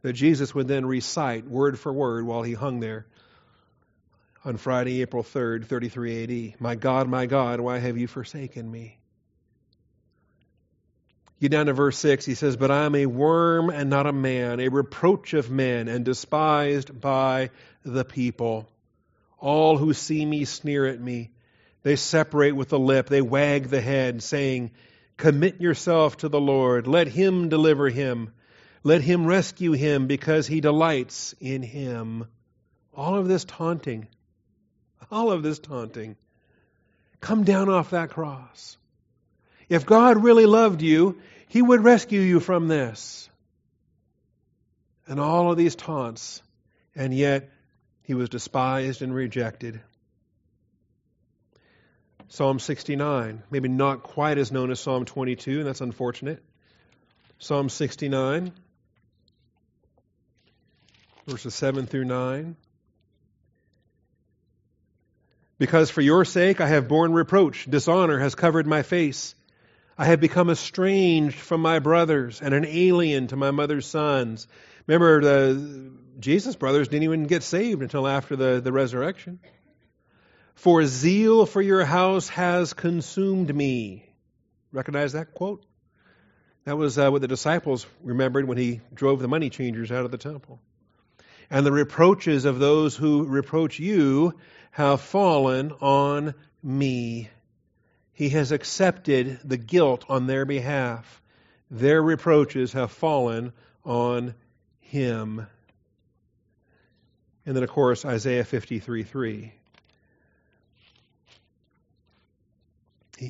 that 0.00 0.14
Jesus 0.14 0.54
would 0.54 0.68
then 0.68 0.86
recite 0.86 1.46
word 1.46 1.78
for 1.78 1.92
word 1.92 2.24
while 2.24 2.44
he 2.44 2.54
hung 2.54 2.80
there 2.80 3.04
on 4.44 4.56
Friday, 4.56 5.02
April 5.02 5.22
3rd, 5.22 5.66
33 5.66 6.52
AD. 6.52 6.60
My 6.60 6.74
God, 6.74 7.08
my 7.08 7.26
God, 7.26 7.60
why 7.60 7.78
have 7.78 7.96
you 7.96 8.08
forsaken 8.08 8.68
me? 8.68 8.98
Get 11.40 11.52
down 11.52 11.66
to 11.66 11.72
verse 11.72 11.98
6. 11.98 12.24
He 12.24 12.34
says, 12.34 12.56
But 12.56 12.70
I 12.70 12.84
am 12.84 12.94
a 12.94 13.06
worm 13.06 13.70
and 13.70 13.90
not 13.90 14.06
a 14.06 14.12
man, 14.12 14.60
a 14.60 14.68
reproach 14.68 15.34
of 15.34 15.50
men, 15.50 15.88
and 15.88 16.04
despised 16.04 17.00
by 17.00 17.50
the 17.84 18.04
people. 18.04 18.68
All 19.38 19.76
who 19.76 19.92
see 19.92 20.24
me 20.24 20.44
sneer 20.44 20.86
at 20.86 21.00
me. 21.00 21.30
They 21.82 21.96
separate 21.96 22.52
with 22.52 22.68
the 22.68 22.78
lip, 22.78 23.08
they 23.08 23.22
wag 23.22 23.68
the 23.68 23.80
head, 23.80 24.22
saying, 24.22 24.70
Commit 25.16 25.60
yourself 25.60 26.18
to 26.18 26.28
the 26.28 26.40
Lord. 26.40 26.86
Let 26.86 27.08
him 27.08 27.48
deliver 27.48 27.88
him. 27.88 28.32
Let 28.84 29.02
him 29.02 29.26
rescue 29.26 29.72
him 29.72 30.06
because 30.06 30.46
he 30.46 30.60
delights 30.60 31.34
in 31.40 31.62
him. 31.62 32.26
All 32.94 33.16
of 33.16 33.28
this 33.28 33.44
taunting 33.44 34.08
all 35.12 35.30
of 35.30 35.42
this 35.42 35.58
taunting. 35.58 36.16
Come 37.20 37.44
down 37.44 37.68
off 37.68 37.90
that 37.90 38.10
cross. 38.10 38.76
If 39.68 39.86
God 39.86 40.22
really 40.24 40.46
loved 40.46 40.82
you, 40.82 41.20
He 41.46 41.62
would 41.62 41.84
rescue 41.84 42.20
you 42.20 42.40
from 42.40 42.66
this. 42.66 43.28
And 45.06 45.20
all 45.20 45.50
of 45.50 45.58
these 45.58 45.76
taunts, 45.76 46.42
and 46.96 47.14
yet 47.14 47.50
He 48.02 48.14
was 48.14 48.28
despised 48.28 49.02
and 49.02 49.14
rejected. 49.14 49.80
Psalm 52.28 52.58
69, 52.58 53.42
maybe 53.50 53.68
not 53.68 54.02
quite 54.02 54.38
as 54.38 54.50
known 54.50 54.70
as 54.70 54.80
Psalm 54.80 55.04
22, 55.04 55.58
and 55.58 55.68
that's 55.68 55.82
unfortunate. 55.82 56.42
Psalm 57.38 57.68
69, 57.68 58.52
verses 61.26 61.54
7 61.54 61.86
through 61.86 62.06
9. 62.06 62.56
Because 65.62 65.90
for 65.90 66.00
your 66.00 66.24
sake 66.24 66.60
I 66.60 66.66
have 66.66 66.88
borne 66.88 67.12
reproach, 67.12 67.66
dishonor 67.66 68.18
has 68.18 68.34
covered 68.34 68.66
my 68.66 68.82
face. 68.82 69.36
I 69.96 70.06
have 70.06 70.18
become 70.18 70.50
estranged 70.50 71.38
from 71.38 71.60
my 71.60 71.78
brothers 71.78 72.42
and 72.42 72.52
an 72.52 72.64
alien 72.64 73.28
to 73.28 73.36
my 73.36 73.52
mother's 73.52 73.86
sons. 73.86 74.48
Remember, 74.88 75.20
the 75.20 75.92
Jesus' 76.18 76.56
brothers 76.56 76.88
didn't 76.88 77.04
even 77.04 77.28
get 77.28 77.44
saved 77.44 77.80
until 77.80 78.08
after 78.08 78.34
the, 78.34 78.60
the 78.60 78.72
resurrection. 78.72 79.38
For 80.56 80.84
zeal 80.84 81.46
for 81.46 81.62
your 81.62 81.84
house 81.84 82.28
has 82.30 82.72
consumed 82.72 83.54
me. 83.54 84.04
Recognize 84.72 85.12
that 85.12 85.32
quote? 85.32 85.64
That 86.64 86.76
was 86.76 86.98
uh, 86.98 87.08
what 87.10 87.20
the 87.20 87.28
disciples 87.28 87.86
remembered 88.02 88.48
when 88.48 88.58
he 88.58 88.80
drove 88.92 89.20
the 89.20 89.28
money 89.28 89.48
changers 89.48 89.92
out 89.92 90.04
of 90.04 90.10
the 90.10 90.18
temple. 90.18 90.58
And 91.50 91.64
the 91.64 91.70
reproaches 91.70 92.46
of 92.46 92.58
those 92.58 92.96
who 92.96 93.26
reproach 93.26 93.78
you 93.78 94.34
have 94.72 95.00
fallen 95.00 95.72
on 95.80 96.34
me. 96.62 97.28
He 98.12 98.30
has 98.30 98.52
accepted 98.52 99.40
the 99.44 99.56
guilt 99.56 100.04
on 100.08 100.26
their 100.26 100.44
behalf. 100.44 101.22
Their 101.70 102.02
reproaches 102.02 102.72
have 102.72 102.90
fallen 102.90 103.52
on 103.84 104.34
him. 104.80 105.46
And 107.44 107.56
then, 107.56 107.62
of 107.62 107.70
course, 107.70 108.04
Isaiah 108.04 108.44
53 108.44 109.02
3. 109.02 109.52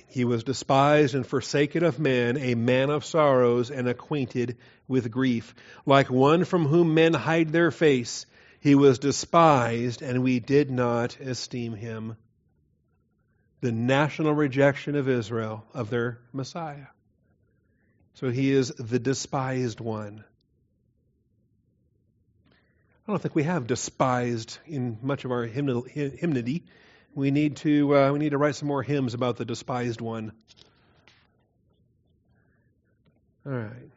He, 0.09 0.25
was 0.25 0.43
despised 0.43 1.15
and 1.15 1.27
forsaken 1.27 1.85
of 1.85 1.99
men, 1.99 2.39
a 2.39 2.55
man 2.55 2.89
of 2.89 3.05
sorrows 3.05 3.71
and 3.71 3.87
acquainted 3.87 4.57
with 4.89 5.11
grief. 5.11 5.55
Like 5.85 6.09
one 6.09 6.45
from 6.45 6.67
whom 6.67 6.95
men 6.95 7.13
hide 7.13 7.51
their 7.51 7.71
face, 7.71 8.25
he 8.63 8.77
was 8.77 9.01
despised, 9.01 10.03
and 10.03 10.23
we 10.23 10.39
did 10.39 10.71
not 10.71 11.19
esteem 11.19 11.75
him. 11.75 12.17
The 13.61 13.73
national 13.73 14.35
rejection 14.35 14.95
of 14.95 15.09
Israel, 15.09 15.65
of 15.75 15.91
their 15.91 16.21
Messiah. 16.33 16.87
So 18.15 18.31
he 18.31 18.53
is 18.53 18.69
the 18.69 19.01
despised 19.01 19.81
one. 19.81 20.23
I 23.09 23.11
don't 23.11 23.21
think 23.21 23.35
we 23.35 23.43
have 23.43 23.67
despised 23.67 24.59
in 24.65 24.97
much 25.03 25.25
of 25.25 25.33
our 25.33 25.45
hymnody. 25.45 26.63
We 27.17 27.33
need 27.33 27.57
to 27.57 27.97
uh, 27.97 28.13
we 28.13 28.21
need 28.21 28.31
to 28.31 28.39
write 28.39 28.55
some 28.55 28.69
more 28.69 28.85
hymns 28.85 29.15
about 29.15 29.39
the 29.39 29.45
despised 29.45 30.01
one. 30.01 30.31
All 33.45 33.53
right. 33.53 33.91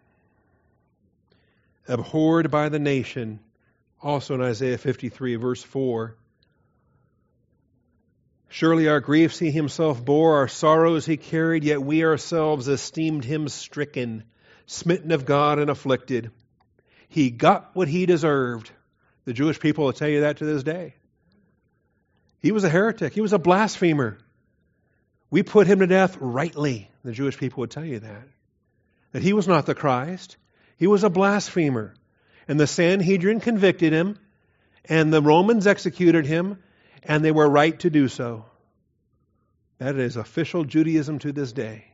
Abhorred 1.88 2.49
by 2.49 2.70
the 2.70 2.80
nation, 2.80 3.39
also 4.05 4.35
in 4.35 4.41
Isaiah 4.41 4.77
53, 4.77 5.35
verse 5.35 5.63
4. 5.63 6.15
Surely 8.49 8.87
our 8.87 8.99
griefs 8.99 9.39
he 9.39 9.49
himself 9.49 10.05
bore, 10.05 10.35
our 10.35 10.47
sorrows 10.47 11.07
he 11.07 11.17
carried, 11.17 11.63
yet 11.63 11.81
we 11.81 12.05
ourselves 12.05 12.67
esteemed 12.67 13.25
him 13.25 13.49
stricken, 13.49 14.23
smitten 14.67 15.11
of 15.11 15.25
God, 15.25 15.57
and 15.57 15.71
afflicted. 15.71 16.29
He 17.09 17.31
got 17.31 17.71
what 17.75 17.87
he 17.87 18.05
deserved. 18.05 18.71
The 19.25 19.33
Jewish 19.33 19.59
people 19.59 19.85
will 19.85 19.93
tell 19.93 20.07
you 20.07 20.21
that 20.21 20.37
to 20.37 20.45
this 20.45 20.61
day. 20.61 20.93
He 22.41 22.51
was 22.51 22.63
a 22.63 22.69
heretic. 22.69 23.11
He 23.11 23.21
was 23.21 23.33
a 23.33 23.39
blasphemer. 23.39 24.19
We 25.31 25.41
put 25.41 25.65
him 25.65 25.79
to 25.79 25.87
death 25.87 26.15
rightly. 26.21 26.91
The 27.03 27.11
Jewish 27.11 27.39
people 27.39 27.61
would 27.61 27.71
tell 27.71 27.83
you 27.83 27.99
that. 27.99 28.27
That 29.13 29.23
he 29.23 29.33
was 29.33 29.47
not 29.47 29.65
the 29.65 29.73
Christ. 29.73 30.37
He 30.77 30.85
was 30.85 31.03
a 31.03 31.09
blasphemer. 31.09 31.95
And 32.47 32.59
the 32.59 32.67
Sanhedrin 32.67 33.39
convicted 33.39 33.93
him, 33.93 34.19
and 34.85 35.11
the 35.11 35.21
Romans 35.21 35.67
executed 35.67 36.25
him, 36.25 36.59
and 37.03 37.23
they 37.23 37.31
were 37.31 37.49
right 37.49 37.77
to 37.79 37.89
do 37.89 38.07
so. 38.07 38.45
That 39.77 39.95
is 39.95 40.15
official 40.15 40.63
Judaism 40.63 41.19
to 41.19 41.31
this 41.31 41.51
day. 41.51 41.85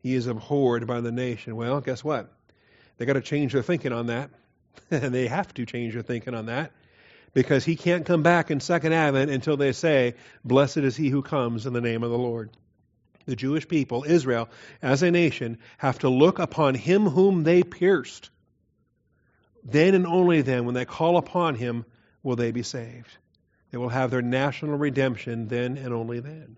He 0.00 0.14
is 0.14 0.26
abhorred 0.26 0.86
by 0.86 1.00
the 1.00 1.12
nation. 1.12 1.56
Well, 1.56 1.80
guess 1.80 2.04
what? 2.04 2.32
They 2.96 3.06
got 3.06 3.14
to 3.14 3.20
change 3.20 3.52
their 3.52 3.62
thinking 3.62 3.92
on 3.92 4.06
that. 4.06 4.30
and 4.90 5.14
they 5.14 5.26
have 5.26 5.52
to 5.54 5.66
change 5.66 5.94
their 5.94 6.02
thinking 6.02 6.34
on 6.34 6.46
that 6.46 6.72
because 7.34 7.64
he 7.64 7.76
can't 7.76 8.06
come 8.06 8.22
back 8.22 8.50
in 8.50 8.60
second 8.60 8.92
advent 8.92 9.30
until 9.30 9.56
they 9.56 9.72
say, 9.72 10.14
Blessed 10.44 10.78
is 10.78 10.96
he 10.96 11.08
who 11.08 11.22
comes 11.22 11.66
in 11.66 11.72
the 11.72 11.80
name 11.80 12.02
of 12.02 12.10
the 12.10 12.18
Lord. 12.18 12.50
The 13.26 13.36
Jewish 13.36 13.68
people, 13.68 14.04
Israel, 14.04 14.48
as 14.80 15.02
a 15.02 15.10
nation, 15.10 15.58
have 15.76 15.98
to 16.00 16.08
look 16.08 16.38
upon 16.38 16.74
him 16.74 17.06
whom 17.06 17.44
they 17.44 17.62
pierced. 17.62 18.30
Then 19.64 19.94
and 19.94 20.06
only 20.06 20.42
then, 20.42 20.64
when 20.64 20.74
they 20.74 20.84
call 20.84 21.16
upon 21.16 21.54
him, 21.54 21.84
will 22.22 22.36
they 22.36 22.52
be 22.52 22.62
saved. 22.62 23.16
They 23.70 23.78
will 23.78 23.88
have 23.88 24.10
their 24.10 24.22
national 24.22 24.78
redemption 24.78 25.48
then 25.48 25.76
and 25.76 25.92
only 25.92 26.20
then. 26.20 26.56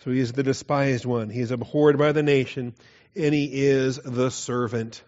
So 0.00 0.10
he 0.10 0.20
is 0.20 0.32
the 0.32 0.42
despised 0.42 1.04
one. 1.04 1.30
He 1.30 1.40
is 1.40 1.50
abhorred 1.50 1.98
by 1.98 2.12
the 2.12 2.22
nation, 2.22 2.74
and 3.14 3.34
he 3.34 3.66
is 3.66 3.96
the 3.96 4.30
servant. 4.30 5.02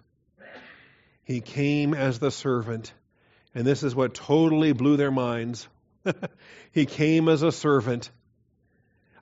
He 1.24 1.40
came 1.40 1.94
as 1.94 2.18
the 2.18 2.30
servant. 2.30 2.92
And 3.54 3.66
this 3.66 3.82
is 3.82 3.94
what 3.94 4.14
totally 4.14 4.72
blew 4.72 4.96
their 4.96 5.10
minds. 5.10 5.68
he 6.72 6.86
came 6.86 7.28
as 7.28 7.42
a 7.42 7.52
servant. 7.52 8.10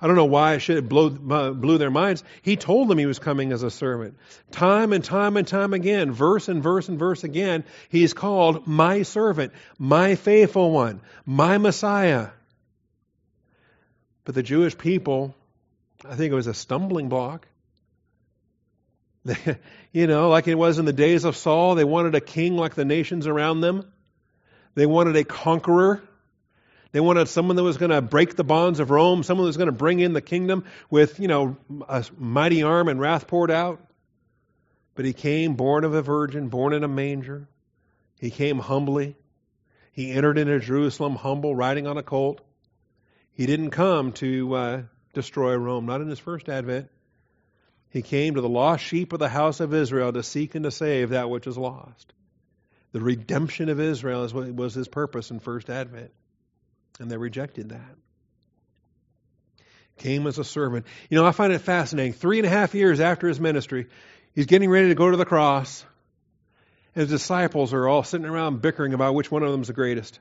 I 0.00 0.06
don't 0.06 0.16
know 0.16 0.26
why 0.26 0.54
it 0.54 0.60
should 0.60 0.88
blow, 0.88 1.06
uh, 1.06 1.50
blew 1.52 1.78
their 1.78 1.90
minds. 1.90 2.22
He 2.42 2.56
told 2.56 2.88
them 2.88 2.98
he 2.98 3.06
was 3.06 3.18
coming 3.18 3.52
as 3.52 3.62
a 3.62 3.70
servant. 3.70 4.16
Time 4.50 4.92
and 4.92 5.02
time 5.02 5.36
and 5.36 5.46
time 5.46 5.72
again, 5.72 6.12
verse 6.12 6.48
and 6.48 6.62
verse 6.62 6.88
and 6.88 6.98
verse 6.98 7.24
again, 7.24 7.64
he's 7.88 8.12
called 8.12 8.66
my 8.66 9.02
servant, 9.02 9.52
my 9.78 10.14
faithful 10.14 10.70
one, 10.70 11.00
my 11.24 11.56
Messiah. 11.58 12.28
But 14.24 14.34
the 14.34 14.42
Jewish 14.42 14.76
people, 14.76 15.34
I 16.04 16.14
think 16.16 16.32
it 16.32 16.36
was 16.36 16.48
a 16.48 16.54
stumbling 16.54 17.08
block. 17.08 17.46
you 19.92 20.06
know, 20.06 20.28
like 20.28 20.46
it 20.46 20.56
was 20.56 20.78
in 20.78 20.84
the 20.84 20.92
days 20.92 21.24
of 21.24 21.36
Saul, 21.36 21.74
they 21.74 21.84
wanted 21.84 22.14
a 22.14 22.20
king 22.20 22.56
like 22.56 22.74
the 22.74 22.84
nations 22.84 23.26
around 23.26 23.60
them. 23.60 23.90
They 24.74 24.86
wanted 24.86 25.16
a 25.16 25.24
conqueror. 25.24 26.02
They 26.92 27.00
wanted 27.00 27.28
someone 27.28 27.56
that 27.56 27.62
was 27.62 27.76
going 27.76 27.90
to 27.90 28.00
break 28.00 28.36
the 28.36 28.44
bonds 28.44 28.80
of 28.80 28.90
Rome, 28.90 29.22
someone 29.22 29.44
that 29.44 29.48
was 29.48 29.56
going 29.56 29.68
to 29.68 29.72
bring 29.72 30.00
in 30.00 30.12
the 30.12 30.20
kingdom 30.20 30.64
with, 30.88 31.20
you 31.20 31.28
know, 31.28 31.56
a 31.88 32.04
mighty 32.16 32.62
arm 32.62 32.88
and 32.88 33.00
wrath 33.00 33.26
poured 33.26 33.50
out. 33.50 33.80
But 34.94 35.04
he 35.04 35.12
came 35.12 35.54
born 35.54 35.84
of 35.84 35.94
a 35.94 36.02
virgin, 36.02 36.48
born 36.48 36.72
in 36.72 36.84
a 36.84 36.88
manger. 36.88 37.48
He 38.18 38.30
came 38.30 38.58
humbly. 38.58 39.16
He 39.92 40.12
entered 40.12 40.38
into 40.38 40.58
Jerusalem 40.58 41.16
humble, 41.16 41.54
riding 41.54 41.86
on 41.86 41.98
a 41.98 42.02
colt. 42.02 42.40
He 43.32 43.46
didn't 43.46 43.70
come 43.70 44.12
to 44.12 44.54
uh, 44.54 44.82
destroy 45.12 45.54
Rome, 45.54 45.86
not 45.86 46.00
in 46.00 46.08
his 46.08 46.18
first 46.18 46.48
advent. 46.48 46.88
He 47.90 48.02
came 48.02 48.34
to 48.34 48.40
the 48.40 48.48
lost 48.48 48.84
sheep 48.84 49.12
of 49.12 49.18
the 49.18 49.28
house 49.28 49.60
of 49.60 49.74
Israel 49.74 50.12
to 50.12 50.22
seek 50.22 50.54
and 50.54 50.64
to 50.64 50.70
save 50.70 51.10
that 51.10 51.30
which 51.30 51.46
is 51.46 51.58
lost. 51.58 52.12
The 52.92 53.00
redemption 53.00 53.68
of 53.68 53.80
Israel 53.80 54.24
is 54.24 54.32
was 54.32 54.74
his 54.74 54.88
purpose 54.88 55.30
in 55.30 55.40
first 55.40 55.68
advent. 55.68 56.10
And 56.98 57.10
they 57.10 57.16
rejected 57.16 57.70
that. 57.70 57.96
Came 59.98 60.26
as 60.26 60.38
a 60.38 60.44
servant. 60.44 60.86
You 61.08 61.18
know, 61.18 61.26
I 61.26 61.32
find 61.32 61.52
it 61.52 61.60
fascinating. 61.60 62.12
Three 62.12 62.38
and 62.38 62.46
a 62.46 62.50
half 62.50 62.74
years 62.74 63.00
after 63.00 63.28
his 63.28 63.40
ministry, 63.40 63.86
he's 64.34 64.46
getting 64.46 64.68
ready 64.70 64.88
to 64.88 64.94
go 64.94 65.10
to 65.10 65.16
the 65.16 65.24
cross. 65.24 65.84
His 66.94 67.08
disciples 67.08 67.72
are 67.72 67.88
all 67.88 68.02
sitting 68.02 68.26
around 68.26 68.62
bickering 68.62 68.94
about 68.94 69.14
which 69.14 69.30
one 69.30 69.42
of 69.42 69.52
them 69.52 69.62
is 69.62 69.68
the 69.68 69.72
greatest. 69.72 70.18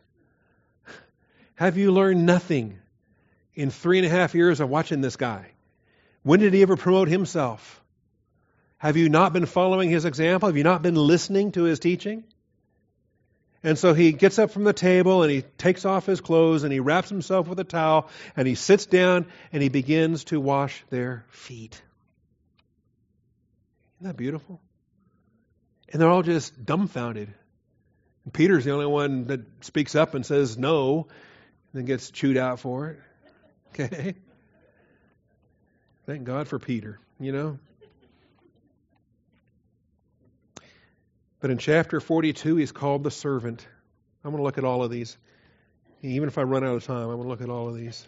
Have 1.56 1.78
you 1.78 1.92
learned 1.92 2.26
nothing 2.26 2.80
in 3.54 3.70
three 3.70 3.98
and 3.98 4.06
a 4.06 4.10
half 4.10 4.36
years 4.36 4.60
of 4.60 4.70
watching 4.70 5.02
this 5.02 5.16
guy? 5.16 5.52
When 6.24 6.40
did 6.40 6.54
he 6.54 6.62
ever 6.62 6.76
promote 6.76 7.08
himself? 7.08 7.82
Have 8.78 8.98
you 8.98 9.10
not 9.10 9.32
been 9.32 9.46
following 9.46 9.90
his 9.90 10.06
example? 10.06 10.50
Have 10.50 10.58
you 10.58 10.64
not 10.64 10.82
been 10.82 10.96
listening 10.96 11.54
to 11.54 11.64
his 11.64 11.80
teaching? 11.80 12.26
And 13.66 13.80
so 13.80 13.96
he 13.96 14.12
gets 14.12 14.38
up 14.38 14.52
from 14.52 14.64
the 14.64 14.74
table 14.74 15.24
and 15.24 15.32
he 15.32 15.42
takes 15.42 15.86
off 15.86 16.06
his 16.06 16.22
clothes 16.22 16.62
and 16.64 16.72
he 16.72 16.80
wraps 16.80 17.10
himself 17.10 17.48
with 17.48 17.60
a 17.60 17.64
towel 17.64 18.10
and 18.38 18.48
he 18.48 18.54
sits 18.54 18.86
down 18.86 19.26
and 19.52 19.64
he 19.64 19.70
begins 19.70 20.26
to 20.26 20.40
wash 20.40 20.84
their 20.92 21.26
feet. 21.30 21.82
Isn't 23.98 24.08
that 24.10 24.18
beautiful? 24.18 24.62
And 25.92 26.00
they're 26.00 26.12
all 26.12 26.22
just 26.22 26.64
dumbfounded. 26.64 27.34
And 28.26 28.34
Peter's 28.34 28.66
the 28.66 28.72
only 28.72 28.86
one 28.86 29.24
that 29.26 29.42
speaks 29.62 29.96
up 29.96 30.14
and 30.14 30.24
says 30.24 30.60
no, 30.60 31.08
and 31.74 31.80
then 31.82 31.86
gets 31.86 32.12
chewed 32.12 32.38
out 32.38 32.60
for 32.60 32.90
it. 32.90 33.00
Okay? 33.78 34.16
Thank 36.06 36.24
God 36.24 36.48
for 36.48 36.60
Peter, 36.60 36.98
you 37.20 37.34
know? 37.34 37.60
But 41.40 41.52
in 41.52 41.58
chapter 41.58 42.00
42, 42.00 42.56
he's 42.56 42.72
called 42.72 43.04
the 43.04 43.12
servant. 43.12 43.66
I'm 44.24 44.32
going 44.32 44.42
to 44.42 44.44
look 44.44 44.58
at 44.58 44.64
all 44.64 44.84
of 44.84 44.90
these. 44.90 45.18
Even 46.02 46.28
if 46.28 46.38
I 46.38 46.44
run 46.44 46.64
out 46.64 46.76
of 46.76 46.84
time, 46.86 47.10
I'm 47.10 47.18
going 47.18 47.24
to 47.24 47.28
look 47.28 47.42
at 47.42 47.50
all 47.50 47.68
of 47.68 47.76
these. 47.76 48.06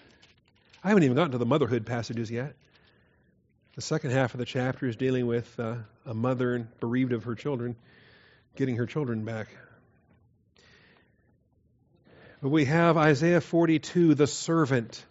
I 0.83 0.89
haven't 0.89 1.03
even 1.03 1.15
gotten 1.15 1.31
to 1.31 1.37
the 1.37 1.45
motherhood 1.45 1.85
passages 1.85 2.31
yet. 2.31 2.55
The 3.75 3.81
second 3.81 4.11
half 4.11 4.33
of 4.33 4.39
the 4.39 4.45
chapter 4.45 4.87
is 4.87 4.95
dealing 4.95 5.27
with 5.27 5.59
uh, 5.59 5.75
a 6.05 6.13
mother 6.13 6.67
bereaved 6.79 7.13
of 7.13 7.25
her 7.25 7.35
children, 7.35 7.75
getting 8.55 8.77
her 8.77 8.85
children 8.85 9.23
back. 9.23 9.47
But 12.41 12.49
we 12.49 12.65
have 12.65 12.97
Isaiah 12.97 13.41
42, 13.41 14.15
the 14.15 14.27
servant. 14.27 15.03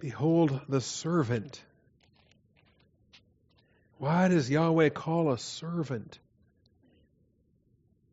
Behold 0.00 0.60
the 0.68 0.80
servant. 0.80 1.62
Why 4.04 4.28
does 4.28 4.50
Yahweh 4.50 4.90
call 4.90 5.32
a 5.32 5.38
servant? 5.38 6.18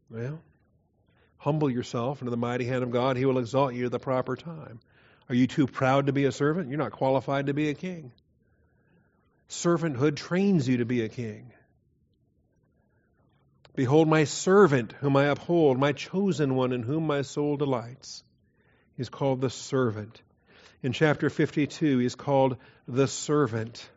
Well, 0.09 0.41
humble 1.37 1.69
yourself 1.69 2.21
under 2.21 2.31
the 2.31 2.37
mighty 2.37 2.63
hand 2.63 2.83
of 2.83 2.91
God. 2.91 3.17
He 3.17 3.25
will 3.25 3.39
exalt 3.39 3.73
you 3.73 3.87
at 3.87 3.91
the 3.91 3.99
proper 3.99 4.37
time. 4.37 4.79
Are 5.27 5.35
you 5.35 5.47
too 5.47 5.67
proud 5.67 6.05
to 6.05 6.13
be 6.13 6.23
a 6.23 6.31
servant? 6.31 6.69
You're 6.69 6.77
not 6.77 6.93
qualified 6.93 7.47
to 7.47 7.53
be 7.53 7.67
a 7.67 7.73
king. 7.73 8.13
Servanthood 9.49 10.15
trains 10.15 10.65
you 10.65 10.77
to 10.77 10.85
be 10.85 11.01
a 11.01 11.09
king. 11.09 11.51
Behold, 13.75 14.07
my 14.07 14.23
servant, 14.23 14.93
whom 14.93 15.17
I 15.17 15.25
uphold, 15.25 15.77
my 15.77 15.91
chosen 15.91 16.55
one, 16.55 16.71
in 16.71 16.83
whom 16.83 17.05
my 17.05 17.23
soul 17.23 17.57
delights. 17.57 18.23
He's 18.95 19.09
called 19.09 19.41
the 19.41 19.49
servant. 19.49 20.21
In 20.81 20.93
chapter 20.93 21.29
52, 21.29 21.97
he's 21.97 22.15
called 22.15 22.55
the 22.87 23.09
servant. 23.09 23.89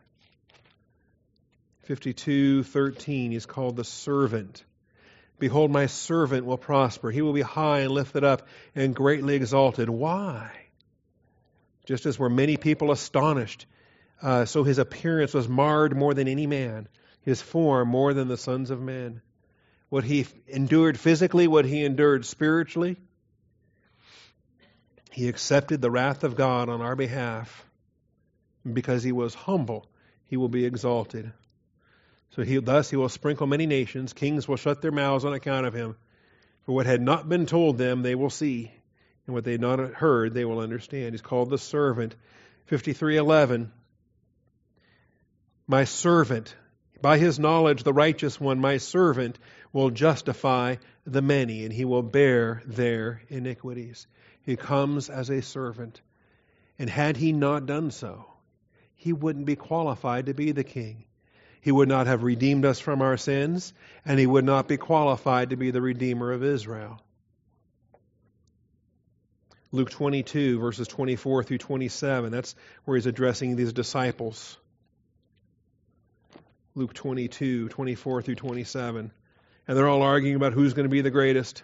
52:13 1.87 3.31
he's 3.31 3.45
called 3.45 3.75
the 3.75 3.83
servant. 3.83 4.63
Behold 5.37 5.71
my 5.71 5.85
servant 5.85 6.45
will 6.45 6.57
prosper. 6.57 7.11
He 7.11 7.21
will 7.21 7.33
be 7.33 7.41
high 7.41 7.79
and 7.81 7.91
lifted 7.91 8.23
up 8.23 8.47
and 8.73 8.95
greatly 8.95 9.35
exalted. 9.35 9.89
Why? 9.89 10.51
Just 11.85 12.05
as 12.05 12.17
were 12.17 12.29
many 12.29 12.57
people 12.57 12.91
astonished, 12.91 13.67
uh, 14.21 14.45
so 14.45 14.63
his 14.63 14.79
appearance 14.79 15.33
was 15.33 15.47
marred 15.47 15.95
more 15.95 16.13
than 16.13 16.27
any 16.27 16.47
man, 16.47 16.87
his 17.21 17.41
form 17.41 17.89
more 17.89 18.13
than 18.13 18.27
the 18.27 18.37
sons 18.37 18.71
of 18.71 18.81
men. 18.81 19.21
What 19.89 20.03
he 20.03 20.25
endured 20.47 20.97
physically, 20.97 21.47
what 21.47 21.65
he 21.65 21.83
endured 21.85 22.25
spiritually, 22.25 22.97
he 25.11 25.29
accepted 25.29 25.81
the 25.81 25.91
wrath 25.91 26.23
of 26.23 26.35
God 26.35 26.69
on 26.69 26.81
our 26.81 26.95
behalf. 26.95 27.65
Because 28.71 29.03
he 29.03 29.11
was 29.11 29.35
humble, 29.35 29.87
he 30.25 30.37
will 30.37 30.49
be 30.49 30.65
exalted. 30.65 31.31
So 32.31 32.43
he, 32.43 32.57
thus 32.57 32.89
he 32.89 32.97
will 32.97 33.09
sprinkle 33.09 33.47
many 33.47 33.65
nations. 33.65 34.13
Kings 34.13 34.47
will 34.47 34.57
shut 34.57 34.81
their 34.81 34.91
mouths 34.91 35.25
on 35.25 35.33
account 35.33 35.65
of 35.65 35.73
him. 35.73 35.95
For 36.65 36.73
what 36.73 36.85
had 36.85 37.01
not 37.01 37.29
been 37.29 37.45
told 37.45 37.77
them, 37.77 38.01
they 38.01 38.15
will 38.15 38.29
see, 38.29 38.71
and 39.25 39.33
what 39.33 39.43
they 39.43 39.53
had 39.53 39.61
not 39.61 39.79
heard, 39.79 40.33
they 40.33 40.45
will 40.45 40.59
understand. 40.59 41.13
He's 41.13 41.21
called 41.21 41.49
the 41.49 41.57
servant. 41.57 42.15
53:11. 42.69 43.71
My 45.67 45.83
servant, 45.83 46.55
by 47.01 47.17
his 47.17 47.39
knowledge, 47.39 47.83
the 47.83 47.93
righteous 47.93 48.39
one, 48.39 48.59
my 48.59 48.77
servant, 48.77 49.39
will 49.71 49.89
justify 49.89 50.75
the 51.05 51.21
many, 51.21 51.65
and 51.65 51.73
he 51.73 51.85
will 51.85 52.03
bear 52.03 52.63
their 52.65 53.21
iniquities. 53.29 54.07
He 54.41 54.55
comes 54.55 55.09
as 55.09 55.29
a 55.29 55.41
servant. 55.41 56.01
And 56.77 56.89
had 56.89 57.17
he 57.17 57.31
not 57.31 57.65
done 57.65 57.91
so, 57.91 58.25
he 58.95 59.13
wouldn't 59.13 59.45
be 59.45 59.55
qualified 59.55 60.25
to 60.25 60.33
be 60.33 60.51
the 60.51 60.63
king. 60.63 61.05
He 61.65 61.71
would 61.71 61.89
not 61.89 62.05
have 62.05 62.21
redeemed 62.21 62.63
us 62.63 62.79
from 62.79 63.01
our 63.01 63.17
sins, 63.17 63.73
and 64.05 64.19
he 64.19 64.27
would 64.27 64.45
not 64.45 64.67
be 64.67 64.77
qualified 64.77 65.49
to 65.49 65.55
be 65.55 65.71
the 65.71 65.81
Redeemer 65.81 66.31
of 66.31 66.43
Israel. 66.43 67.01
Luke 69.71 69.89
22, 69.89 70.59
verses 70.59 70.87
24 70.87 71.43
through 71.43 71.57
27, 71.57 72.31
that's 72.31 72.53
where 72.83 72.97
he's 72.97 73.07
addressing 73.07 73.55
these 73.55 73.73
disciples. 73.73 74.59
Luke 76.75 76.93
22, 76.93 77.69
24 77.69 78.21
through 78.21 78.35
27. 78.35 79.11
And 79.67 79.75
they're 79.75 79.87
all 79.87 80.03
arguing 80.03 80.35
about 80.35 80.53
who's 80.53 80.75
going 80.75 80.85
to 80.85 80.89
be 80.89 81.01
the 81.01 81.09
greatest. 81.09 81.63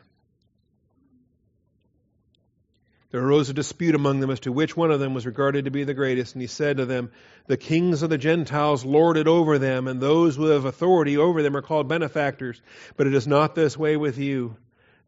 There 3.12 3.22
arose 3.22 3.50
a 3.50 3.54
dispute 3.54 3.94
among 3.94 4.22
them 4.22 4.30
as 4.30 4.40
to 4.42 4.54
which 4.54 4.78
one 4.78 4.90
of 4.90 5.02
them 5.02 5.14
was 5.14 5.26
regarded 5.26 5.66
to 5.66 5.72
be 5.72 5.84
the 5.84 5.94
greatest. 5.94 6.34
And 6.34 6.42
he 6.42 6.48
said 6.48 6.78
to 6.78 6.86
them, 6.86 7.12
The 7.48 7.58
kings 7.58 8.04
of 8.04 8.10
the 8.10 8.18
Gentiles 8.18 8.86
lord 8.86 9.18
it 9.18 9.28
over 9.28 9.60
them, 9.60 9.88
and 9.88 10.00
those 10.00 10.38
who 10.38 10.46
have 10.46 10.64
authority 10.64 11.18
over 11.18 11.44
them 11.44 11.58
are 11.58 11.62
called 11.62 11.90
benefactors. 11.90 12.62
But 12.96 13.08
it 13.08 13.14
is 13.14 13.28
not 13.28 13.54
this 13.54 13.78
way 13.78 13.98
with 13.98 14.18
you. 14.18 14.56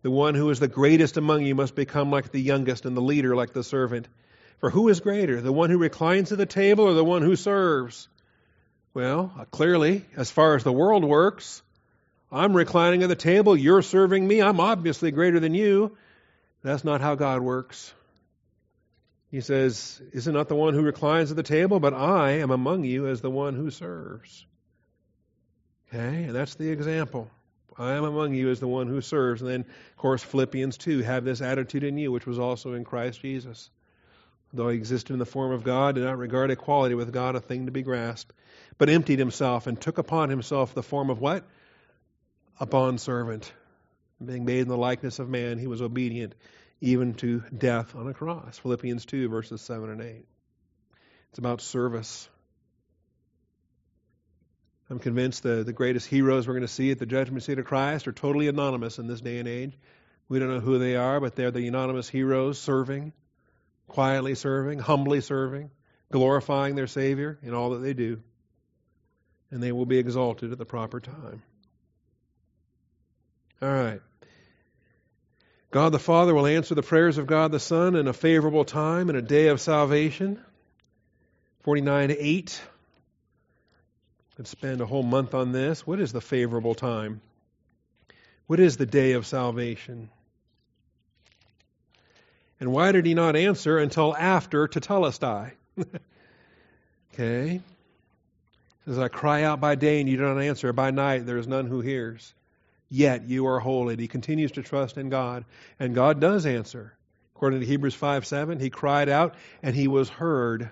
The 0.02 0.12
one 0.12 0.36
who 0.36 0.50
is 0.50 0.60
the 0.60 0.68
greatest 0.68 1.16
among 1.16 1.44
you 1.46 1.56
must 1.56 1.76
become 1.76 2.12
like 2.12 2.30
the 2.30 2.42
youngest, 2.42 2.86
and 2.86 2.96
the 2.96 3.02
leader 3.02 3.38
like 3.38 3.54
the 3.54 3.64
servant. 3.64 4.10
For 4.60 4.70
who 4.70 4.90
is 4.90 5.00
greater, 5.00 5.40
the 5.40 5.54
one 5.54 5.70
who 5.70 5.78
reclines 5.78 6.32
at 6.34 6.38
the 6.38 6.46
table 6.46 6.84
or 6.84 6.94
the 6.94 7.06
one 7.06 7.22
who 7.22 7.38
serves? 7.38 8.10
Well, 8.94 9.32
uh, 9.40 9.46
clearly, 9.46 10.06
as 10.18 10.30
far 10.30 10.56
as 10.56 10.66
the 10.66 10.74
world 10.74 11.06
works, 11.06 11.62
I'm 12.32 12.54
reclining 12.54 13.02
at 13.02 13.10
the 13.10 13.16
table, 13.16 13.56
you're 13.56 13.82
serving 13.82 14.28
me, 14.28 14.42
I'm 14.42 14.60
obviously 14.60 15.12
greater 15.12 15.40
than 15.40 15.54
you. 15.54 15.98
That's 16.64 16.86
not 16.86 17.02
how 17.02 17.16
God 17.16 17.42
works. 17.42 17.94
He 19.30 19.42
says, 19.42 20.02
Is 20.14 20.28
it 20.28 20.32
not 20.32 20.48
the 20.48 20.56
one 20.56 20.74
who 20.74 20.82
reclines 20.82 21.30
at 21.30 21.38
the 21.38 21.44
table, 21.44 21.80
but 21.80 21.94
I 21.94 22.40
am 22.40 22.52
among 22.52 22.86
you 22.86 23.08
as 23.08 23.22
the 23.22 23.30
one 23.30 23.56
who 23.56 23.70
serves? 23.70 24.46
Okay, 25.90 26.24
and 26.24 26.36
that's 26.36 26.56
the 26.56 26.70
example. 26.70 27.30
I 27.78 27.94
am 27.94 28.04
among 28.04 28.34
you 28.34 28.50
as 28.50 28.60
the 28.60 28.68
one 28.68 28.88
who 28.88 29.02
serves. 29.02 29.42
And 29.42 29.50
then, 29.50 29.62
of 29.62 29.98
course, 29.98 30.24
Philippians 30.24 30.78
2 30.78 31.00
have 31.00 31.26
this 31.26 31.42
attitude 31.42 31.84
in 31.84 31.98
you, 31.98 32.12
which 32.12 32.26
was 32.26 32.40
also 32.40 32.74
in 32.74 32.84
Christ 32.84 33.22
Jesus. 33.22 33.70
Though 34.54 34.70
he 34.70 34.78
existed 34.78 35.14
in 35.14 35.20
the 35.20 35.26
form 35.26 35.52
of 35.52 35.64
God, 35.64 35.96
did 35.96 36.04
not 36.04 36.18
regard 36.18 36.52
equality 36.52 36.94
with 36.94 37.12
God 37.12 37.36
a 37.36 37.40
thing 37.40 37.66
to 37.66 37.72
be 37.72 37.82
grasped, 37.82 38.32
but 38.78 38.90
emptied 38.90 39.18
himself 39.18 39.66
and 39.66 39.82
took 39.82 39.98
upon 39.98 40.30
himself 40.30 40.76
the 40.76 40.84
form 40.84 41.10
of 41.10 41.20
what? 41.20 41.44
A 42.60 42.68
bondservant 42.68 43.52
being 44.24 44.46
made 44.46 44.62
in 44.62 44.68
the 44.68 44.78
likeness 44.78 45.20
of 45.20 45.30
man, 45.30 45.58
he 45.58 45.68
was 45.68 45.82
obedient 45.82 46.36
even 46.82 47.14
to 47.14 47.42
death 47.58 47.96
on 47.96 48.08
a 48.08 48.14
cross. 48.14 48.58
Philippians 48.60 49.06
2, 49.06 49.30
verses 49.30 49.62
7 49.62 49.90
and 49.90 50.02
8. 50.02 50.26
It's 51.30 51.40
about 51.40 51.62
service. 51.62 52.30
I'm 54.90 55.00
convinced 55.00 55.44
the, 55.44 55.64
the 55.64 55.74
greatest 55.74 56.08
heroes 56.08 56.48
we're 56.48 56.54
going 56.54 56.62
to 56.62 56.68
see 56.68 56.92
at 56.92 57.00
the 57.00 57.06
judgment 57.06 57.44
seat 57.44 57.58
of 57.58 57.66
Christ 57.66 58.08
are 58.08 58.12
totally 58.12 58.48
anonymous 58.48 59.00
in 59.00 59.08
this 59.08 59.22
day 59.22 59.40
and 59.40 59.48
age. 59.48 59.78
We 60.28 60.40
don't 60.40 60.50
know 60.50 60.60
who 60.60 60.78
they 60.78 60.96
are, 60.96 61.20
but 61.20 61.36
they're 61.36 61.52
the 61.52 61.68
anonymous 61.68 62.10
heroes 62.10 62.60
serving, 62.60 63.14
quietly 63.88 64.36
serving, 64.36 64.80
humbly 64.80 65.22
serving, 65.22 65.72
glorifying 66.12 66.76
their 66.76 66.88
Savior 66.88 67.40
in 67.42 67.54
all 67.54 67.72
that 67.72 67.80
they 67.80 67.94
do. 67.94 68.22
And 69.52 69.64
they 69.64 69.72
will 69.72 69.86
be 69.86 70.00
exalted 70.00 70.52
at 70.52 70.58
the 70.58 70.66
proper 70.66 71.00
time. 71.00 71.44
All 73.64 73.74
right. 73.74 74.02
God 75.72 75.94
the 75.94 76.00
Father 76.00 76.36
will 76.36 76.46
answer 76.46 76.76
the 76.76 76.84
prayers 76.84 77.18
of 77.18 77.28
God 77.28 77.54
the 77.54 77.62
Son 77.62 77.96
in 77.96 78.10
a 78.10 78.14
favorable 78.14 78.66
time, 78.66 79.10
in 79.10 79.16
a 79.16 79.22
day 79.22 79.48
of 79.48 79.62
salvation. 79.62 80.44
49 81.62 82.10
to 82.10 82.20
8. 82.20 82.62
Could 84.36 84.48
spend 84.48 84.82
a 84.82 84.86
whole 84.86 85.02
month 85.02 85.34
on 85.34 85.54
this. 85.54 85.88
What 85.88 86.02
is 86.02 86.12
the 86.12 86.20
favorable 86.20 86.76
time? 86.76 87.22
What 88.48 88.60
is 88.60 88.76
the 88.76 88.86
day 88.86 89.14
of 89.14 89.26
salvation? 89.26 90.10
And 92.60 92.74
why 92.74 92.92
did 92.92 93.06
he 93.06 93.14
not 93.14 93.38
answer 93.38 93.78
until 93.78 94.14
after 94.14 94.68
Tetelestai? 94.68 95.52
okay. 97.14 97.62
Says, 98.84 99.00
I 99.00 99.08
cry 99.08 99.44
out 99.44 99.62
by 99.62 99.76
day 99.76 100.02
and 100.02 100.10
you 100.10 100.18
do 100.18 100.24
not 100.24 100.42
answer. 100.42 100.74
By 100.74 100.92
night 100.92 101.26
there 101.26 101.38
is 101.38 101.48
none 101.48 101.68
who 101.68 101.80
hears 101.80 102.34
yet 102.94 103.28
you 103.28 103.48
are 103.48 103.60
holy. 103.60 103.94
And 103.94 104.02
He 104.02 104.08
continues 104.08 104.52
to 104.54 104.62
trust 104.62 104.98
in 104.98 105.10
God, 105.10 105.46
and 105.80 105.96
God 105.96 106.22
does 106.22 106.46
answer. 106.46 106.94
According 107.36 107.62
to 107.62 107.66
Hebrews 107.66 107.96
5 107.96 108.26
7, 108.26 108.60
he 108.60 108.70
cried 108.70 109.10
out 109.10 109.36
and 109.62 109.76
he 109.76 109.88
was 109.88 110.08
heard 110.08 110.70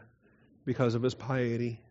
because 0.63 0.95
of 0.95 1.01
his 1.01 1.15
piety. 1.15 1.81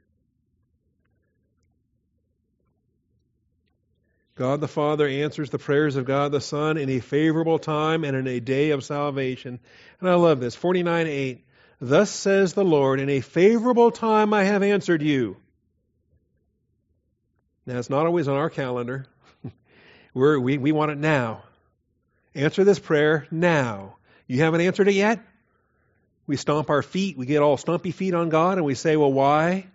God 4.37 4.63
the 4.63 4.69
Father 4.69 5.07
answers 5.07 5.51
the 5.51 5.59
prayers 5.59 5.97
of 5.97 6.07
God 6.07 6.33
the 6.33 6.41
Son 6.41 6.79
in 6.79 6.89
a 6.89 7.01
favorable 7.01 7.59
time 7.59 8.05
and 8.05 8.17
in 8.17 8.27
a 8.27 8.41
day 8.41 8.71
of 8.71 8.85
salvation. 8.85 9.59
And 10.01 10.09
I 10.09 10.15
love 10.15 10.41
this. 10.41 10.55
49 10.55 11.07
8. 11.09 11.45
Thus 11.81 12.11
says 12.11 12.55
the 12.55 12.65
Lord, 12.65 13.01
in 13.01 13.11
a 13.11 13.21
favorable 13.21 13.91
time 13.91 14.33
I 14.33 14.45
have 14.45 14.63
answered 14.63 15.03
you. 15.03 15.37
Now, 17.67 17.79
it's 17.79 17.91
not 17.91 18.07
always 18.07 18.29
on 18.29 18.37
our 18.37 18.51
calendar. 18.51 19.07
We're, 20.15 20.39
we, 20.39 20.59
we 20.59 20.73
want 20.73 20.91
it 20.91 20.99
now. 20.99 21.43
Answer 22.35 22.65
this 22.65 22.79
prayer 22.79 23.27
now. 23.31 23.97
You 24.27 24.41
haven't 24.41 24.61
answered 24.61 24.89
it 24.89 24.95
yet? 24.95 25.21
We 26.27 26.37
stomp 26.37 26.71
our 26.71 26.83
feet, 26.83 27.19
we 27.19 27.27
get 27.27 27.43
all 27.43 27.57
stumpy 27.57 27.91
feet 27.91 28.15
on 28.15 28.29
God, 28.29 28.59
and 28.59 28.65
we 28.65 28.75
say, 28.75 28.97
well, 28.97 29.13
why? 29.13 29.67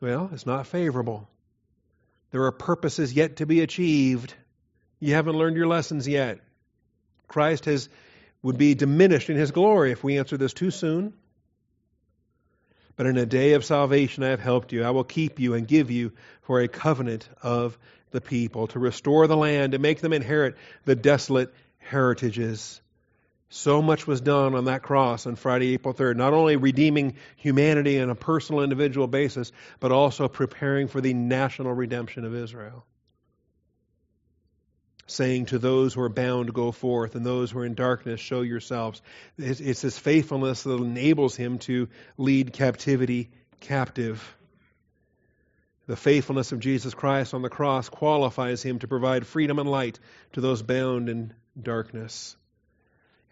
Well, 0.00 0.30
it's 0.32 0.46
not 0.46 0.66
favorable. 0.66 1.28
There 2.32 2.44
are 2.44 2.52
purposes 2.52 3.12
yet 3.12 3.36
to 3.36 3.46
be 3.46 3.60
achieved. 3.60 4.34
You 4.98 5.14
haven't 5.14 5.36
learned 5.36 5.56
your 5.56 5.68
lessons 5.68 6.08
yet. 6.08 6.40
Christ 7.28 7.66
has 7.66 7.88
would 8.42 8.58
be 8.58 8.74
diminished 8.74 9.30
in 9.30 9.36
his 9.36 9.50
glory 9.50 9.90
if 9.90 10.04
we 10.04 10.18
answer 10.18 10.36
this 10.36 10.52
too 10.52 10.70
soon. 10.70 11.14
But 12.94 13.06
in 13.06 13.16
a 13.16 13.26
day 13.26 13.54
of 13.54 13.64
salvation 13.64 14.22
I 14.22 14.28
have 14.28 14.40
helped 14.40 14.72
you. 14.72 14.84
I 14.84 14.90
will 14.90 15.04
keep 15.04 15.40
you 15.40 15.54
and 15.54 15.66
give 15.66 15.90
you 15.90 16.12
for 16.42 16.60
a 16.60 16.68
covenant 16.68 17.28
of 17.42 17.76
the 18.16 18.20
people, 18.22 18.66
to 18.68 18.78
restore 18.78 19.26
the 19.26 19.36
land, 19.36 19.72
to 19.72 19.78
make 19.78 20.00
them 20.00 20.14
inherit 20.14 20.56
the 20.86 20.96
desolate 20.96 21.52
heritages. 21.76 22.80
So 23.50 23.82
much 23.82 24.06
was 24.06 24.22
done 24.22 24.54
on 24.54 24.64
that 24.64 24.82
cross 24.82 25.26
on 25.26 25.36
Friday, 25.36 25.74
April 25.74 25.92
3rd, 25.92 26.16
not 26.16 26.32
only 26.32 26.56
redeeming 26.56 27.16
humanity 27.36 28.00
on 28.00 28.08
a 28.08 28.14
personal, 28.14 28.62
individual 28.62 29.06
basis, 29.06 29.52
but 29.80 29.92
also 29.92 30.28
preparing 30.28 30.88
for 30.88 31.02
the 31.02 31.12
national 31.12 31.74
redemption 31.74 32.24
of 32.24 32.34
Israel. 32.34 32.86
Saying 35.06 35.46
to 35.46 35.58
those 35.58 35.92
who 35.92 36.00
are 36.00 36.08
bound, 36.08 36.54
go 36.54 36.72
forth, 36.72 37.14
and 37.14 37.24
those 37.24 37.50
who 37.50 37.58
are 37.58 37.66
in 37.66 37.74
darkness, 37.74 38.18
show 38.18 38.40
yourselves. 38.40 39.02
It's, 39.38 39.82
this 39.82 39.98
faithfulness 39.98 40.62
that 40.62 40.72
enables 40.72 41.36
him 41.36 41.58
to 41.60 41.88
lead 42.16 42.54
captivity 42.54 43.30
captive. 43.60 44.36
The 45.86 45.96
faithfulness 45.96 46.50
of 46.50 46.58
Jesus 46.58 46.94
Christ 46.94 47.32
on 47.32 47.42
the 47.42 47.48
cross 47.48 47.88
qualifies 47.88 48.62
him 48.62 48.80
to 48.80 48.88
provide 48.88 49.26
freedom 49.26 49.58
and 49.58 49.70
light 49.70 50.00
to 50.32 50.40
those 50.40 50.62
bound 50.62 51.08
in 51.08 51.32
darkness. 51.60 52.36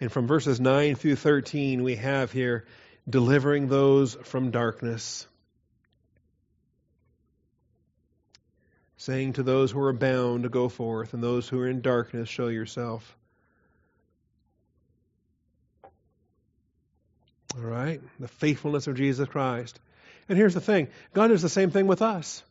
And 0.00 0.10
from 0.10 0.26
verses 0.26 0.60
9 0.60 0.94
through 0.94 1.16
13, 1.16 1.82
we 1.82 1.96
have 1.96 2.30
here 2.30 2.64
delivering 3.08 3.68
those 3.68 4.14
from 4.14 4.50
darkness. 4.52 5.26
Saying 8.96 9.34
to 9.34 9.42
those 9.42 9.70
who 9.70 9.80
are 9.80 9.92
bound 9.92 10.44
to 10.44 10.48
go 10.48 10.68
forth, 10.68 11.12
and 11.12 11.22
those 11.22 11.48
who 11.48 11.60
are 11.60 11.68
in 11.68 11.80
darkness, 11.80 12.28
show 12.28 12.48
yourself. 12.48 13.16
All 17.56 17.62
right? 17.62 18.00
The 18.18 18.28
faithfulness 18.28 18.86
of 18.86 18.96
Jesus 18.96 19.28
Christ. 19.28 19.78
And 20.28 20.38
here's 20.38 20.54
the 20.54 20.60
thing 20.60 20.88
God 21.12 21.28
does 21.28 21.42
the 21.42 21.48
same 21.48 21.70
thing 21.70 21.86
with 21.86 22.02
us. 22.02 22.42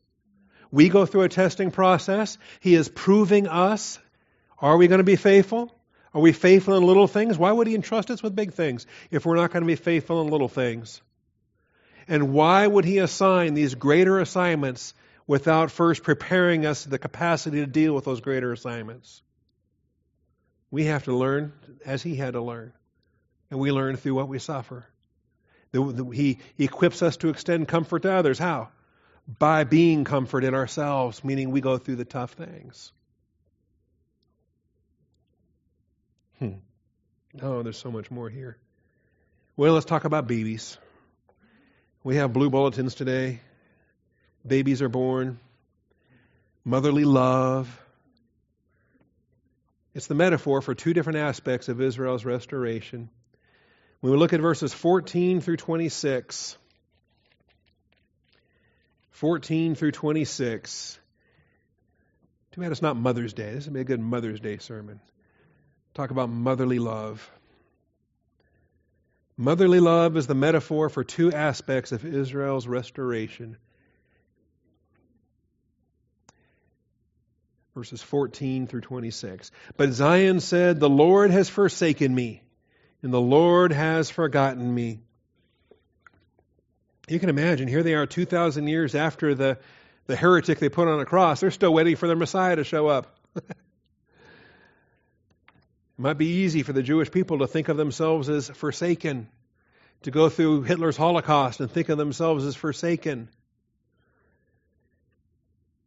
We 0.71 0.89
go 0.89 1.05
through 1.05 1.21
a 1.21 1.29
testing 1.29 1.71
process. 1.71 2.37
He 2.59 2.73
is 2.73 2.89
proving 2.89 3.47
us. 3.47 3.99
Are 4.59 4.77
we 4.77 4.87
going 4.87 4.99
to 4.99 5.03
be 5.03 5.15
faithful? 5.15 5.73
Are 6.13 6.21
we 6.21 6.31
faithful 6.31 6.77
in 6.77 6.83
little 6.83 7.07
things? 7.07 7.37
Why 7.37 7.51
would 7.51 7.67
He 7.67 7.75
entrust 7.75 8.11
us 8.11 8.21
with 8.21 8.35
big 8.35 8.53
things 8.53 8.85
if 9.09 9.25
we're 9.25 9.35
not 9.35 9.51
going 9.51 9.63
to 9.63 9.67
be 9.67 9.75
faithful 9.75 10.21
in 10.21 10.27
little 10.27 10.47
things? 10.47 11.01
And 12.07 12.33
why 12.33 12.65
would 12.65 12.85
He 12.85 12.99
assign 12.99 13.53
these 13.53 13.75
greater 13.75 14.19
assignments 14.19 14.93
without 15.25 15.71
first 15.71 16.03
preparing 16.03 16.65
us 16.65 16.83
the 16.83 16.99
capacity 16.99 17.59
to 17.59 17.67
deal 17.67 17.93
with 17.93 18.05
those 18.05 18.21
greater 18.21 18.51
assignments? 18.51 19.21
We 20.69 20.85
have 20.85 21.03
to 21.05 21.15
learn 21.15 21.53
as 21.85 22.03
He 22.03 22.15
had 22.15 22.33
to 22.33 22.41
learn. 22.41 22.73
And 23.49 23.59
we 23.59 23.71
learn 23.71 23.95
through 23.95 24.15
what 24.15 24.27
we 24.27 24.39
suffer. 24.39 24.85
He 25.73 26.37
equips 26.57 27.01
us 27.01 27.17
to 27.17 27.29
extend 27.29 27.67
comfort 27.67 28.03
to 28.03 28.13
others. 28.13 28.37
How? 28.37 28.69
By 29.39 29.63
being 29.63 30.03
comfort 30.03 30.43
in 30.43 30.53
ourselves, 30.53 31.23
meaning 31.23 31.49
we 31.51 31.61
go 31.61 31.77
through 31.77 31.95
the 31.95 32.05
tough 32.05 32.33
things. 32.33 32.91
Hmm. 36.39 36.53
Oh, 37.41 37.63
there's 37.63 37.77
so 37.77 37.89
much 37.89 38.11
more 38.11 38.29
here. 38.29 38.57
Well, 39.55 39.73
let's 39.73 39.85
talk 39.85 40.05
about 40.05 40.27
babies. 40.27 40.77
We 42.03 42.17
have 42.17 42.33
blue 42.33 42.49
bulletins 42.49 42.95
today. 42.95 43.39
Babies 44.45 44.81
are 44.81 44.89
born. 44.89 45.39
Motherly 46.65 47.05
love. 47.05 47.79
It's 49.95 50.07
the 50.07 50.15
metaphor 50.15 50.61
for 50.61 50.75
two 50.75 50.93
different 50.93 51.19
aspects 51.19 51.69
of 51.69 51.81
Israel's 51.81 52.25
restoration. 52.25 53.09
When 54.03 54.11
we 54.11 54.17
look 54.17 54.33
at 54.33 54.41
verses 54.41 54.73
14 54.73 55.39
through 55.39 55.55
26, 55.55 56.57
14 59.11 59.75
through 59.75 59.91
26, 59.91 60.99
too 62.51 62.59
bad 62.59 62.73
it's 62.73 62.81
not 62.81 62.97
Mother's 62.97 63.31
Day. 63.31 63.53
This 63.53 63.63
would 63.63 63.73
be 63.73 63.79
a 63.79 63.85
good 63.85 64.01
Mother's 64.01 64.41
Day 64.41 64.57
sermon. 64.57 64.99
Talk 65.93 66.11
about 66.11 66.27
motherly 66.27 66.79
love. 66.79 67.31
Motherly 69.37 69.79
love 69.79 70.17
is 70.17 70.27
the 70.27 70.35
metaphor 70.35 70.89
for 70.89 71.05
two 71.05 71.31
aspects 71.31 71.93
of 71.93 72.03
Israel's 72.03 72.67
restoration. 72.67 73.55
Verses 77.73 78.01
14 78.01 78.67
through 78.67 78.81
26. 78.81 79.49
But 79.77 79.93
Zion 79.93 80.41
said, 80.41 80.81
The 80.81 80.89
Lord 80.89 81.31
has 81.31 81.47
forsaken 81.47 82.13
me 82.13 82.42
and 83.03 83.13
the 83.13 83.21
Lord 83.21 83.73
has 83.73 84.09
forgotten 84.09 84.73
me. 84.73 85.01
You 87.09 87.19
can 87.19 87.27
imagine, 87.29 87.67
here 87.67 87.83
they 87.83 87.95
are 87.95 88.05
2,000 88.05 88.67
years 88.67 88.95
after 88.95 89.35
the, 89.35 89.57
the 90.07 90.15
heretic 90.15 90.59
they 90.59 90.69
put 90.69 90.87
on 90.87 91.01
a 91.01 91.05
cross. 91.05 91.41
They're 91.41 91.51
still 91.51 91.73
waiting 91.73 91.97
for 91.97 92.07
their 92.07 92.15
Messiah 92.15 92.55
to 92.55 92.63
show 92.63 92.87
up. 92.87 93.19
it 93.35 93.43
might 95.97 96.17
be 96.17 96.27
easy 96.27 96.63
for 96.63 96.71
the 96.71 96.81
Jewish 96.81 97.11
people 97.11 97.39
to 97.39 97.47
think 97.47 97.67
of 97.67 97.75
themselves 97.75 98.29
as 98.29 98.49
forsaken, 98.49 99.27
to 100.03 100.11
go 100.11 100.29
through 100.29 100.61
Hitler's 100.61 100.95
Holocaust 100.95 101.59
and 101.59 101.69
think 101.69 101.89
of 101.89 101.97
themselves 101.97 102.45
as 102.45 102.55
forsaken. 102.55 103.27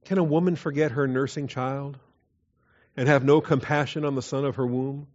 Can 0.05 0.19
a 0.19 0.23
woman 0.23 0.55
forget 0.55 0.93
her 0.93 1.09
nursing 1.09 1.49
child 1.49 1.97
and 2.95 3.09
have 3.09 3.25
no 3.25 3.41
compassion 3.41 4.05
on 4.05 4.15
the 4.15 4.23
son 4.23 4.45
of 4.45 4.57
her 4.57 4.67
womb? 4.67 5.07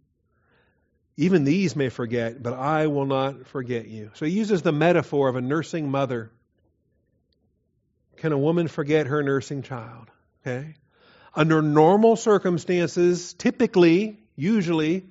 Even 1.16 1.44
these 1.44 1.76
may 1.76 1.90
forget, 1.90 2.42
but 2.42 2.54
I 2.54 2.86
will 2.86 3.04
not 3.04 3.46
forget 3.48 3.86
you. 3.86 4.10
So 4.14 4.24
he 4.24 4.32
uses 4.32 4.62
the 4.62 4.72
metaphor 4.72 5.28
of 5.28 5.36
a 5.36 5.40
nursing 5.40 5.90
mother. 5.90 6.30
Can 8.16 8.32
a 8.32 8.38
woman 8.38 8.68
forget 8.68 9.06
her 9.06 9.22
nursing 9.22 9.62
child? 9.62 10.08
Okay? 10.40 10.74
Under 11.34 11.60
normal 11.60 12.16
circumstances, 12.16 13.34
typically, 13.34 14.20
usually, 14.36 15.04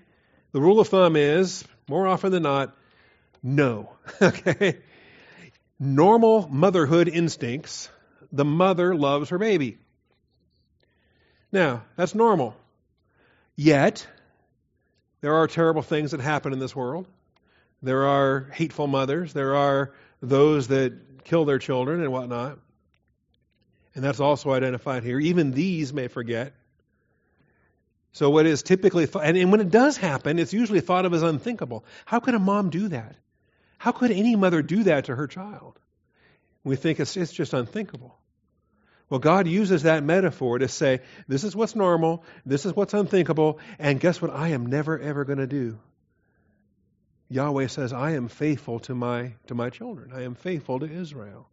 the 0.51 0.61
rule 0.61 0.79
of 0.79 0.87
thumb 0.87 1.15
is, 1.15 1.63
more 1.87 2.07
often 2.07 2.31
than 2.31 2.43
not, 2.43 2.75
no. 3.43 3.91
okay? 4.21 4.79
Normal 5.79 6.47
motherhood 6.47 7.07
instincts, 7.07 7.89
the 8.31 8.45
mother 8.45 8.95
loves 8.95 9.29
her 9.29 9.37
baby. 9.37 9.77
Now, 11.51 11.83
that's 11.95 12.15
normal. 12.15 12.55
Yet, 13.55 14.07
there 15.21 15.35
are 15.35 15.47
terrible 15.47 15.81
things 15.81 16.11
that 16.11 16.19
happen 16.19 16.53
in 16.53 16.59
this 16.59 16.75
world. 16.75 17.07
There 17.81 18.07
are 18.07 18.49
hateful 18.51 18.87
mothers. 18.87 19.33
There 19.33 19.55
are 19.55 19.93
those 20.21 20.67
that 20.67 21.23
kill 21.23 21.45
their 21.45 21.59
children 21.59 22.01
and 22.01 22.11
whatnot. 22.11 22.59
And 23.95 24.03
that's 24.03 24.19
also 24.19 24.51
identified 24.51 25.03
here. 25.03 25.19
Even 25.19 25.51
these 25.51 25.93
may 25.93 26.07
forget. 26.07 26.53
So, 28.13 28.29
what 28.29 28.45
is 28.45 28.61
typically, 28.61 29.07
and, 29.21 29.37
and 29.37 29.51
when 29.51 29.61
it 29.61 29.69
does 29.69 29.95
happen, 29.95 30.37
it's 30.37 30.53
usually 30.53 30.81
thought 30.81 31.05
of 31.05 31.13
as 31.13 31.23
unthinkable. 31.23 31.85
How 32.05 32.19
could 32.19 32.35
a 32.35 32.39
mom 32.39 32.69
do 32.69 32.89
that? 32.89 33.15
How 33.77 33.91
could 33.91 34.11
any 34.11 34.35
mother 34.35 34.61
do 34.61 34.83
that 34.83 35.05
to 35.05 35.15
her 35.15 35.27
child? 35.27 35.79
We 36.63 36.75
think 36.75 36.99
it's, 36.99 37.15
it's 37.17 37.31
just 37.31 37.53
unthinkable. 37.53 38.17
Well, 39.11 39.19
God 39.19 39.45
uses 39.45 39.83
that 39.83 40.05
metaphor 40.05 40.57
to 40.57 40.69
say, 40.69 41.01
this 41.27 41.43
is 41.43 41.53
what's 41.53 41.75
normal, 41.75 42.23
this 42.45 42.65
is 42.65 42.73
what's 42.73 42.93
unthinkable, 42.93 43.59
and 43.77 43.99
guess 43.99 44.21
what 44.21 44.31
I 44.31 44.49
am 44.49 44.67
never 44.67 44.97
ever 44.97 45.25
going 45.25 45.39
to 45.39 45.47
do? 45.47 45.77
Yahweh 47.27 47.67
says, 47.67 47.91
I 47.91 48.11
am 48.11 48.29
faithful 48.29 48.79
to 48.79 48.95
my, 48.95 49.33
to 49.47 49.53
my 49.53 49.69
children. 49.69 50.11
I 50.15 50.21
am 50.21 50.35
faithful 50.35 50.79
to 50.79 50.89
Israel. 50.89 51.49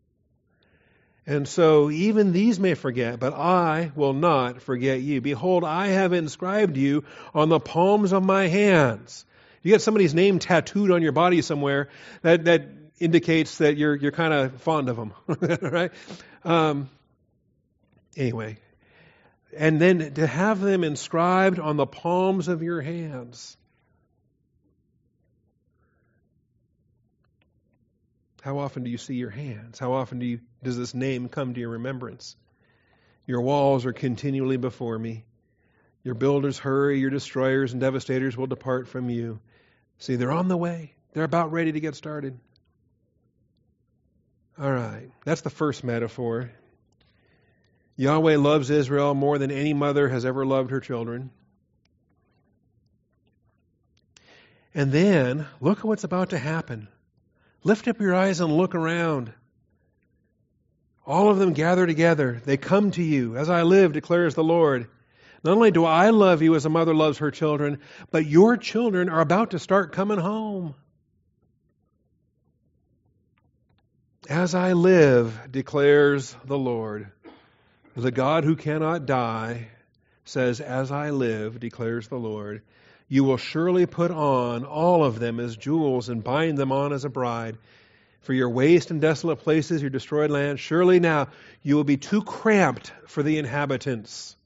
And 1.26 1.48
so 1.48 1.90
even 1.90 2.30
these 2.30 2.60
may 2.60 2.74
forget, 2.74 3.18
but 3.18 3.34
I 3.34 3.90
will 3.96 4.12
not 4.12 4.62
forget 4.62 5.00
you. 5.00 5.20
Behold, 5.20 5.64
I 5.64 5.88
have 5.88 6.12
inscribed 6.12 6.76
you 6.76 7.02
on 7.34 7.48
the 7.48 7.58
palms 7.58 8.12
of 8.12 8.24
my 8.24 8.46
hands. 8.46 9.26
You 9.64 9.72
get 9.72 9.82
somebody's 9.82 10.14
name 10.14 10.38
tattooed 10.38 10.92
on 10.92 11.02
your 11.02 11.10
body 11.10 11.42
somewhere, 11.42 11.88
that, 12.22 12.44
that 12.44 12.68
indicates 13.00 13.58
that 13.58 13.76
you're, 13.76 13.96
you're 13.96 14.12
kind 14.12 14.32
of 14.32 14.62
fond 14.62 14.88
of 14.88 14.96
them, 14.96 15.12
right? 15.60 15.90
Um, 16.44 16.88
Anyway, 18.18 18.58
and 19.56 19.80
then 19.80 20.12
to 20.14 20.26
have 20.26 20.60
them 20.60 20.82
inscribed 20.82 21.60
on 21.60 21.76
the 21.76 21.86
palms 21.86 22.48
of 22.48 22.64
your 22.64 22.80
hands. 22.80 23.56
How 28.42 28.58
often 28.58 28.82
do 28.82 28.90
you 28.90 28.98
see 28.98 29.14
your 29.14 29.30
hands? 29.30 29.78
How 29.78 29.92
often 29.92 30.18
do 30.18 30.26
you, 30.26 30.40
does 30.64 30.76
this 30.76 30.94
name 30.94 31.28
come 31.28 31.54
to 31.54 31.60
your 31.60 31.70
remembrance? 31.70 32.34
Your 33.24 33.40
walls 33.40 33.86
are 33.86 33.92
continually 33.92 34.56
before 34.56 34.98
me. 34.98 35.24
Your 36.02 36.14
builders 36.14 36.58
hurry, 36.58 36.98
your 36.98 37.10
destroyers 37.10 37.72
and 37.72 37.80
devastators 37.80 38.36
will 38.36 38.46
depart 38.48 38.88
from 38.88 39.10
you. 39.10 39.38
See, 39.98 40.16
they're 40.16 40.32
on 40.32 40.48
the 40.48 40.56
way. 40.56 40.94
They're 41.12 41.24
about 41.24 41.52
ready 41.52 41.70
to 41.72 41.80
get 41.80 41.94
started. 41.94 42.38
All 44.58 44.72
right, 44.72 45.08
that's 45.24 45.42
the 45.42 45.50
first 45.50 45.84
metaphor. 45.84 46.50
Yahweh 47.98 48.36
loves 48.36 48.70
Israel 48.70 49.12
more 49.12 49.38
than 49.38 49.50
any 49.50 49.74
mother 49.74 50.08
has 50.08 50.24
ever 50.24 50.46
loved 50.46 50.70
her 50.70 50.78
children. 50.78 51.30
And 54.72 54.92
then, 54.92 55.46
look 55.60 55.80
at 55.80 55.84
what's 55.84 56.04
about 56.04 56.30
to 56.30 56.38
happen. 56.38 56.86
Lift 57.64 57.88
up 57.88 58.00
your 58.00 58.14
eyes 58.14 58.40
and 58.40 58.56
look 58.56 58.76
around. 58.76 59.32
All 61.04 61.28
of 61.28 61.38
them 61.38 61.54
gather 61.54 61.88
together. 61.88 62.40
They 62.44 62.56
come 62.56 62.92
to 62.92 63.02
you. 63.02 63.36
As 63.36 63.50
I 63.50 63.64
live, 63.64 63.94
declares 63.94 64.36
the 64.36 64.44
Lord. 64.44 64.86
Not 65.42 65.54
only 65.54 65.72
do 65.72 65.84
I 65.84 66.10
love 66.10 66.40
you 66.40 66.54
as 66.54 66.66
a 66.66 66.70
mother 66.70 66.94
loves 66.94 67.18
her 67.18 67.32
children, 67.32 67.80
but 68.12 68.26
your 68.26 68.56
children 68.56 69.08
are 69.08 69.20
about 69.20 69.50
to 69.50 69.58
start 69.58 69.92
coming 69.92 70.18
home. 70.18 70.76
As 74.28 74.54
I 74.54 74.74
live, 74.74 75.36
declares 75.50 76.36
the 76.44 76.58
Lord. 76.58 77.10
The 77.98 78.12
God 78.12 78.44
who 78.44 78.54
cannot 78.54 79.06
die 79.06 79.66
says, 80.24 80.60
As 80.60 80.92
I 80.92 81.10
live, 81.10 81.58
declares 81.58 82.06
the 82.06 82.16
Lord, 82.16 82.62
you 83.08 83.24
will 83.24 83.38
surely 83.38 83.86
put 83.86 84.12
on 84.12 84.64
all 84.64 85.04
of 85.04 85.18
them 85.18 85.40
as 85.40 85.56
jewels 85.56 86.08
and 86.08 86.22
bind 86.22 86.58
them 86.58 86.70
on 86.70 86.92
as 86.92 87.04
a 87.04 87.08
bride. 87.08 87.58
For 88.20 88.32
your 88.32 88.50
waste 88.50 88.92
and 88.92 89.00
desolate 89.00 89.40
places, 89.40 89.82
your 89.82 89.90
destroyed 89.90 90.30
land, 90.30 90.60
surely 90.60 91.00
now 91.00 91.26
you 91.64 91.74
will 91.74 91.82
be 91.82 91.96
too 91.96 92.22
cramped 92.22 92.92
for 93.08 93.24
the 93.24 93.36
inhabitants. 93.36 94.36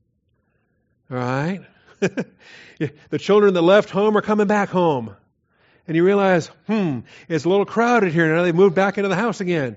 All 1.11 1.19
right? 1.19 1.61
the 2.01 3.19
children 3.19 3.53
that 3.53 3.61
left 3.61 3.91
home 3.91 4.17
are 4.17 4.23
coming 4.23 4.47
back 4.47 4.71
home. 4.71 5.15
And 5.87 5.95
you 5.95 6.07
realize, 6.07 6.47
hmm, 6.69 7.01
it's 7.29 7.45
a 7.45 7.51
little 7.51 7.67
crowded 7.67 8.15
here. 8.15 8.35
Now 8.35 8.45
they've 8.45 8.55
moved 8.55 8.75
back 8.75 8.97
into 8.97 9.11
the 9.11 9.17
house 9.17 9.43
again. 9.43 9.77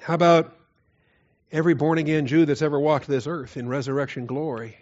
How 0.00 0.14
about 0.14 0.54
Every 1.50 1.74
born 1.74 1.98
again 1.98 2.26
Jew 2.26 2.44
that's 2.44 2.62
ever 2.62 2.78
walked 2.78 3.06
this 3.06 3.26
earth 3.26 3.56
in 3.56 3.68
resurrection 3.68 4.26
glory 4.26 4.76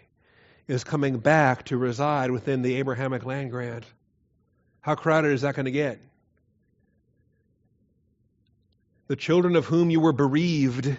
is 0.67 0.83
coming 0.83 1.17
back 1.19 1.65
to 1.65 1.77
reside 1.77 2.29
within 2.29 2.61
the 2.61 2.75
Abrahamic 2.75 3.25
land 3.25 3.51
grant. 3.51 3.85
How 4.81 4.95
crowded 4.95 5.31
is 5.31 5.41
that 5.41 5.55
going 5.55 5.65
to 5.65 5.71
get? 5.71 5.99
The 9.07 9.15
children 9.15 9.55
of 9.55 9.65
whom 9.65 9.89
you 9.89 10.01
were 10.01 10.11
bereaved 10.11 10.97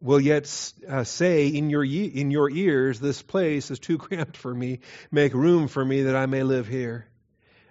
will 0.00 0.20
yet 0.20 0.72
uh, 0.88 1.04
say 1.04 1.48
in 1.48 1.68
your, 1.68 1.84
in 1.84 2.30
your 2.30 2.50
ears, 2.50 2.98
This 2.98 3.20
place 3.20 3.70
is 3.70 3.78
too 3.78 3.98
cramped 3.98 4.38
for 4.38 4.52
me. 4.54 4.80
Make 5.10 5.34
room 5.34 5.68
for 5.68 5.84
me 5.84 6.04
that 6.04 6.16
I 6.16 6.24
may 6.24 6.42
live 6.42 6.66
here. 6.66 7.06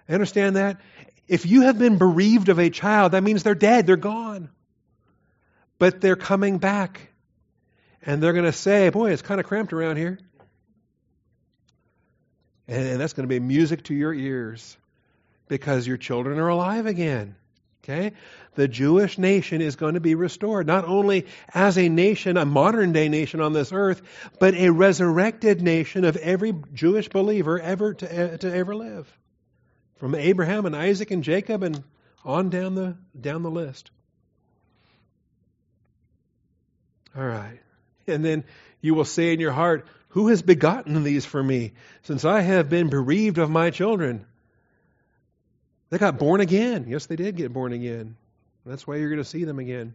I 0.08 0.14
Understand 0.14 0.56
that? 0.56 0.80
If 1.26 1.46
you 1.46 1.62
have 1.62 1.78
been 1.78 1.98
bereaved 1.98 2.48
of 2.48 2.58
a 2.58 2.70
child, 2.70 3.12
that 3.12 3.22
means 3.22 3.42
they're 3.42 3.54
dead, 3.54 3.86
they're 3.86 3.96
gone. 3.96 4.50
But 5.78 6.00
they're 6.00 6.16
coming 6.16 6.58
back. 6.58 7.11
And 8.04 8.22
they're 8.22 8.32
going 8.32 8.44
to 8.44 8.52
say, 8.52 8.88
Boy, 8.90 9.12
it's 9.12 9.22
kind 9.22 9.40
of 9.40 9.46
cramped 9.46 9.72
around 9.72 9.96
here. 9.96 10.18
And, 12.68 13.00
that's 13.00 13.12
going 13.12 13.28
to 13.28 13.32
be 13.32 13.40
music 13.40 13.84
to 13.84 13.94
your 13.94 14.14
ears 14.14 14.76
because 15.48 15.86
your 15.86 15.96
children 15.96 16.38
are 16.38 16.48
alive 16.48 16.86
again. 16.86 17.36
Okay? 17.82 18.12
The 18.54 18.68
Jewish 18.68 19.18
nation 19.18 19.60
is 19.60 19.76
going 19.76 19.94
to 19.94 20.00
be 20.00 20.14
restored, 20.14 20.66
not 20.66 20.84
only 20.84 21.26
as 21.52 21.76
a 21.78 21.88
nation, 21.88 22.36
a 22.36 22.44
modern 22.44 22.92
day 22.92 23.08
nation 23.08 23.40
on 23.40 23.52
this 23.52 23.72
earth, 23.72 24.02
but 24.38 24.54
a 24.54 24.70
resurrected 24.70 25.62
nation 25.62 26.04
of 26.04 26.16
every 26.16 26.54
Jewish 26.72 27.08
believer 27.08 27.58
ever 27.58 27.94
to, 27.94 28.14
eh, 28.14 28.36
to 28.38 28.54
ever 28.54 28.74
live. 28.74 29.12
From 29.96 30.14
Abraham 30.14 30.66
and 30.66 30.76
Isaac 30.76 31.10
and 31.10 31.24
Jacob 31.24 31.62
and 31.62 31.82
on 32.24 32.50
down 32.50 32.74
the 32.74 32.96
down 33.20 33.42
the 33.42 33.50
list. 33.50 33.90
All 37.16 37.24
right. 37.24 37.60
And 38.06 38.24
then 38.24 38.44
you 38.80 38.94
will 38.94 39.04
say 39.04 39.32
in 39.32 39.40
your 39.40 39.52
heart, 39.52 39.86
Who 40.08 40.28
has 40.28 40.42
begotten 40.42 41.02
these 41.04 41.24
for 41.24 41.42
me, 41.42 41.72
since 42.02 42.24
I 42.24 42.40
have 42.40 42.68
been 42.68 42.88
bereaved 42.88 43.38
of 43.38 43.50
my 43.50 43.70
children? 43.70 44.26
They 45.90 45.98
got 45.98 46.18
born 46.18 46.40
again. 46.40 46.86
Yes, 46.88 47.06
they 47.06 47.16
did 47.16 47.36
get 47.36 47.52
born 47.52 47.72
again. 47.72 48.16
That's 48.64 48.86
why 48.86 48.96
you're 48.96 49.10
going 49.10 49.22
to 49.22 49.28
see 49.28 49.44
them 49.44 49.58
again. 49.58 49.94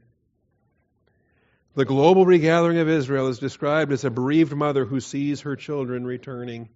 The 1.74 1.86
global 1.86 2.26
regathering 2.26 2.80
of 2.80 2.90
Israel 2.90 3.28
is 3.28 3.40
described 3.40 3.92
as 3.92 4.04
a 4.04 4.10
bereaved 4.10 4.56
mother 4.56 4.84
who 4.86 5.00
sees 5.00 5.42
her 5.42 5.56
children 5.56 6.06
returning. 6.06 6.70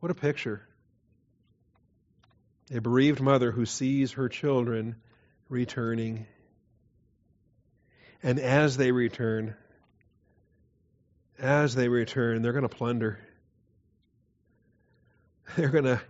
What 0.00 0.10
a 0.10 0.14
picture. 0.14 0.62
A 2.72 2.80
bereaved 2.80 3.20
mother 3.20 3.50
who 3.50 3.66
sees 3.66 4.12
her 4.12 4.28
children 4.28 4.96
returning. 5.48 6.26
And 8.22 8.38
as 8.38 8.76
they 8.76 8.92
return, 8.92 9.56
as 11.40 11.74
they 11.74 11.88
return, 11.88 12.42
they're 12.42 12.52
going 12.52 12.68
to 12.68 12.68
plunder. 12.68 13.18
They're 15.56 15.68
going 15.68 15.84
to 15.84 16.00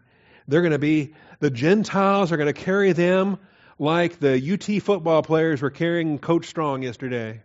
they're 0.46 0.60
going 0.60 0.72
to 0.72 0.78
be 0.78 1.14
the 1.38 1.50
Gentiles 1.50 2.32
are 2.32 2.36
going 2.36 2.52
to 2.52 2.60
carry 2.60 2.92
them 2.92 3.38
like 3.78 4.18
the 4.18 4.52
UT 4.52 4.82
football 4.82 5.22
players 5.22 5.62
were 5.62 5.70
carrying 5.70 6.18
Coach 6.18 6.46
Strong 6.46 6.82
yesterday. 6.82 7.40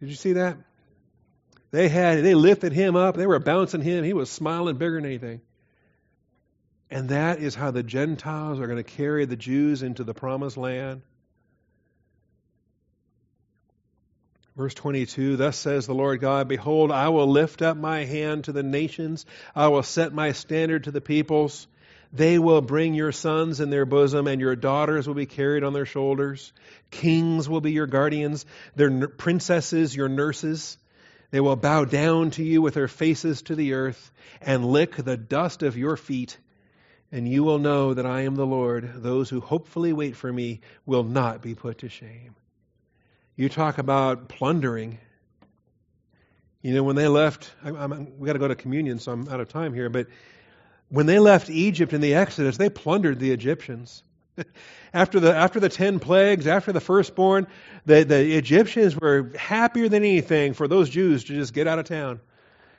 Did 0.00 0.08
you 0.08 0.14
see 0.14 0.34
that? 0.34 0.56
They 1.70 1.88
had 1.88 2.24
they 2.24 2.34
lifted 2.34 2.72
him 2.72 2.96
up. 2.96 3.16
They 3.16 3.26
were 3.26 3.38
bouncing 3.40 3.82
him. 3.82 4.04
He 4.04 4.14
was 4.14 4.30
smiling 4.30 4.76
bigger 4.78 4.94
than 4.94 5.04
anything. 5.04 5.42
And 6.90 7.10
that 7.10 7.40
is 7.40 7.54
how 7.54 7.70
the 7.70 7.82
Gentiles 7.82 8.60
are 8.60 8.66
going 8.66 8.82
to 8.82 8.90
carry 8.90 9.26
the 9.26 9.36
Jews 9.36 9.82
into 9.82 10.04
the 10.04 10.14
promised 10.14 10.56
land. 10.56 11.02
Verse 14.58 14.74
22 14.74 15.36
Thus 15.36 15.56
says 15.56 15.86
the 15.86 15.94
Lord 15.94 16.20
God, 16.20 16.48
Behold, 16.48 16.90
I 16.90 17.10
will 17.10 17.28
lift 17.28 17.62
up 17.62 17.76
my 17.76 18.04
hand 18.04 18.44
to 18.44 18.52
the 18.52 18.64
nations, 18.64 19.24
I 19.54 19.68
will 19.68 19.84
set 19.84 20.12
my 20.12 20.32
standard 20.32 20.84
to 20.84 20.90
the 20.90 21.00
peoples. 21.00 21.68
They 22.12 22.40
will 22.40 22.60
bring 22.60 22.94
your 22.94 23.12
sons 23.12 23.60
in 23.60 23.70
their 23.70 23.84
bosom, 23.84 24.26
and 24.26 24.40
your 24.40 24.56
daughters 24.56 25.06
will 25.06 25.14
be 25.14 25.26
carried 25.26 25.62
on 25.62 25.74
their 25.74 25.86
shoulders. 25.86 26.52
Kings 26.90 27.48
will 27.48 27.60
be 27.60 27.70
your 27.70 27.86
guardians, 27.86 28.46
their 28.74 29.06
princesses 29.06 29.94
your 29.94 30.08
nurses. 30.08 30.76
They 31.30 31.40
will 31.40 31.54
bow 31.54 31.84
down 31.84 32.32
to 32.32 32.42
you 32.42 32.60
with 32.60 32.74
their 32.74 32.88
faces 32.88 33.42
to 33.42 33.54
the 33.54 33.74
earth 33.74 34.10
and 34.40 34.66
lick 34.66 34.96
the 34.96 35.16
dust 35.16 35.62
of 35.62 35.76
your 35.76 35.96
feet. 35.96 36.36
And 37.12 37.28
you 37.28 37.44
will 37.44 37.58
know 37.58 37.94
that 37.94 38.06
I 38.06 38.22
am 38.22 38.34
the 38.34 38.46
Lord. 38.46 38.90
Those 38.96 39.30
who 39.30 39.40
hopefully 39.40 39.92
wait 39.92 40.16
for 40.16 40.32
me 40.32 40.62
will 40.84 41.04
not 41.04 41.42
be 41.42 41.54
put 41.54 41.78
to 41.78 41.88
shame. 41.88 42.34
You 43.38 43.48
talk 43.48 43.78
about 43.78 44.28
plundering. 44.28 44.98
You 46.60 46.74
know, 46.74 46.82
when 46.82 46.96
they 46.96 47.06
left, 47.06 47.52
I, 47.62 47.70
we 47.70 48.26
got 48.26 48.32
to 48.32 48.40
go 48.40 48.48
to 48.48 48.56
communion, 48.56 48.98
so 48.98 49.12
I'm 49.12 49.28
out 49.28 49.38
of 49.38 49.48
time 49.48 49.72
here. 49.72 49.88
But 49.88 50.08
when 50.88 51.06
they 51.06 51.20
left 51.20 51.48
Egypt 51.48 51.92
in 51.92 52.00
the 52.00 52.14
Exodus, 52.14 52.56
they 52.56 52.68
plundered 52.68 53.20
the 53.20 53.30
Egyptians. 53.30 54.02
after 54.92 55.20
the 55.20 55.32
after 55.32 55.60
the 55.60 55.68
ten 55.68 56.00
plagues, 56.00 56.48
after 56.48 56.72
the 56.72 56.80
firstborn, 56.80 57.46
the, 57.86 58.02
the 58.02 58.36
Egyptians 58.36 58.96
were 58.96 59.30
happier 59.38 59.88
than 59.88 60.02
anything 60.02 60.52
for 60.52 60.66
those 60.66 60.90
Jews 60.90 61.22
to 61.22 61.32
just 61.32 61.54
get 61.54 61.68
out 61.68 61.78
of 61.78 61.84
town, 61.84 62.18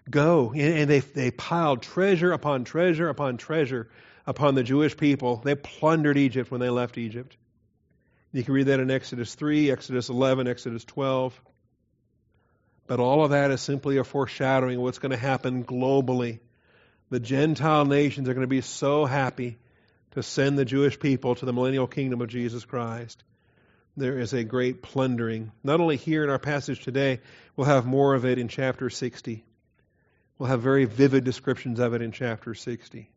go, 0.10 0.51
and 0.53 0.89
they 0.89 0.99
they 0.99 1.32
piled 1.32 1.84
treasure 1.84 2.34
upon 2.34 2.66
treasure 2.66 3.07
upon 3.07 3.38
treasure 3.38 3.88
upon 4.28 4.55
the 4.55 4.64
Jewish 4.64 4.97
people. 4.97 5.38
They 5.38 5.55
plundered 5.55 6.18
Egypt 6.18 6.51
when 6.51 6.60
they 6.60 6.70
left 6.70 6.97
Egypt. 6.97 7.38
You 8.32 8.44
can 8.44 8.54
read 8.54 8.68
that 8.68 8.80
in 8.80 8.92
Exodus 8.92 9.34
3, 9.34 9.72
Exodus 9.72 10.10
11, 10.10 10.48
Exodus 10.48 10.86
12. 10.86 11.40
But 12.86 13.00
all 13.00 13.24
of 13.24 13.32
that 13.32 13.50
is 13.50 13.62
simply 13.62 13.98
a 13.98 14.04
foreshadowing 14.04 14.78
of 14.78 14.84
what's 14.84 15.00
going 15.00 15.12
to 15.12 15.18
happen 15.18 15.64
globally. 15.64 16.40
The 17.10 17.20
Gentile 17.20 17.86
nations 17.86 18.30
are 18.30 18.34
going 18.34 18.44
to 18.44 18.48
be 18.48 18.62
so 18.62 19.06
happy 19.06 19.58
to 20.12 20.22
send 20.22 20.58
the 20.58 20.66
Jewish 20.66 21.00
people 21.00 21.36
to 21.36 21.46
the 21.46 21.54
millennial 21.54 21.88
kingdom 21.88 22.22
of 22.22 22.30
Jesus 22.30 22.66
Christ. 22.66 23.24
There 23.98 24.20
is 24.20 24.34
a 24.34 24.44
great 24.44 24.84
plundering. 24.84 25.52
Not 25.64 25.82
only 25.82 25.98
here 25.98 26.24
in 26.24 26.30
our 26.30 26.40
passage 26.40 26.84
today, 26.84 27.22
we'll 27.56 27.68
have 27.68 27.86
more 27.86 28.14
of 28.14 28.26
it 28.26 28.38
in 28.38 28.48
chapter 28.48 28.92
60. 28.92 29.44
We'll 30.38 30.50
have 30.50 30.62
very 30.62 30.86
vivid 30.86 31.24
descriptions 31.24 31.80
of 31.80 31.96
it 31.96 32.02
in 32.02 32.12
chapter 32.12 32.54
60 32.54 33.10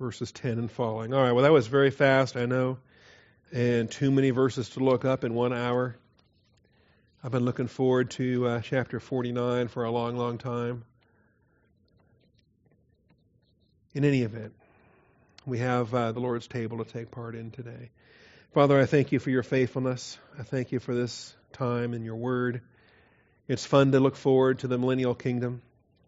verses 0.00 0.32
10 0.32 0.52
and 0.52 0.70
following. 0.70 1.12
All 1.12 1.22
right, 1.22 1.32
well, 1.32 1.44
that 1.44 1.52
was 1.52 1.66
very 1.66 1.90
fast, 1.90 2.34
I 2.34 2.46
know, 2.46 2.78
and 3.52 3.90
too 3.90 4.10
many 4.10 4.30
verses 4.30 4.70
to 4.70 4.80
look 4.80 5.04
up 5.04 5.24
in 5.24 5.34
one 5.34 5.52
hour. 5.52 5.94
I've 7.22 7.32
been 7.32 7.44
looking 7.44 7.66
forward 7.66 8.10
to 8.12 8.46
uh, 8.46 8.60
chapter 8.62 8.98
49 8.98 9.68
for 9.68 9.84
a 9.84 9.90
long, 9.90 10.16
long 10.16 10.38
time. 10.38 10.84
In 13.92 14.06
any 14.06 14.22
event, 14.22 14.54
we 15.44 15.58
have 15.58 15.94
uh, 15.94 16.12
the 16.12 16.20
Lord's 16.20 16.46
table 16.46 16.82
to 16.82 16.90
take 16.90 17.10
part 17.10 17.34
in 17.34 17.50
today. 17.50 17.90
Father, 18.54 18.80
I 18.80 18.86
thank 18.86 19.12
you 19.12 19.18
for 19.18 19.28
your 19.28 19.42
faithfulness. 19.42 20.16
I 20.38 20.44
thank 20.44 20.72
you 20.72 20.80
for 20.80 20.94
this 20.94 21.34
time 21.52 21.92
and 21.92 22.06
your 22.06 22.16
word. 22.16 22.62
It's 23.48 23.66
fun 23.66 23.92
to 23.92 24.00
look 24.00 24.16
forward 24.16 24.60
to 24.60 24.66
the 24.66 24.78
millennial 24.78 25.14
kingdom. 25.14 25.60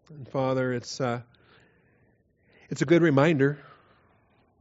And 0.09 0.27
Father, 0.27 0.73
it's 0.73 0.99
uh, 0.99 1.21
it's 2.71 2.81
a 2.81 2.87
good 2.87 3.03
reminder 3.03 3.59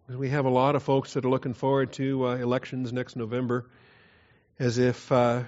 we 0.07 0.29
have 0.29 0.45
a 0.45 0.49
lot 0.49 0.75
of 0.75 0.83
folks 0.83 1.13
that 1.13 1.25
are 1.25 1.29
looking 1.29 1.53
forward 1.53 1.93
to 1.93 2.27
uh, 2.27 2.35
elections 2.35 2.91
next 2.91 3.15
November, 3.15 3.65
as 4.59 4.77
if 4.77 5.11
uh, 5.11 5.43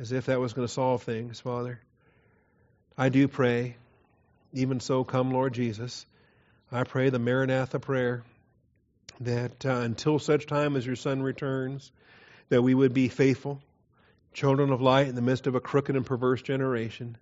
as 0.00 0.12
if 0.12 0.26
that 0.26 0.40
was 0.40 0.52
going 0.52 0.66
to 0.66 0.72
solve 0.72 1.02
things, 1.02 1.40
Father. 1.40 1.80
I 2.96 3.08
do 3.08 3.28
pray, 3.28 3.76
even 4.52 4.80
so, 4.80 5.04
come 5.04 5.30
Lord 5.30 5.54
Jesus. 5.54 6.06
I 6.70 6.84
pray 6.84 7.10
the 7.10 7.18
Maranatha 7.18 7.78
prayer 7.78 8.24
that 9.20 9.64
uh, 9.64 9.80
until 9.80 10.18
such 10.18 10.46
time 10.46 10.76
as 10.76 10.86
your 10.86 10.96
Son 10.96 11.22
returns, 11.22 11.92
that 12.48 12.62
we 12.62 12.74
would 12.74 12.94
be 12.94 13.08
faithful, 13.08 13.60
children 14.32 14.70
of 14.70 14.80
light 14.80 15.08
in 15.08 15.14
the 15.14 15.22
midst 15.22 15.46
of 15.46 15.54
a 15.54 15.60
crooked 15.60 15.96
and 15.96 16.06
perverse 16.06 16.42
generation. 16.42 17.16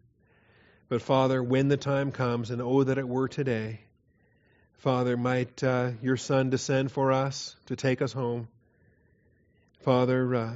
But 0.88 1.02
Father, 1.02 1.42
when 1.42 1.68
the 1.68 1.76
time 1.76 2.10
comes, 2.12 2.50
and 2.50 2.62
oh 2.62 2.84
that 2.84 2.98
it 2.98 3.08
were 3.08 3.28
today, 3.28 3.80
Father, 4.80 5.14
might 5.18 5.62
uh, 5.62 5.90
your 6.00 6.16
Son 6.16 6.48
descend 6.48 6.90
for 6.90 7.12
us 7.12 7.54
to 7.66 7.76
take 7.76 8.00
us 8.00 8.14
home. 8.14 8.48
Father, 9.80 10.34
uh, 10.34 10.52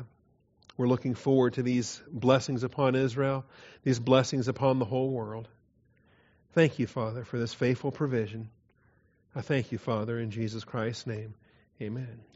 we're 0.78 0.88
looking 0.88 1.14
forward 1.14 1.54
to 1.54 1.62
these 1.62 2.00
blessings 2.10 2.62
upon 2.62 2.94
Israel, 2.94 3.44
these 3.82 3.98
blessings 3.98 4.48
upon 4.48 4.78
the 4.78 4.86
whole 4.86 5.10
world. 5.10 5.46
Thank 6.52 6.78
you, 6.78 6.86
Father, 6.86 7.24
for 7.24 7.38
this 7.38 7.52
faithful 7.52 7.92
provision. 7.92 8.48
I 9.36 9.42
thank 9.42 9.72
you, 9.72 9.78
Father, 9.78 10.18
in 10.18 10.30
Jesus 10.30 10.64
Christ's 10.64 11.06
name. 11.06 11.34
Amen. 11.82 12.33